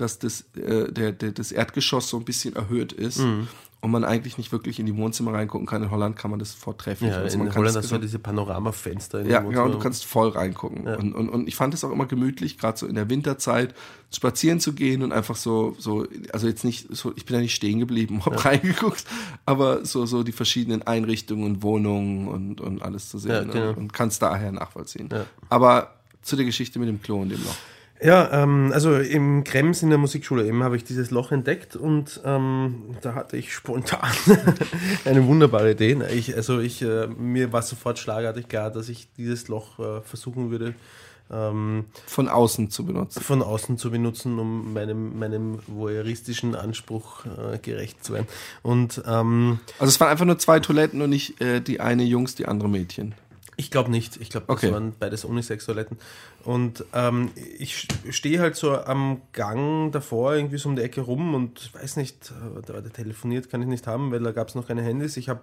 [0.00, 3.48] dass das, äh, der, der, das Erdgeschoss so ein bisschen erhöht ist Mhm.
[3.82, 5.82] und man eigentlich nicht wirklich in die Wohnzimmer reingucken kann.
[5.82, 7.10] In Holland kann man das vortrefflich.
[7.10, 9.20] ja, Also in Holland hast du ja gesamt- diese Panoramafenster.
[9.20, 10.86] in ja, genau, und du kannst voll reingucken.
[10.86, 10.96] Ja.
[10.96, 13.74] Und, und, und ich fand es auch immer gemütlich, gerade so in der Winterzeit
[14.12, 17.54] spazieren zu gehen und einfach so, so, also jetzt nicht, so, ich bin ja nicht
[17.54, 19.04] stehen geblieben, hab reingeguckt,
[19.46, 23.52] aber so, so die verschiedenen Einrichtungen und Wohnungen und, und alles zu sehen Ja, ne?
[23.52, 23.72] genau.
[23.78, 25.08] und kannst daher nachvollziehen.
[25.12, 25.26] Ja.
[25.48, 27.56] Aber zu der Geschichte mit dem Klo und dem Loch.
[28.02, 32.20] Ja, ähm, also im Krems in der Musikschule eben habe ich dieses Loch entdeckt und
[32.24, 34.10] ähm, da hatte ich spontan
[35.04, 35.98] eine wunderbare Idee.
[36.14, 40.50] Ich, also ich, äh, mir war sofort schlagartig klar, dass ich dieses Loch äh, versuchen
[40.50, 40.74] würde,
[41.30, 43.20] ähm, Von außen zu benutzen.
[43.22, 48.26] von außen zu benutzen, um meinem, meinem voyeuristischen Anspruch äh, gerecht zu werden.
[48.62, 52.34] Und ähm, Also es waren einfach nur zwei Toiletten und nicht äh, die eine Jungs,
[52.34, 53.14] die andere Mädchen.
[53.60, 54.16] Ich glaube nicht.
[54.16, 54.72] Ich glaube, das Okay.
[54.72, 55.98] waren beides Unisex-Toiletten.
[56.44, 61.34] Und ähm, ich stehe halt so am Gang davor, irgendwie so um die Ecke rum
[61.34, 64.54] und weiß nicht, äh, da der telefoniert kann ich nicht haben, weil da gab es
[64.54, 65.18] noch keine Handys.
[65.18, 65.42] Ich habe,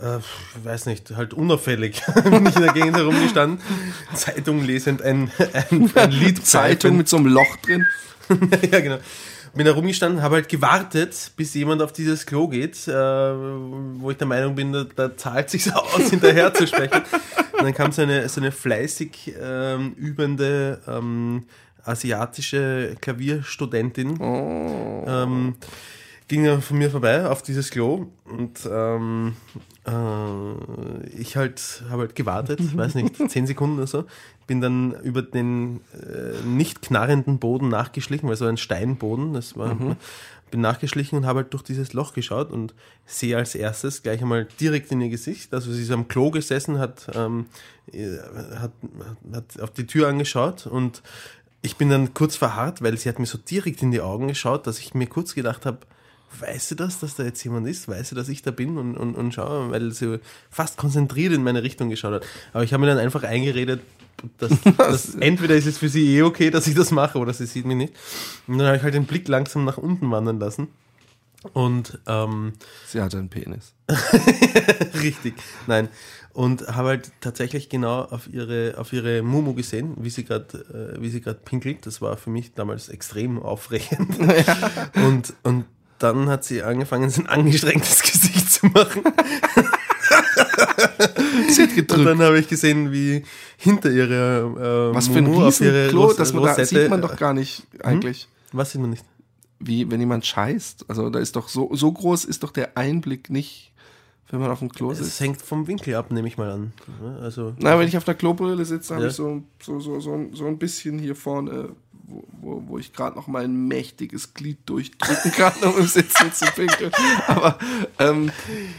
[0.00, 0.20] äh,
[0.64, 3.60] weiß nicht, halt unauffällig bin ich in der Gegend herumgestanden,
[4.14, 7.86] Zeitung lesend, ein, ein, ein Lied Zeitung mit so einem Loch drin.
[8.72, 8.98] ja, genau.
[9.54, 14.16] Bin da rumgestanden, habe halt gewartet, bis jemand auf dieses Klo geht, äh, wo ich
[14.16, 17.02] der Meinung bin, da, da zahlt sich aus, hinterher zu sprechen.
[17.52, 21.44] Und dann kam so eine, so eine fleißig ähm, übende ähm,
[21.84, 24.18] asiatische Klavierstudentin,
[25.06, 25.54] ähm,
[26.26, 29.36] ging dann von mir vorbei auf dieses Klo und ähm,
[29.86, 34.04] äh, ich halt habe halt gewartet, weiß nicht, zehn Sekunden oder so,
[34.46, 39.76] bin dann über den äh, nicht knarrenden Boden nachgeschlichen, weil so ein Steinboden, das war,
[40.50, 42.74] bin nachgeschlichen und habe halt durch dieses Loch geschaut und
[43.06, 46.78] sehe als erstes gleich einmal direkt in ihr Gesicht, also sie ist am Klo gesessen,
[46.78, 47.46] hat, ähm,
[47.92, 48.18] äh,
[48.58, 48.72] hat,
[49.32, 51.02] hat auf die Tür angeschaut und
[51.62, 54.66] ich bin dann kurz verharrt, weil sie hat mir so direkt in die Augen geschaut,
[54.66, 55.78] dass ich mir kurz gedacht habe,
[56.40, 57.88] weißt du das, dass da jetzt jemand ist?
[57.88, 58.78] Weißt du, dass ich da bin?
[58.78, 60.20] Und, und, und schau, weil sie
[60.50, 62.26] fast konzentriert in meine Richtung geschaut hat.
[62.52, 63.80] Aber ich habe mir dann einfach eingeredet,
[64.38, 67.46] dass, dass entweder ist es für sie eh okay, dass ich das mache, oder sie
[67.46, 67.94] sieht mich nicht.
[68.46, 70.68] Und dann habe ich halt den Blick langsam nach unten wandern lassen.
[71.52, 72.54] Und ähm,
[72.86, 73.74] Sie hatte einen Penis.
[75.02, 75.34] Richtig,
[75.66, 75.88] nein.
[76.32, 81.00] Und habe halt tatsächlich genau auf ihre, auf ihre Mumu gesehen, wie sie gerade, äh,
[81.00, 81.86] wie sie gerade pinkelt.
[81.86, 84.18] Das war für mich damals extrem aufregend.
[84.94, 85.64] Und, und
[86.04, 89.02] dann hat sie angefangen, so ein angestrengtes Gesicht zu machen.
[91.48, 92.06] Sie hat Und gedrückt.
[92.06, 93.24] dann habe ich gesehen, wie
[93.56, 96.90] hinter ihrer äh, Was für ein Mumu auf ihre Riesenklo, Ros- das man da sieht
[96.90, 98.28] man doch gar nicht eigentlich.
[98.52, 99.04] Was sieht man nicht?
[99.58, 100.86] Wie wenn jemand scheißt.
[100.88, 103.72] Also da ist doch so, so groß ist doch der Einblick nicht,
[104.30, 105.20] wenn man auf dem Klo Es sitzt.
[105.20, 106.72] hängt vom Winkel ab, nehme ich mal an.
[107.22, 109.10] Also, Na, wenn ich auf der Klobrille sitze, habe Ja.
[109.10, 111.70] ich so, so, so, so ein bisschen hier vorne,
[112.06, 116.46] wo, wo, wo ich gerade noch mein mächtiges Glied durchdrücken kann, um im Sitzen zu
[116.46, 116.92] pinkeln.
[117.26, 117.58] Aber
[117.98, 118.30] ähm,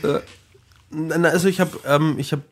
[0.04, 0.20] äh,
[1.24, 2.44] also ich habe ähm, ich habe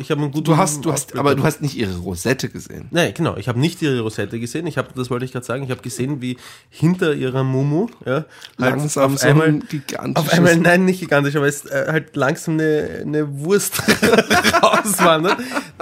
[0.00, 2.88] ich habe einen guten du hast, du hast, aber du hast nicht ihre Rosette gesehen.
[2.90, 3.36] Nein, genau.
[3.36, 4.66] Ich habe nicht ihre Rosette gesehen.
[4.66, 5.64] Ich habe, das wollte ich gerade sagen.
[5.64, 6.36] Ich habe gesehen, wie
[6.68, 8.26] hinter ihrer Mumu ja, halt
[8.58, 10.28] Langsam auf so einmal, ein gigantisches.
[10.28, 13.82] auf einmal, nein, nicht gigantisch, aber es äh, halt langsam eine, eine Wurst
[14.62, 15.38] rauswandert.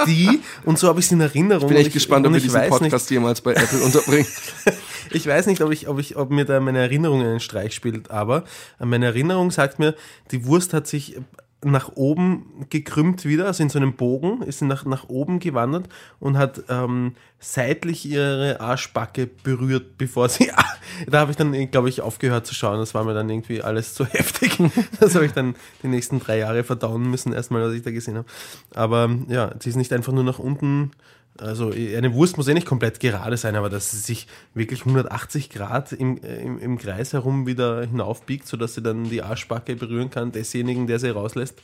[0.07, 1.69] Die und so habe ich es in Erinnerung.
[1.69, 4.27] Ich bin echt gespannt, ob wir ich diesen Podcast jemals bei Apple unterbringen.
[4.27, 4.79] Nicht,
[5.11, 8.11] ich weiß nicht, ob ich, ob ich, ob mir da meine Erinnerung einen Streich spielt,
[8.11, 8.45] aber
[8.79, 9.95] meine Erinnerung sagt mir,
[10.31, 11.17] die Wurst hat sich
[11.65, 15.89] nach oben gekrümmt wieder, also in so einem Bogen, ist sie nach, nach oben gewandert
[16.21, 20.53] und hat ähm, seitlich ihre Arschbacke berührt, bevor sie.
[21.09, 22.79] da habe ich dann, glaube ich, aufgehört zu schauen.
[22.79, 24.57] Das war mir dann irgendwie alles zu heftig.
[25.01, 28.19] Das habe ich dann die nächsten drei Jahre verdauen müssen, erstmal, was ich da gesehen
[28.19, 28.29] habe.
[28.75, 30.93] Aber ja, sie ist nicht einfach nur nach unten.
[31.41, 35.51] Also eine Wurst muss eh nicht komplett gerade sein, aber dass sie sich wirklich 180
[35.51, 40.33] Grad im, im, im Kreis herum wieder hinaufbiegt, sodass sie dann die Arschbacke berühren kann,
[40.33, 41.63] desjenigen, der sie rauslässt.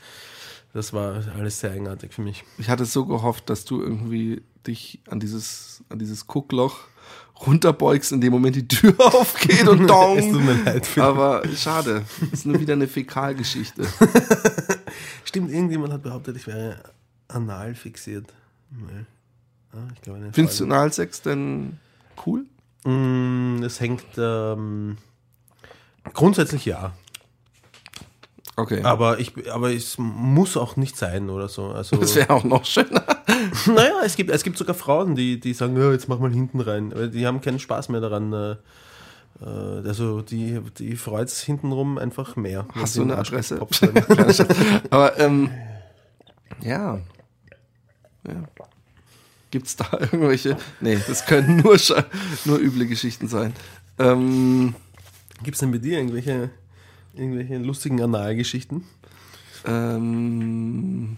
[0.73, 2.45] Das war alles sehr eigenartig für mich.
[2.59, 6.81] Ich hatte so gehofft, dass du irgendwie dich an dieses, an dieses Guckloch
[7.47, 10.33] runterbeugst, in dem Moment die Tür aufgeht und Es dong.
[10.33, 10.87] tut mir leid.
[10.87, 11.09] Philipp.
[11.09, 12.05] Aber schade.
[12.21, 13.85] Das ist nur wieder eine Fäkalgeschichte.
[15.25, 16.77] Stimmt, irgendjemand hat behauptet, ich wäre
[17.29, 18.27] anal fixiert.
[18.71, 19.05] Nee.
[19.75, 20.65] Ah, ich glaube, eine Findest du.
[20.65, 21.79] Analsex denn
[22.27, 22.45] cool?
[22.85, 24.99] Mm, Es hängt ähm,
[26.13, 26.93] grundsätzlich ja.
[28.57, 28.83] Okay.
[28.85, 31.71] Aber ich, aber es muss auch nicht sein oder so.
[31.71, 33.05] Also, Das wäre auch noch schöner.
[33.67, 36.61] naja, es gibt, es gibt sogar Frauen, die, die sagen, ja, jetzt mach mal hinten
[36.61, 36.93] rein.
[36.93, 38.33] Aber die haben keinen Spaß mehr daran.
[38.33, 38.57] Äh,
[39.43, 42.67] äh, also die, die freut es hintenrum einfach mehr.
[42.75, 43.61] Hast du in eine den Adresse?
[44.91, 45.51] Aber ähm,
[46.61, 47.01] ja.
[48.29, 48.45] ja.
[49.55, 50.56] Gibt es da irgendwelche?
[50.81, 51.78] Nee, das können nur,
[52.44, 53.52] nur üble Geschichten sein.
[54.01, 54.74] Ähm,
[55.44, 56.51] Gibt es denn bei dir irgendwelche,
[57.14, 58.82] irgendwelche lustigen Analgeschichten?
[59.64, 61.16] ähm,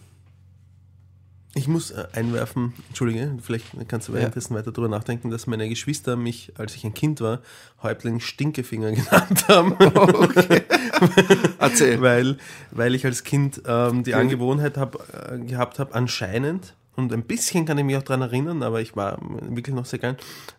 [1.54, 4.18] Ich muss äh, einwerfen, entschuldige, vielleicht kannst du Ja.
[4.18, 7.40] währenddessen weiter drüber nachdenken, dass meine Geschwister mich, als ich ein Kind war,
[7.82, 9.76] Häuptling Stinkefinger genannt haben.
[11.58, 12.02] erzähl.
[12.02, 12.36] weil,
[12.70, 14.96] weil ich als Kind ähm, die Angewohnheit hab,
[15.32, 18.96] äh, gehabt habe, anscheinend, und ein bisschen kann ich mich auch daran erinnern, aber ich
[18.96, 20.16] war wirklich noch sehr klein,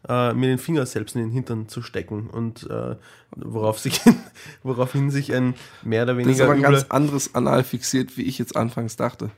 [0.07, 2.95] äh, mir den Finger selbst in den Hintern zu stecken und äh,
[3.35, 3.99] worauf sich,
[4.63, 8.23] woraufhin sich ein mehr oder Das ist weniger aber ein ganz anderes Anal fixiert, wie
[8.23, 9.31] ich jetzt anfangs dachte.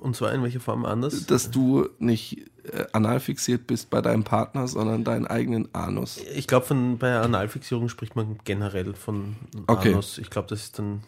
[0.00, 1.26] und zwar in welcher Form anders?
[1.26, 6.18] Dass du nicht äh, anal fixiert bist bei deinem Partner, sondern deinen eigenen Anus.
[6.34, 9.36] Ich glaube, bei Analfixierung spricht man generell von
[9.66, 9.92] Okay.
[9.92, 10.16] Anus.
[10.18, 11.02] Ich glaube, das ist dann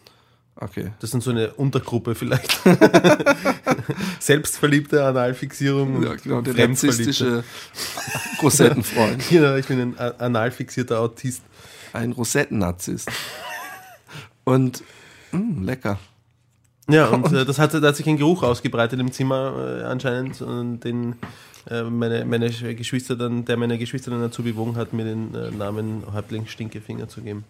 [0.63, 0.91] Okay.
[0.99, 2.61] das sind so eine Untergruppe vielleicht.
[4.19, 7.43] Selbstverliebte Analfixierung und Ja, genau, der narzisstische
[8.41, 9.27] Rosettenfreund.
[9.29, 11.41] Genau, ich bin ein analfixierter Autist.
[11.93, 13.09] Ein Rosetten-Narzisst.
[14.43, 14.83] Und
[15.31, 15.99] mh, lecker.
[16.89, 20.41] Ja, und äh, das hat, da hat sich ein Geruch ausgebreitet im Zimmer äh, anscheinend,
[20.41, 21.15] und den
[21.69, 25.33] äh, meine, meine Sch- Geschwister dann, der meine Geschwister dann dazu bewogen hat, mir den
[25.35, 27.45] äh, Namen Häuptling Stinkefinger zu geben.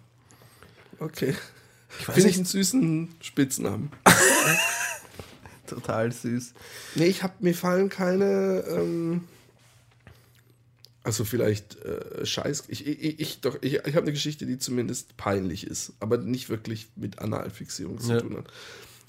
[1.00, 1.36] Okay.
[1.99, 3.91] Ich weiß Finde ich einen süßen Spitznamen.
[5.68, 6.53] total süß.
[6.95, 9.23] Nee, ich hab, mir fallen keine, ähm,
[11.03, 15.18] also vielleicht äh, Scheiß, ich, ich, ich doch, ich, ich habe eine Geschichte, die zumindest
[15.18, 18.22] peinlich ist, aber nicht wirklich mit Analfixierung zu Ja.
[18.22, 18.45] tun hat.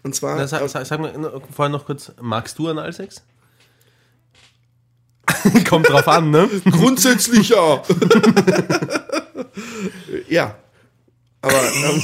[0.05, 3.23] Und zwar, Na, sag, sag, sag mal äh, vorher noch kurz, magst du Analsex?
[5.69, 6.49] Kommt drauf an, ne?
[6.71, 7.83] grundsätzlich ja.
[10.29, 10.57] ja.
[11.43, 12.03] Aber, ähm,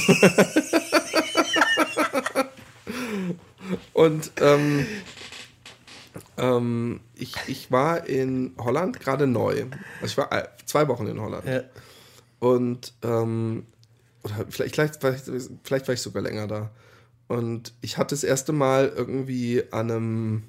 [3.93, 4.85] und, ähm,
[6.37, 9.65] ähm, ich, ich war in Holland gerade neu.
[10.01, 11.45] Also ich war äh, zwei Wochen in Holland.
[11.45, 11.63] Ja.
[12.39, 13.65] Und ähm,
[14.23, 15.25] oder vielleicht, vielleicht,
[15.63, 16.71] vielleicht, war ich sogar länger da.
[17.27, 20.43] Und ich hatte das erste Mal irgendwie an einem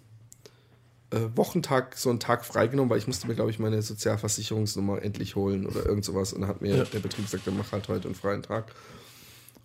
[1.34, 5.66] Wochentag so einen Tag freigenommen, weil ich musste mir, glaube ich, meine Sozialversicherungsnummer endlich holen
[5.66, 6.32] oder irgend sowas.
[6.32, 6.84] Und dann hat mir Ja.
[6.84, 8.72] der Betrieb gesagt, dann mach halt heute einen freien Tag.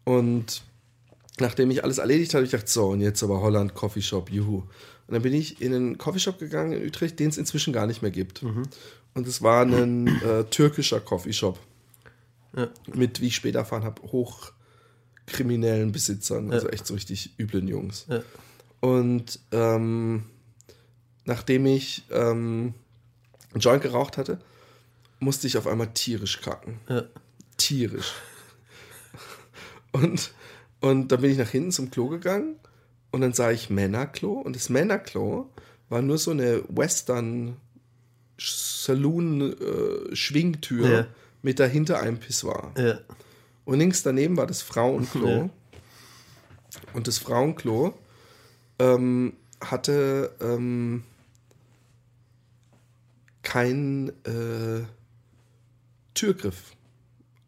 [0.05, 0.63] Und
[1.39, 4.57] nachdem ich alles erledigt habe ich gedacht, so, und jetzt aber Holland Coffeeshop, juhu.
[5.07, 8.01] Und dann bin ich in einen Coffeeshop gegangen in Utrecht, den es inzwischen gar nicht
[8.01, 8.41] mehr gibt.
[9.13, 11.59] Und es war ein äh, türkischer Coffeeshop
[12.57, 12.69] Ja.
[12.93, 14.01] mit, wie ich später erfahren habe,
[15.27, 18.07] hochkriminellen Besitzern, also echt so richtig üblen Jungs.
[18.79, 20.25] Und ähm,
[21.25, 22.73] nachdem ich ähm,
[23.51, 24.39] einen Joint geraucht hatte,
[25.19, 26.79] musste ich auf einmal tierisch kacken.
[26.89, 27.03] Ja.
[27.57, 28.13] Tierisch.
[29.91, 30.33] Und,
[30.81, 32.55] und dann bin ich nach hinten zum Klo gegangen
[33.11, 35.49] und dann sah ich Männerklo und das Männerklo
[35.89, 37.55] war nur so eine Western
[38.37, 39.55] Saloon
[40.11, 40.15] äh,
[40.91, 41.07] Ja.
[41.41, 42.71] mit dahinter einem Pissoir.
[42.77, 42.99] Ja.
[43.63, 45.27] Und links daneben war das Frauenklo.
[45.29, 45.49] Ja.
[46.93, 47.97] Und das Frauenklo
[48.79, 51.03] ähm, hatte ähm,
[53.45, 54.83] keinen äh,
[56.13, 56.73] Türgriff.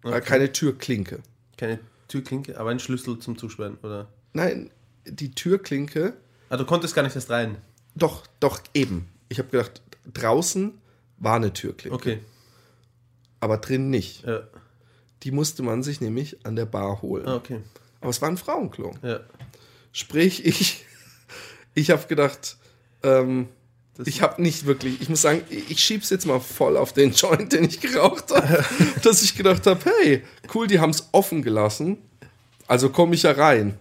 [0.04, 1.20] Äh, keine Türklinke.
[1.58, 4.08] Keine Türklinke, aber ein Schlüssel zum Zusperren, oder?
[4.34, 4.70] Nein,
[5.06, 6.14] die Türklinke,
[6.50, 7.58] Ah, du konntest gar nicht erst rein.
[7.96, 9.10] doch, doch eben.
[9.28, 9.82] Ich habe gedacht,
[10.14, 10.74] draußen
[11.18, 12.20] war eine Türklinke, Okay.
[13.42, 14.24] aber drin nicht.
[14.26, 14.44] Ja.
[15.24, 17.28] Die musste man sich nämlich an der Bar holen.
[17.28, 17.60] Ah, okay.
[18.00, 18.94] Aber es war ein Frauenklo.
[19.02, 19.20] Ja.
[19.92, 20.86] Sprich, ich,
[21.74, 22.56] ich habe gedacht,
[23.04, 23.50] ähm,
[23.98, 27.12] Das- ich habe nicht wirklich, ich muss sagen, ich schieb's jetzt mal voll auf den
[27.14, 28.64] Joint, den ich geraucht habe,
[29.04, 31.98] dass ich gedacht habe, hey, cool, die haben es offen gelassen,
[32.68, 33.76] also komme ich ja rein.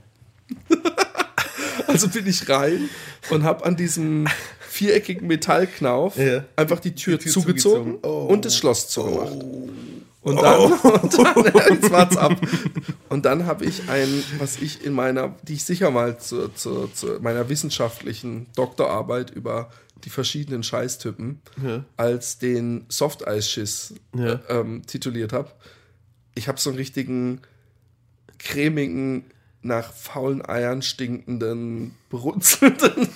[1.86, 2.88] also bin ich rein
[3.30, 4.26] und habe an diesem
[4.68, 6.44] viereckigen Metallknauf Ja.
[6.56, 7.98] einfach die Tür, Die Tür zugezogen, zugezogen.
[8.02, 8.26] Oh.
[8.32, 9.32] und das Schloss zugemacht.
[10.22, 12.36] Und dann, und dann jetzt wart's ab.
[13.08, 16.88] Und dann habe ich ein, was ich in meiner, die ich sicher mal zu, zu,
[16.88, 19.70] zu meiner wissenschaftlichen Doktorarbeit über
[20.04, 21.84] die verschiedenen Scheißtypen Ja.
[21.96, 24.40] als den Softeisschiss Ja.
[24.48, 25.50] ähm, tituliert habe.
[26.34, 27.40] Ich habe so einen richtigen
[28.38, 29.24] cremigen,
[29.62, 33.08] nach faulen Eiern stinkenden, berunzelnden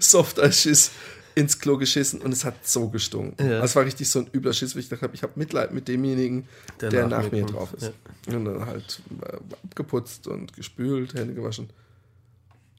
[0.00, 0.92] Softeisschiss
[1.34, 3.44] ins Klo geschissen und es hat so gestunken.
[3.46, 3.60] Ja.
[3.60, 6.48] Das war richtig so ein übler Schiss, wo ich dachte, ich habe Mitleid mit demjenigen,
[6.80, 7.54] der, Der nach, nach mir kommt.
[7.54, 7.92] drauf ist.
[8.28, 11.68] Und dann halt äh, abgeputzt und gespült, Hände gewaschen.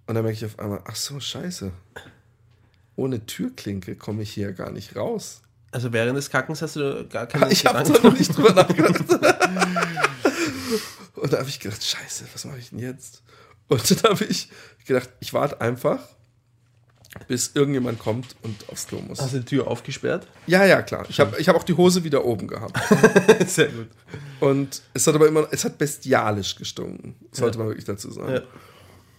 [0.08, 1.72] Und dann merke ich auf einmal, ach so, scheiße.
[2.96, 5.42] Ohne Türklinke komme ich hier gar nicht raus.
[5.72, 9.04] Also während des Kackens hast du gar keine Ich habe noch nicht drüber nachgedacht.
[11.16, 13.22] Und da habe ich gedacht, scheiße, was mache ich denn jetzt?
[13.68, 14.50] Und dann habe ich
[14.86, 16.00] gedacht, ich warte einfach,
[17.28, 19.22] bis irgendjemand kommt und aufs Klo muss.
[19.22, 20.28] Hast du die Tür aufgesperrt?
[20.48, 21.06] Ja, ja, klar.
[21.10, 22.78] Ich habe ich hab auch die Hose wieder oben gehabt.
[23.48, 23.88] Sehr gut.
[24.40, 28.36] Und es hat aber immer, es hat bestialisch gestunken, sollte man wirklich dazu sagen.
[28.36, 28.42] Ja.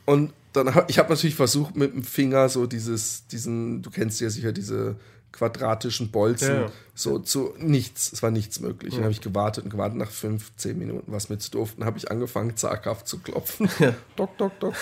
[0.07, 4.21] Und dann habe ich habe natürlich versucht mit dem Finger so dieses, diesen, du kennst
[4.21, 4.97] ja sicher diese
[5.33, 6.73] quadratischen Bolzen, Ja, ja.
[6.95, 8.95] so zu nichts, es war nichts möglich.
[8.95, 11.69] Dann habe ich gewartet und gewartet, nach fünf, zehn Minuten war es mir zu.
[11.79, 13.69] Dann habe ich angefangen, zaghaft zu klopfen.
[14.17, 14.75] Dock, dock, dock.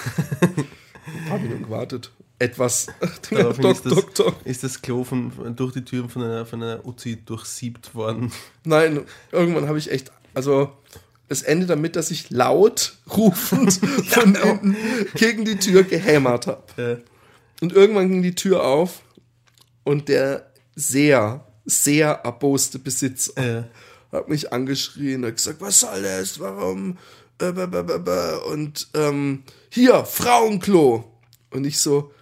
[1.07, 2.11] Ein paar Minuten gewartet.
[2.39, 2.89] Etwas.
[3.31, 4.35] Daraufhin dock, ist, das, dock, dock.
[4.45, 8.33] ist das Klo von, durch die Tür von einer, von einer Uzi durchsiebt worden.
[8.65, 10.73] Nein, irgendwann habe ich echt, also
[11.31, 13.73] es endet damit, dass ich laut rufend
[14.09, 14.77] von hinten
[15.15, 17.05] gegen die Tür gehämmert habe.
[17.61, 19.03] Und irgendwann ging die Tür auf
[19.85, 23.69] und der sehr, sehr erboste Besitzer
[24.11, 26.99] hat mich angeschrien und hat gesagt, was soll das, warum?
[28.51, 31.05] Und ähm, hier, Frauenklo.
[31.51, 32.13] Und ich so,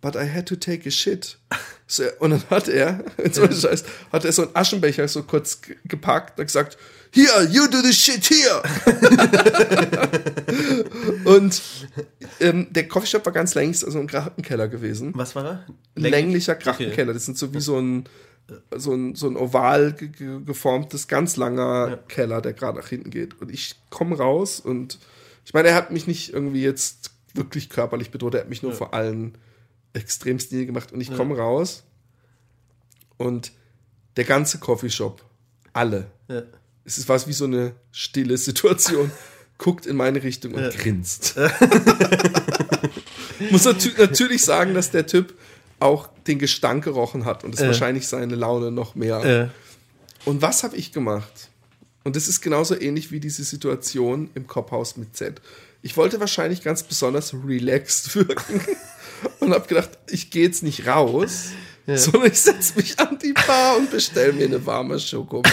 [0.00, 1.38] but I had to take a shit.
[1.92, 5.60] So, und dann hat er, jetzt ohne Scheiß, hat er so einen Aschenbecher so kurz
[5.60, 6.78] ge- gepackt und gesagt,
[7.10, 8.62] here, you do the shit here.
[11.26, 11.60] und
[12.40, 15.66] ähm, der Coffeeshop war ganz längst also ein Krachenkeller gewesen was war er?
[15.94, 17.12] länglicher Krachenkeller.
[17.12, 18.04] Das sind so wie so ein,
[18.74, 23.10] so ein, so ein oval ge ge geformtes, ganz langer Keller, der gerade nach hinten
[23.10, 23.38] geht.
[23.38, 24.98] Und ich komme raus und
[25.44, 28.72] ich meine, er hat mich nicht irgendwie jetzt wirklich körperlich bedroht, er hat mich nur
[28.72, 29.36] vor allen
[29.92, 30.92] extremst niedergemacht.
[30.92, 31.84] Und ich komme raus
[33.16, 33.52] und
[34.16, 35.24] der ganze Coffeeshop,
[35.72, 36.42] alle, Ja.
[36.84, 39.10] es ist was wie so eine stille Situation,
[39.58, 41.34] guckt in meine Richtung und grinst.
[43.50, 45.34] Muss natü natürlich sagen, dass der Typ
[45.80, 49.50] auch den Gestank gerochen hat und es wahrscheinlich seine Laune noch mehr.
[50.24, 51.48] Und was habe ich gemacht?
[52.04, 55.40] Und das ist genauso ähnlich wie diese Situation im Kopfhaus mit Z.
[55.82, 58.60] Ich wollte wahrscheinlich ganz besonders relaxed wirken
[59.40, 61.50] und habe gedacht, ich gehe jetzt nicht raus,
[61.86, 65.50] sondern ich setze mich an die Bar und bestelle mir eine warme Schokomel.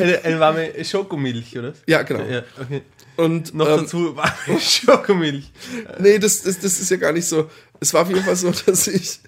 [0.00, 1.74] eine, eine warme Schokomilch, oder?
[1.86, 2.24] Ja, genau.
[2.24, 2.82] Ja, okay.
[3.16, 5.50] Und Noch ähm, dazu warme Schokomilch.
[5.98, 7.50] Nee, das, das, das ist ja gar nicht so.
[7.80, 9.20] Es war auf jeden Fall so, dass ich,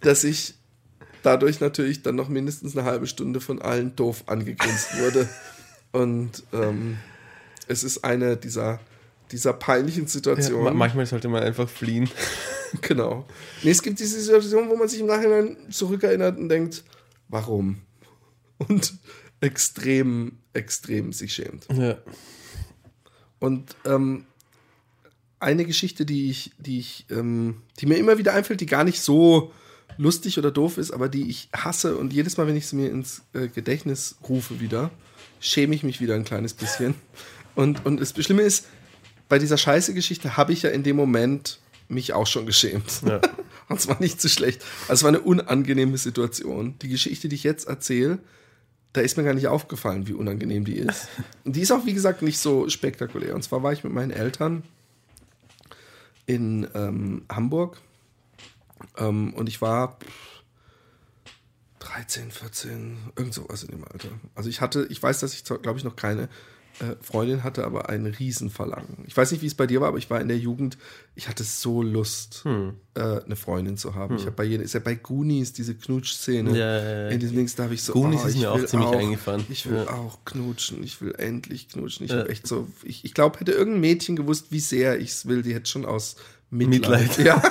[0.00, 0.54] dass ich
[1.22, 5.28] dadurch natürlich dann noch mindestens eine halbe Stunde von allen doof angegrinst wurde.
[5.92, 6.98] Und ähm,
[7.66, 8.80] es ist eine dieser,
[9.34, 10.64] dieser peinlichen Ja, Situationen.
[10.64, 12.08] ma- manchmal sollte man einfach fliehen.
[12.80, 13.24] Genau.
[13.62, 16.82] Nee, es gibt diese Situation, wo man sich im Nachhinein zurückerinnert und denkt,
[17.28, 17.82] warum?
[18.58, 18.94] Und
[19.40, 21.68] extrem, extrem sich schämt.
[21.72, 21.98] Ja.
[23.38, 24.24] Und ähm,
[25.38, 29.00] eine Geschichte, die ich, die ich, ähm, die mir immer wieder einfällt, die gar nicht
[29.00, 29.52] so
[29.96, 32.90] lustig oder doof ist, aber die ich hasse und jedes Mal, wenn ich sie mir
[32.90, 34.90] ins äh, Gedächtnis rufe wieder,
[35.38, 36.96] schäme ich mich wieder ein kleines bisschen.
[37.54, 38.66] Und, und das Schlimme ist,
[39.28, 43.02] bei dieser scheiße Geschichte habe ich ja in dem Moment mich auch schon geschämt.
[43.06, 43.20] Ja.
[43.68, 44.62] Und es war nicht so schlecht.
[44.88, 46.78] Also es war eine unangenehme Situation.
[46.80, 48.18] Die Geschichte, die ich jetzt erzähle,
[48.92, 51.08] da ist mir gar nicht aufgefallen, wie unangenehm die ist.
[51.44, 53.34] Und die ist auch, wie gesagt, nicht so spektakulär.
[53.34, 54.62] Und zwar war ich mit meinen Eltern
[56.26, 57.80] in ähm, Hamburg
[58.96, 59.98] ähm, und ich war
[61.80, 64.08] 13, 14, irgend sowas in dem Alter.
[64.34, 66.28] Also ich hatte, ich weiß, dass ich, glaube ich, noch keine
[67.02, 69.04] Freundin hatte, aber ein Riesenverlangen.
[69.06, 70.76] Ich weiß nicht, wie es bei dir war, aber ich war in der Jugend,
[71.14, 72.74] ich hatte so Lust, Hm.
[72.94, 74.16] äh, eine Freundin zu haben.
[74.16, 76.50] Ich habe bei jeder, ist ja bei Goonies diese Knutschszene.
[76.50, 77.08] Ja, ja, ja.
[77.10, 79.44] In diesem Dings, da habe ich so, Goonies ist ich mir auch ziemlich eingefahren.
[79.50, 79.90] Ich will Ja.
[79.94, 82.06] auch knutschen, ich will endlich knutschen.
[82.06, 82.18] Ich Ja.
[82.18, 85.42] habe echt so, ich, ich glaube, hätte irgendein Mädchen gewusst, wie sehr ich es will,
[85.42, 86.16] die hätte schon aus
[86.50, 87.02] Mitleid.
[87.18, 87.18] Mitleid.
[87.26, 87.42] Ja.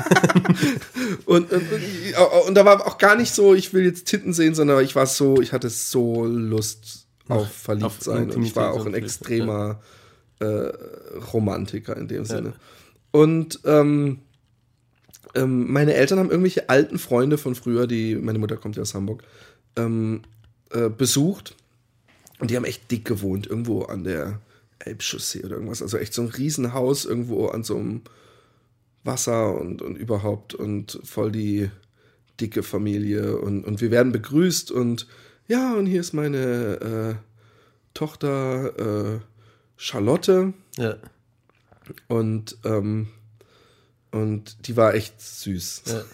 [1.26, 4.56] und, und, und, und da war auch gar nicht so, ich will jetzt Titten sehen,
[4.56, 8.32] sondern ich war so, ich hatte so Lust auf verliebt auf sein.
[8.32, 9.82] Und ich war auch ein extremer
[10.40, 10.46] äh,
[11.34, 12.54] Romantiker in dem Sinne.
[13.12, 14.20] Und ähm,
[15.36, 18.94] ähm, meine Eltern haben irgendwelche alten Freunde von früher, die, meine Mutter kommt ja aus
[18.94, 19.24] Hamburg,
[19.76, 20.22] ähm,
[20.72, 21.56] äh, besucht.
[22.40, 24.40] Und die haben echt dick gewohnt, irgendwo an der
[24.80, 25.82] Elbchaussee oder irgendwas.
[25.82, 28.02] Also echt so ein Riesenhaus irgendwo an so einem
[29.04, 31.70] Wasser und, und überhaupt und voll die
[32.40, 33.38] dicke Familie.
[33.38, 35.08] Und, und wir werden begrüßt und
[35.48, 37.16] ja, und hier ist meine äh,
[37.94, 39.20] Tochter äh,
[39.78, 40.54] Charlotte.
[40.78, 40.98] Ja.
[42.08, 43.08] Und, ähm,
[44.12, 45.84] und die war echt süß.
[45.88, 46.04] Ja.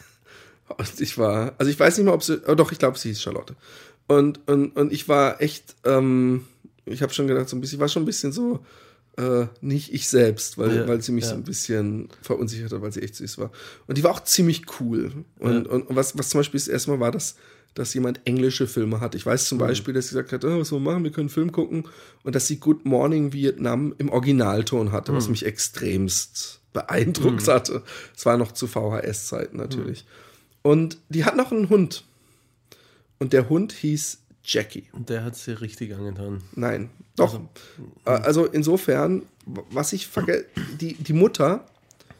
[0.78, 3.10] Und ich war, also ich weiß nicht mal, ob sie, oh doch, ich glaube, sie
[3.10, 3.56] hieß Charlotte.
[4.08, 6.46] Und, und, und ich war echt, ähm,
[6.86, 8.64] ich habe schon gedacht, so ein bisschen, ich war schon ein bisschen so,
[9.18, 11.32] äh, nicht ich selbst, weil, Ja, weil sie mich ja.
[11.32, 13.52] so ein bisschen verunsichert hat, weil sie echt süß war.
[13.88, 15.12] Und die war auch ziemlich cool.
[15.40, 15.72] Und, Ja.
[15.72, 17.36] und was, was zum Beispiel das erste Mal war, dass,
[17.76, 19.16] dass jemand englische Filme hat.
[19.16, 19.48] Ich weiß Mhm.
[19.48, 21.52] zum Beispiel, dass sie gesagt hat, oh, was wollen wir machen, wir können einen Film
[21.52, 21.88] gucken.
[22.24, 25.16] Und dass sie Good Morning Vietnam im Originalton hatte, Mhm.
[25.18, 27.84] was mich extremst beeindruckt hatte.
[28.16, 30.06] Es war noch zu VHS-Zeiten natürlich.
[30.62, 32.04] Und die hat noch einen Hund.
[33.18, 34.86] Und der Hund hieß Jackie.
[34.94, 36.42] Und der hat sie richtig angetan.
[36.56, 37.40] Nein, doch.
[38.06, 40.46] Äh, Also insofern, was ich vergesse,
[40.80, 41.66] die, die Mutter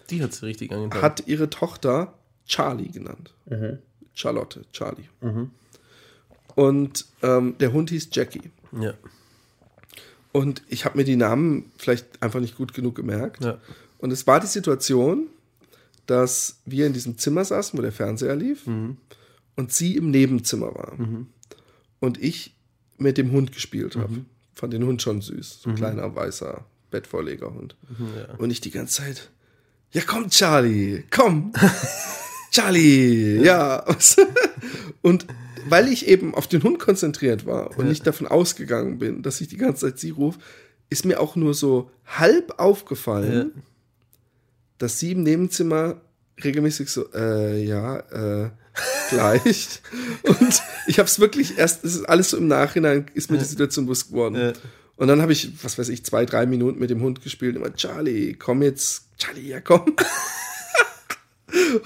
[0.10, 1.02] Die hat sie richtig angetan.
[1.02, 2.14] hat ihre Tochter
[2.46, 3.34] Charlie genannt.
[4.14, 5.08] Charlotte, Charlie.
[6.56, 8.52] Und ähm, der Hund hieß Jackie.
[8.80, 8.94] ja.
[10.32, 13.44] Und ich habe mir die Namen vielleicht einfach nicht gut genug gemerkt.
[13.44, 13.58] Ja.
[13.98, 15.26] Und es war die Situation,
[16.06, 20.94] dass wir in diesem Zimmer saßen, wo der Fernseher lief, und sie im Nebenzimmer war.
[22.00, 22.56] Und ich
[23.00, 24.24] mit dem Hund gespielt habe.
[24.54, 25.64] Fand den Hund schon süß.
[25.64, 27.76] So ein kleiner, weißer Bettvorlegerhund.
[28.16, 28.36] ja.
[28.36, 29.32] Und ich die ganze Zeit,
[29.94, 31.54] ja komm Charlie, komm.
[32.52, 33.86] Charlie, ja.
[35.02, 35.28] Und
[35.68, 39.50] weil ich eben auf den Hund konzentriert war und nicht davon ausgegangen bin, dass ich
[39.50, 40.40] die ganze Zeit sie rufe,
[40.90, 43.62] ist mir auch nur so halb aufgefallen, Ja.
[44.78, 46.02] dass sie im Nebenzimmer
[46.44, 47.98] regelmäßig so, äh, ja,
[48.46, 48.50] äh,
[49.10, 49.82] gleich.
[50.24, 53.46] Und ich habe es wirklich erst, es ist alles so im Nachhinein, ist mir die
[53.46, 54.36] Situation bewusst geworden.
[54.36, 54.54] Ja.
[54.96, 57.56] Und dann habe ich, was weiß ich, zwei, drei Minuten mit dem Hund gespielt.
[57.56, 59.04] Immer, Charlie, komm jetzt.
[59.18, 59.86] Charlie, ja komm.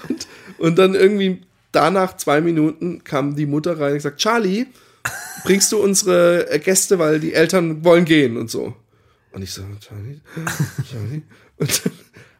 [0.08, 0.26] und,
[0.58, 1.42] und dann irgendwie
[1.72, 4.66] danach zwei Minuten kam die Mutter rein und gesagt, Charlie,
[5.44, 8.74] bringst du unsere äh, Gäste, weil die Eltern wollen gehen und so.
[9.32, 10.20] Und ich so, Charlie,
[10.90, 11.22] Charlie.
[11.56, 11.92] Und dann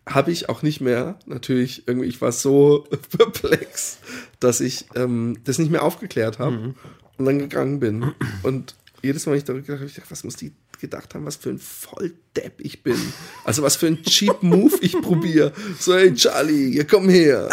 [0.06, 2.86] habe ich auch nicht mehr, natürlich, irgendwie, ich war so
[3.16, 3.98] perplex,
[4.40, 6.74] dass ich ähm, das nicht mehr aufgeklärt habe
[7.16, 8.12] und dann gegangen bin.
[8.42, 10.52] Und jedes Mal, wenn ich darüber gedacht habe, ich dachte, was muss die
[10.84, 12.96] gedacht haben, was für ein Volldepp ich bin.
[13.44, 15.52] Also was für ein cheap Move ich probiere.
[15.78, 17.48] So, hey Charlie, komm her.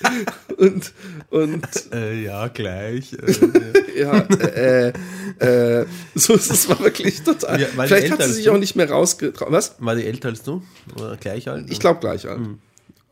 [0.56, 0.92] und,
[1.30, 3.16] und Äh, ja, gleich.
[3.98, 4.92] Äh, ja, äh,
[5.40, 7.60] äh, so ist es war wirklich total.
[7.60, 9.50] Ja, Vielleicht hat sie sich auch nicht mehr rausgetraut.
[9.50, 9.74] Was?
[9.80, 10.62] war die älter als du?
[10.94, 11.68] Oder gleich alt?
[11.68, 12.38] Ich glaube gleich alt.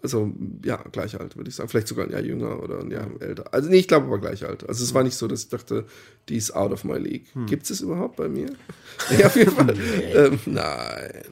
[0.07, 0.33] Also,
[0.65, 1.69] ja, gleich alt, würde ich sagen.
[1.69, 3.53] Vielleicht sogar ein Jahr jünger oder ein Jahr älter.
[3.53, 4.69] Also, nee, ich glaube aber gleich alt.
[4.69, 5.85] Also, es war nicht so, dass ich dachte,
[6.29, 7.27] die ist out of my league.
[7.47, 8.47] Gibt es überhaupt bei mir?
[9.11, 9.75] nee, auf jeden Fall.
[10.15, 11.25] ähm, nein.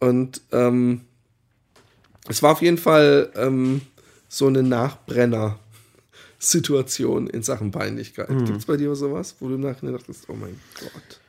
[0.00, 1.02] Und ähm,
[2.28, 3.82] es war auf jeden Fall ähm,
[4.28, 8.26] so eine Nachbrenner-Situation in Sachen Peinlichkeit.
[8.28, 11.20] Gibt es bei dir sowas, wo du im Nachhinein dachtest, oh mein Gott.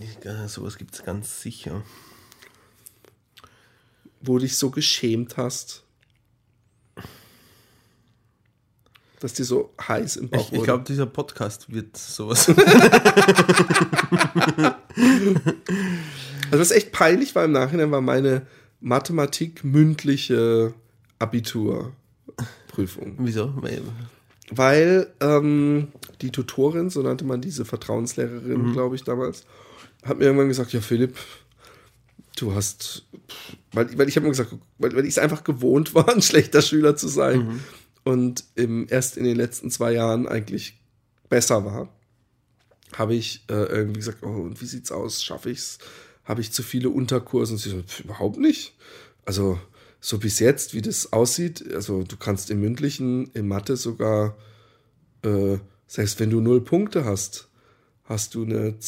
[0.00, 1.82] Ich, äh, sowas gibt es ganz sicher.
[4.26, 5.84] Wo du dich so geschämt hast,
[9.20, 12.50] dass dir so heiß im Bauch Ich, ich glaube, dieser Podcast wird sowas.
[16.50, 18.46] Also was echt peinlich war im Nachhinein, war meine
[18.80, 20.72] Mathematik mündliche
[21.18, 23.16] Abiturprüfung.
[23.18, 23.52] Wieso?
[24.50, 25.88] Weil, ähm,
[26.20, 29.46] die Tutorin, so nannte man diese Vertrauenslehrerin, glaube ich, damals,
[30.04, 31.16] hat mir irgendwann gesagt, ja Philipp,
[32.36, 33.06] du hast,
[33.72, 36.62] weil, weil ich habe mir gesagt, weil, weil ich es einfach gewohnt war, ein schlechter
[36.62, 37.40] Schüler zu sein
[38.04, 40.80] und im, erst in den letzten zwei Jahren eigentlich
[41.28, 41.88] besser war,
[42.96, 45.22] habe ich äh, irgendwie gesagt, oh, und wie sieht's aus?
[45.24, 45.78] Schaffe ich's?
[46.24, 47.52] Habe ich zu viele Unterkurse?
[47.52, 48.74] Und sie so, "Pf, überhaupt nicht.
[49.24, 49.58] Also
[50.00, 54.36] so bis jetzt, wie das aussieht, also du kannst im mündlichen, in Mathe sogar,
[55.22, 57.48] äh, selbst wenn du null Punkte hast,
[58.04, 58.78] hast du eine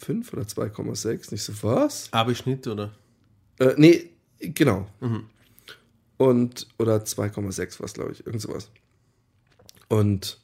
[0.00, 1.32] 2,5 oder 2,6.
[1.32, 2.08] Nicht so, was?
[2.12, 2.92] Abi-Schnitt oder?
[3.58, 4.10] Äh, nee,
[4.40, 4.86] genau.
[6.18, 8.70] Und, oder 2,6 war es, glaube ich, irgend sowas.
[9.88, 10.38] Und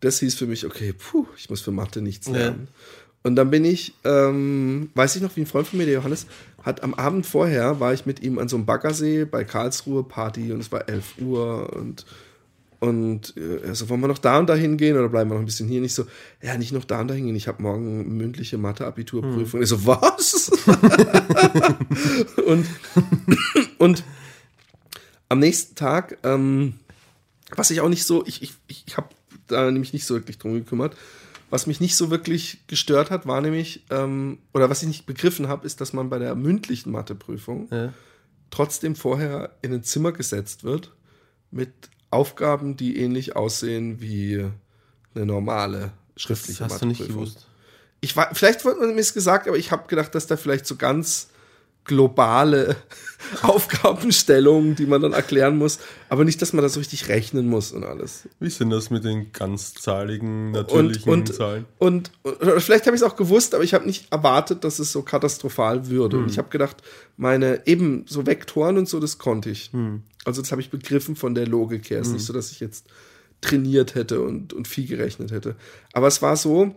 [0.00, 2.34] das hieß für mich, okay, puh, ich muss für Mathe nichts Ja.
[2.34, 2.68] lernen.
[3.22, 6.26] Und dann bin ich, ähm, weiß ich noch, wie ein Freund von mir, der Johannes,
[6.62, 10.52] hat am Abend vorher, war ich mit ihm an so einem Baggersee bei Karlsruhe Party
[10.52, 12.06] und es war 11 Uhr und
[12.86, 15.42] und äh, er so, wollen wir noch da und da hingehen oder bleiben wir noch
[15.42, 15.80] ein bisschen hier?
[15.80, 16.06] Nicht so,
[16.42, 17.36] ja, nicht noch da und da hingehen.
[17.36, 19.62] Ich habe morgen mündliche Mathe-Abiturprüfung.
[19.62, 20.50] Ich so, was?
[22.46, 22.66] und,
[23.78, 24.04] und
[25.28, 26.74] am nächsten Tag ähm,
[27.54, 29.08] was ich auch nicht so, ich, ich, ich habe
[29.46, 30.96] da nämlich nicht so wirklich drum gekümmert.
[31.48, 35.46] Was mich nicht so wirklich gestört hat, war nämlich, ähm, oder was ich nicht begriffen
[35.46, 37.92] habe, ist, dass man bei der mündlichen Matheprüfung Ja.
[38.50, 40.92] trotzdem vorher in ein Zimmer gesetzt wird
[41.52, 41.70] mit
[42.10, 44.46] Aufgaben, die ähnlich aussehen wie
[45.14, 47.24] eine normale Das schriftliche hast du nicht Matheprüfung.
[47.24, 47.46] gewusst.
[48.00, 50.76] Ich war, vielleicht wurde mir es gesagt, aber ich habe gedacht, dass da vielleicht so
[50.76, 51.28] ganz
[51.86, 52.76] globale
[53.42, 57.72] Aufgabenstellungen, die man dann erklären muss, aber nicht, dass man das so richtig rechnen muss
[57.72, 58.28] und alles.
[58.40, 61.64] Wie denn das mit den ganzzahligen, Und, natürlichen und, Zahlen?
[61.78, 64.92] und, oder vielleicht habe ich es auch gewusst, aber ich habe nicht erwartet, dass es
[64.92, 66.18] so katastrophal würde.
[66.18, 66.76] Und ich habe gedacht,
[67.16, 69.70] meine eben so Vektoren und so, das konnte ich.
[70.24, 72.00] Also das habe ich begriffen von der Logik her.
[72.00, 72.86] Es ist nicht so, dass ich jetzt
[73.40, 75.56] trainiert hätte und, und viel gerechnet hätte.
[75.92, 76.74] Aber es war so,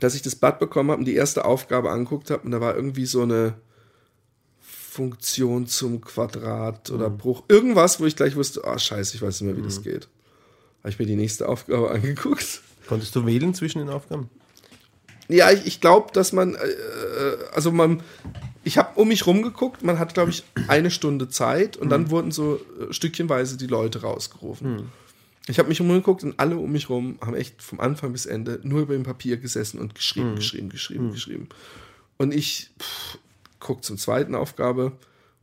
[0.00, 2.74] dass ich das Blatt bekommen habe und die erste Aufgabe angeguckt habe und da war
[2.76, 3.54] irgendwie so eine
[4.96, 7.44] Funktion zum Quadrat oder Bruch.
[7.48, 10.08] Irgendwas, wo ich gleich wusste, ah scheiße, ich weiß nicht mehr, wie das geht.
[10.80, 12.62] Habe ich mir die nächste Aufgabe angeguckt.
[12.88, 14.30] Konntest du wählen zwischen den Aufgaben?
[15.28, 16.58] Ja, ich, ich glaube, dass man, äh,
[17.52, 18.02] also man,
[18.64, 22.30] ich habe um mich rumgeguckt, man hat, glaube ich, eine Stunde Zeit und dann wurden
[22.30, 24.90] so äh, stückchenweise die Leute rausgerufen.
[25.48, 28.60] Ich habe mich umgeguckt und alle um mich rum haben echt vom Anfang bis Ende
[28.62, 31.48] nur über dem Papier gesessen und geschrieben, geschrieben, geschrieben, geschrieben.
[32.16, 33.18] Und ich pff,
[33.66, 34.92] guck zum zweiten Aufgabe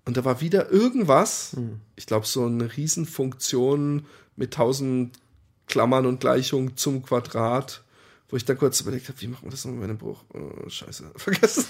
[0.06, 1.56] und da war wieder irgendwas,
[1.95, 4.06] ich glaube, so eine Riesenfunktion
[4.36, 5.20] mit tausend
[5.68, 7.84] Klammern und Gleichungen zum Quadrat,
[8.30, 10.24] wo ich dann kurz überlegt habe, wie machen wir das nochmal bei einem Bruch?
[10.34, 11.66] Oh, scheiße, vergessen.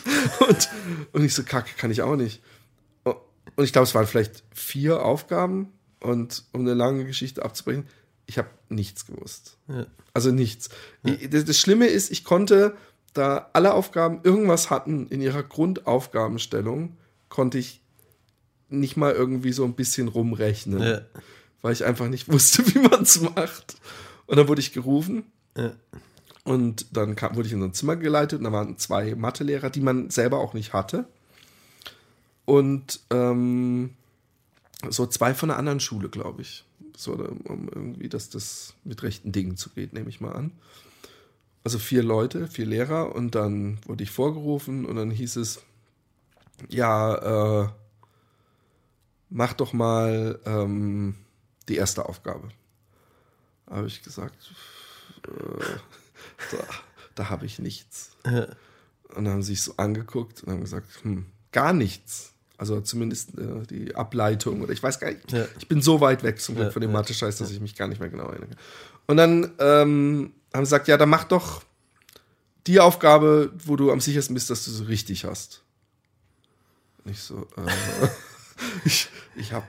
[0.47, 0.69] Und,
[1.11, 2.41] und ich so, kacke, kann ich auch nicht.
[3.03, 7.87] Und ich glaube, es waren vielleicht vier Aufgaben und um eine lange Geschichte abzubrechen,
[8.25, 9.57] ich habe nichts gewusst.
[9.67, 9.85] Ja.
[10.13, 10.69] Also nichts.
[11.03, 12.75] Ich, das, das Schlimme ist, ich konnte,
[13.13, 16.97] da alle Aufgaben irgendwas hatten in ihrer Grundaufgabenstellung,
[17.29, 17.81] konnte ich
[18.69, 21.01] nicht mal irgendwie so ein bisschen rumrechnen, Ja.
[21.61, 23.75] weil ich einfach nicht wusste, wie man es macht.
[24.25, 25.25] Und dann wurde ich gerufen
[25.57, 25.73] Ja.
[26.43, 29.69] und dann kam, wurde ich in so ein Zimmer geleitet und da waren zwei Mathelehrer,
[29.69, 31.05] die man selber auch nicht hatte.
[32.45, 33.91] Und ähm,
[34.89, 36.65] so zwei von einer anderen Schule, glaube ich.
[36.95, 40.51] So, um irgendwie, dass das mit rechten Dingen zugeht, nehme ich mal an.
[41.63, 45.61] Also vier Leute, vier Lehrer und dann wurde ich vorgerufen und dann hieß es,
[46.69, 47.69] ja, äh,
[49.29, 51.15] mach doch mal ähm,
[51.69, 52.49] die erste Aufgabe.
[53.69, 54.53] Habe ich gesagt,
[55.25, 55.63] äh,
[56.51, 56.63] da,
[57.15, 58.17] da habe ich nichts.
[58.23, 62.33] Und dann haben sie sich so angeguckt und haben gesagt, hm, gar nichts.
[62.57, 65.31] Also zumindest äh, die Ableitung oder ich weiß gar nicht.
[65.31, 65.45] Ja.
[65.57, 67.75] Ich bin so weit weg zum Glück Ja, von dem ja, Mathe-Scheiß, dass ich mich
[67.75, 68.51] gar nicht mehr genau erinnere.
[69.07, 71.63] Und dann ähm, haben sie gesagt, ja, dann mach doch
[72.67, 75.63] die Aufgabe, wo du am sichersten bist, dass du so richtig hast.
[77.03, 78.07] Und ich so, äh,
[78.85, 79.67] ich, ich habe,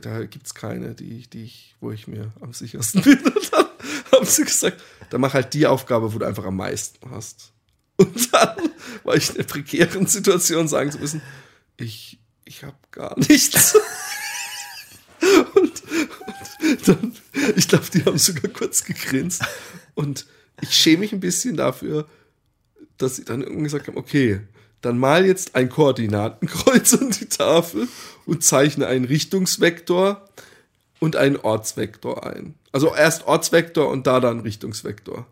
[0.00, 3.18] da gibt's keine, die, die ich, wo ich mir am sichersten bin.
[3.18, 3.66] Und dann
[4.12, 7.52] haben sie gesagt, dann mach halt die Aufgabe, wo du einfach am meisten hast.
[7.96, 8.56] Und dann
[9.04, 11.20] war ich in der prekären Situation, sagen zu müssen,
[11.76, 13.76] ich, ich habe gar nichts.
[15.54, 17.16] und, und dann,
[17.56, 19.42] ich glaube, die haben sogar kurz gegrinst.
[19.94, 20.26] Und
[20.60, 22.06] ich schäme mich ein bisschen dafür,
[22.98, 24.40] dass sie dann irgendwie gesagt haben, okay,
[24.80, 27.88] dann mal jetzt ein Koordinatenkreuz an die Tafel
[28.26, 30.28] und zeichne einen Richtungsvektor
[30.98, 32.54] und einen Ortsvektor ein.
[32.72, 35.26] Also erst Ortsvektor und da dann Richtungsvektor.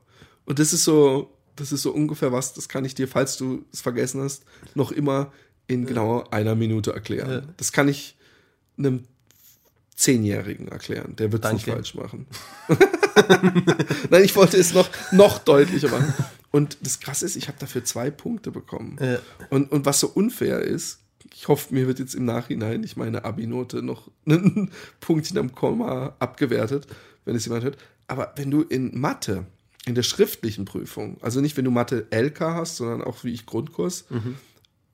[0.44, 3.64] Und das ist so, das ist so ungefähr was, das kann ich dir, falls du
[3.72, 4.44] es vergessen hast,
[4.74, 5.32] noch immer
[5.66, 7.52] in genau einer Minute erklären.
[7.58, 8.16] Das kann ich
[8.78, 9.04] einem
[9.98, 11.16] Zehnjährigen erklären.
[11.16, 12.28] Der wird es nicht falsch machen.
[14.10, 16.14] Nein, ich wollte es noch, noch deutlicher machen.
[16.52, 18.96] Und das Krasse ist, ich habe dafür zwei Punkte bekommen.
[19.00, 19.18] Ja.
[19.50, 21.00] Und, und was so unfair ist,
[21.34, 24.70] ich hoffe, mir wird jetzt im Nachhinein nicht meine Abi-Note noch einen
[25.00, 26.86] Punktchen am Komma abgewertet,
[27.24, 27.78] wenn es jemand hört.
[28.06, 29.46] Aber wenn du in Mathe,
[29.84, 33.46] in der schriftlichen Prüfung, also nicht wenn du Mathe LK hast, sondern auch wie ich
[33.46, 34.04] Grundkurs,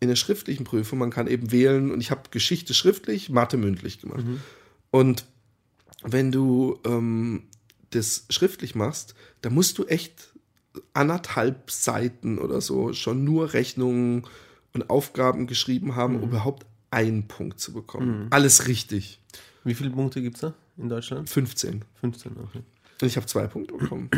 [0.01, 4.01] in der schriftlichen Prüfung, man kann eben wählen und ich habe Geschichte schriftlich, Mathe mündlich
[4.01, 4.25] gemacht.
[4.95, 5.27] Und
[6.05, 7.49] wenn du ähm,
[7.91, 10.33] das schriftlich machst, da musst du echt
[10.93, 14.23] anderthalb Seiten oder so schon nur Rechnungen
[14.73, 18.29] und Aufgaben geschrieben haben, um überhaupt einen Punkt zu bekommen.
[18.31, 19.21] Alles richtig.
[19.65, 21.29] Wie viele Punkte gibt es da in Deutschland?
[21.29, 21.85] 15.
[22.01, 22.63] 15, okay.
[23.03, 24.11] Und ich habe zwei Punkte bekommen.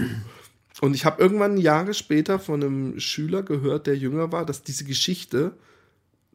[0.82, 4.84] Und ich habe irgendwann Jahre später von einem Schüler gehört, der jünger war, dass diese
[4.84, 5.56] Geschichte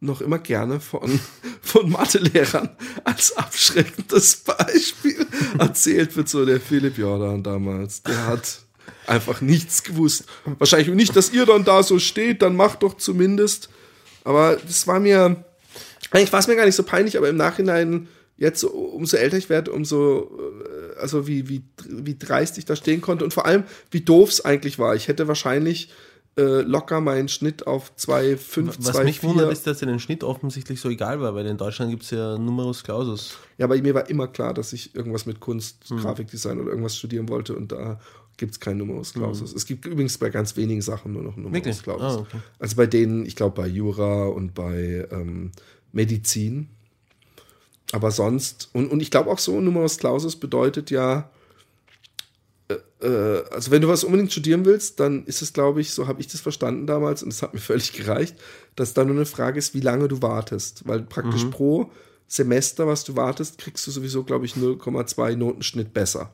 [0.02, 1.20] noch immer gerne von,
[1.62, 2.70] von Mathelehrern
[3.04, 5.26] als abschreckendes Beispiel
[5.60, 6.28] erzählt wird.
[6.28, 8.60] So der Philipp Jordan damals, der hat
[9.08, 10.26] einfach nichts gewusst.
[10.58, 13.70] Wahrscheinlich nicht, dass ihr dann da so steht, dann macht doch zumindest.
[14.24, 15.44] Aber das war mir,
[16.10, 18.08] eigentlich war es mir gar nicht so peinlich, aber im Nachhinein
[18.38, 20.32] jetzt, umso älter ich werde, umso,
[20.96, 24.30] äh, also wie, wie, wie dreist ich da stehen konnte und vor allem, wie doof
[24.30, 24.96] es eigentlich war.
[24.96, 25.90] Ich hätte wahrscheinlich
[26.38, 29.30] äh, locker meinen Schnitt auf 2,5, Was 2, mich 4.
[29.30, 32.12] wundert, ist, dass dir den Schnitt offensichtlich so egal war, weil in Deutschland gibt es
[32.12, 33.38] ja Numerus Clausus.
[33.58, 37.28] Ja, aber mir war immer klar, dass ich irgendwas mit Kunst, Grafikdesign oder irgendwas studieren
[37.28, 38.00] wollte und da
[38.38, 39.54] gibt es keinen Numerus Clausus.
[39.54, 41.84] Es gibt übrigens bei ganz wenigen Sachen nur noch Numerus Wirklich?
[41.84, 42.18] Clausus.
[42.18, 42.38] Ah, okay.
[42.60, 45.52] Also bei denen, ich glaube bei Jura und bei ähm,
[45.92, 46.70] Medizin.
[47.92, 51.30] Aber sonst, und, und ich glaube auch so, Numerus Clausus bedeutet ja,
[53.52, 56.28] also wenn du was unbedingt studieren willst, dann ist es, glaube ich, so habe ich
[56.28, 58.36] das verstanden damals und es hat mir völlig gereicht,
[58.76, 60.88] dass da nur eine Frage ist, wie lange du wartest.
[60.88, 61.92] Weil praktisch pro
[62.28, 66.32] Semester, was du wartest, kriegst du sowieso, glaube ich, 0,2 Notenschnitt besser.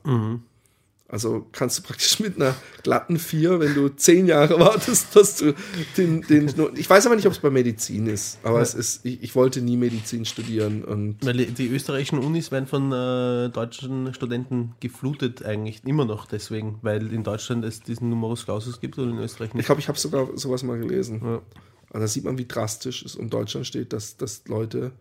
[1.10, 2.54] Also kannst du praktisch mit einer
[2.84, 5.54] glatten 4, wenn du 10 Jahre wartest, dass du
[5.96, 9.24] den, den Ich weiß aber nicht, ob es bei Medizin ist, aber es ist, ich,
[9.24, 14.74] ich wollte nie Medizin studieren und Weil die- österreichischen Unis werden von äh, deutschen Studenten
[14.82, 19.18] geflutet eigentlich immer noch deswegen, weil in Deutschland es diesen Numerus Clausus gibt und in
[19.20, 19.66] Österreich Ich nicht.
[19.68, 21.22] glaube, ich habe sogar sowas mal gelesen.
[21.24, 21.42] Ja.
[21.90, 24.92] Also da sieht man, wie drastisch es um Deutschland steht, dass, dass Leute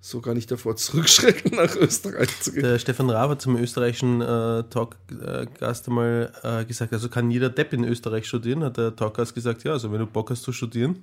[0.00, 2.62] sogar nicht davor zurückschrecken, nach Österreich zu gehen.
[2.62, 7.72] Der Stefan Raab hat zum österreichischen äh, Talkgast einmal äh, gesagt, also kann jeder Depp
[7.72, 11.02] in Österreich studieren, hat der Talkgast gesagt, ja, also wenn du Bock hast zu studieren.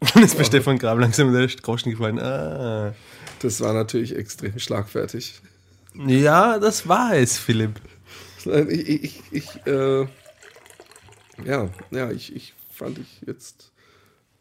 [0.14, 2.18] Dann ist bei Stefan Grab langsam der Groschen gefallen.
[2.18, 2.94] Ah.
[3.40, 5.40] Das war natürlich extrem schlagfertig.
[5.94, 7.80] Ja, das war es, Philipp.
[8.44, 10.06] Nein, ich, ich, ich äh,
[11.44, 13.72] ja, ja, ich, ich fand ich jetzt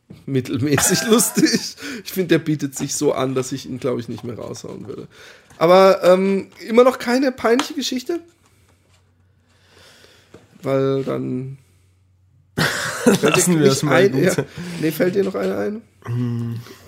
[0.26, 1.76] mittelmäßig lustig.
[2.04, 4.88] Ich finde, der bietet sich so an, dass ich ihn, glaube ich, nicht mehr raushauen
[4.88, 5.08] würde.
[5.58, 8.22] Aber ähm, immer noch keine peinliche Geschichte?
[10.62, 11.58] Weil dann.
[13.22, 14.34] Lassen wir das mal ein, ja.
[14.82, 15.82] Nee, fällt dir noch eine ein?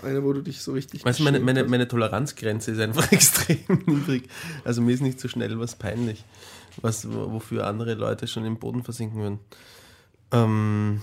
[0.03, 1.05] Eine, wo du dich so richtig.
[1.05, 4.23] Weißt du, meine, meine, meine Toleranzgrenze ist einfach extrem niedrig.
[4.63, 6.23] Also mir ist nicht so schnell was peinlich,
[6.81, 9.39] was, wo- wofür andere Leute schon im Boden versinken würden.
[10.31, 11.01] Ähm,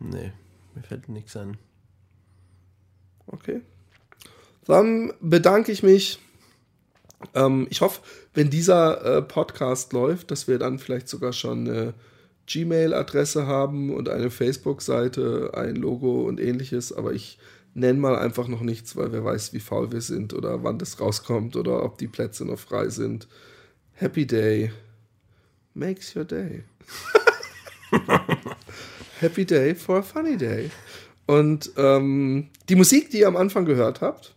[0.00, 0.32] nee,
[0.76, 1.56] mir fällt nichts ein.
[3.26, 3.62] Okay.
[4.66, 6.20] Dann bedanke ich mich.
[7.34, 8.02] Ähm, ich hoffe,
[8.34, 11.94] wenn dieser äh, Podcast läuft, dass wir dann vielleicht sogar schon eine
[12.46, 16.92] Gmail-Adresse haben und eine Facebook-Seite, ein Logo und ähnliches.
[16.92, 17.38] Aber ich
[17.74, 21.00] nenne mal einfach noch nichts, weil wer weiß, wie faul wir sind oder wann das
[21.00, 23.28] rauskommt oder ob die Plätze noch frei sind.
[23.94, 24.72] Happy Day
[25.74, 26.64] makes your day.
[29.26, 30.70] Happy Day for a funny day.
[31.26, 34.35] Und ähm, die Musik, die ihr am Anfang gehört habt,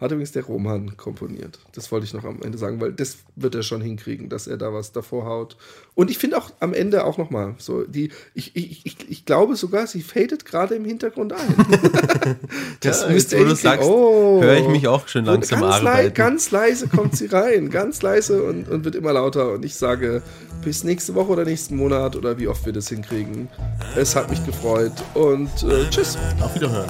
[0.00, 1.58] hat übrigens der Roman komponiert.
[1.72, 4.56] Das wollte ich noch am Ende sagen, weil das wird er schon hinkriegen, dass er
[4.56, 5.56] da was davor haut.
[5.94, 9.24] Und ich finde auch am Ende auch noch mal so die ich, ich, ich, ich
[9.26, 11.54] glaube sogar, sie fadet gerade im Hintergrund ein.
[12.80, 14.40] das Ja, müsst jetzt, ihr wo du sagst, oh.
[14.42, 16.14] höre ich mich auch schon langsam ganz, arbeiten.
[16.14, 19.52] ganz leise kommt sie rein, ganz leise und, und wird immer lauter.
[19.52, 20.22] Und ich sage,
[20.64, 23.48] bis nächste Woche oder nächsten Monat oder wie oft wir das hinkriegen.
[23.96, 26.16] Es hat mich gefreut und äh, tschüss.
[26.40, 26.88] Auf Wiederhören.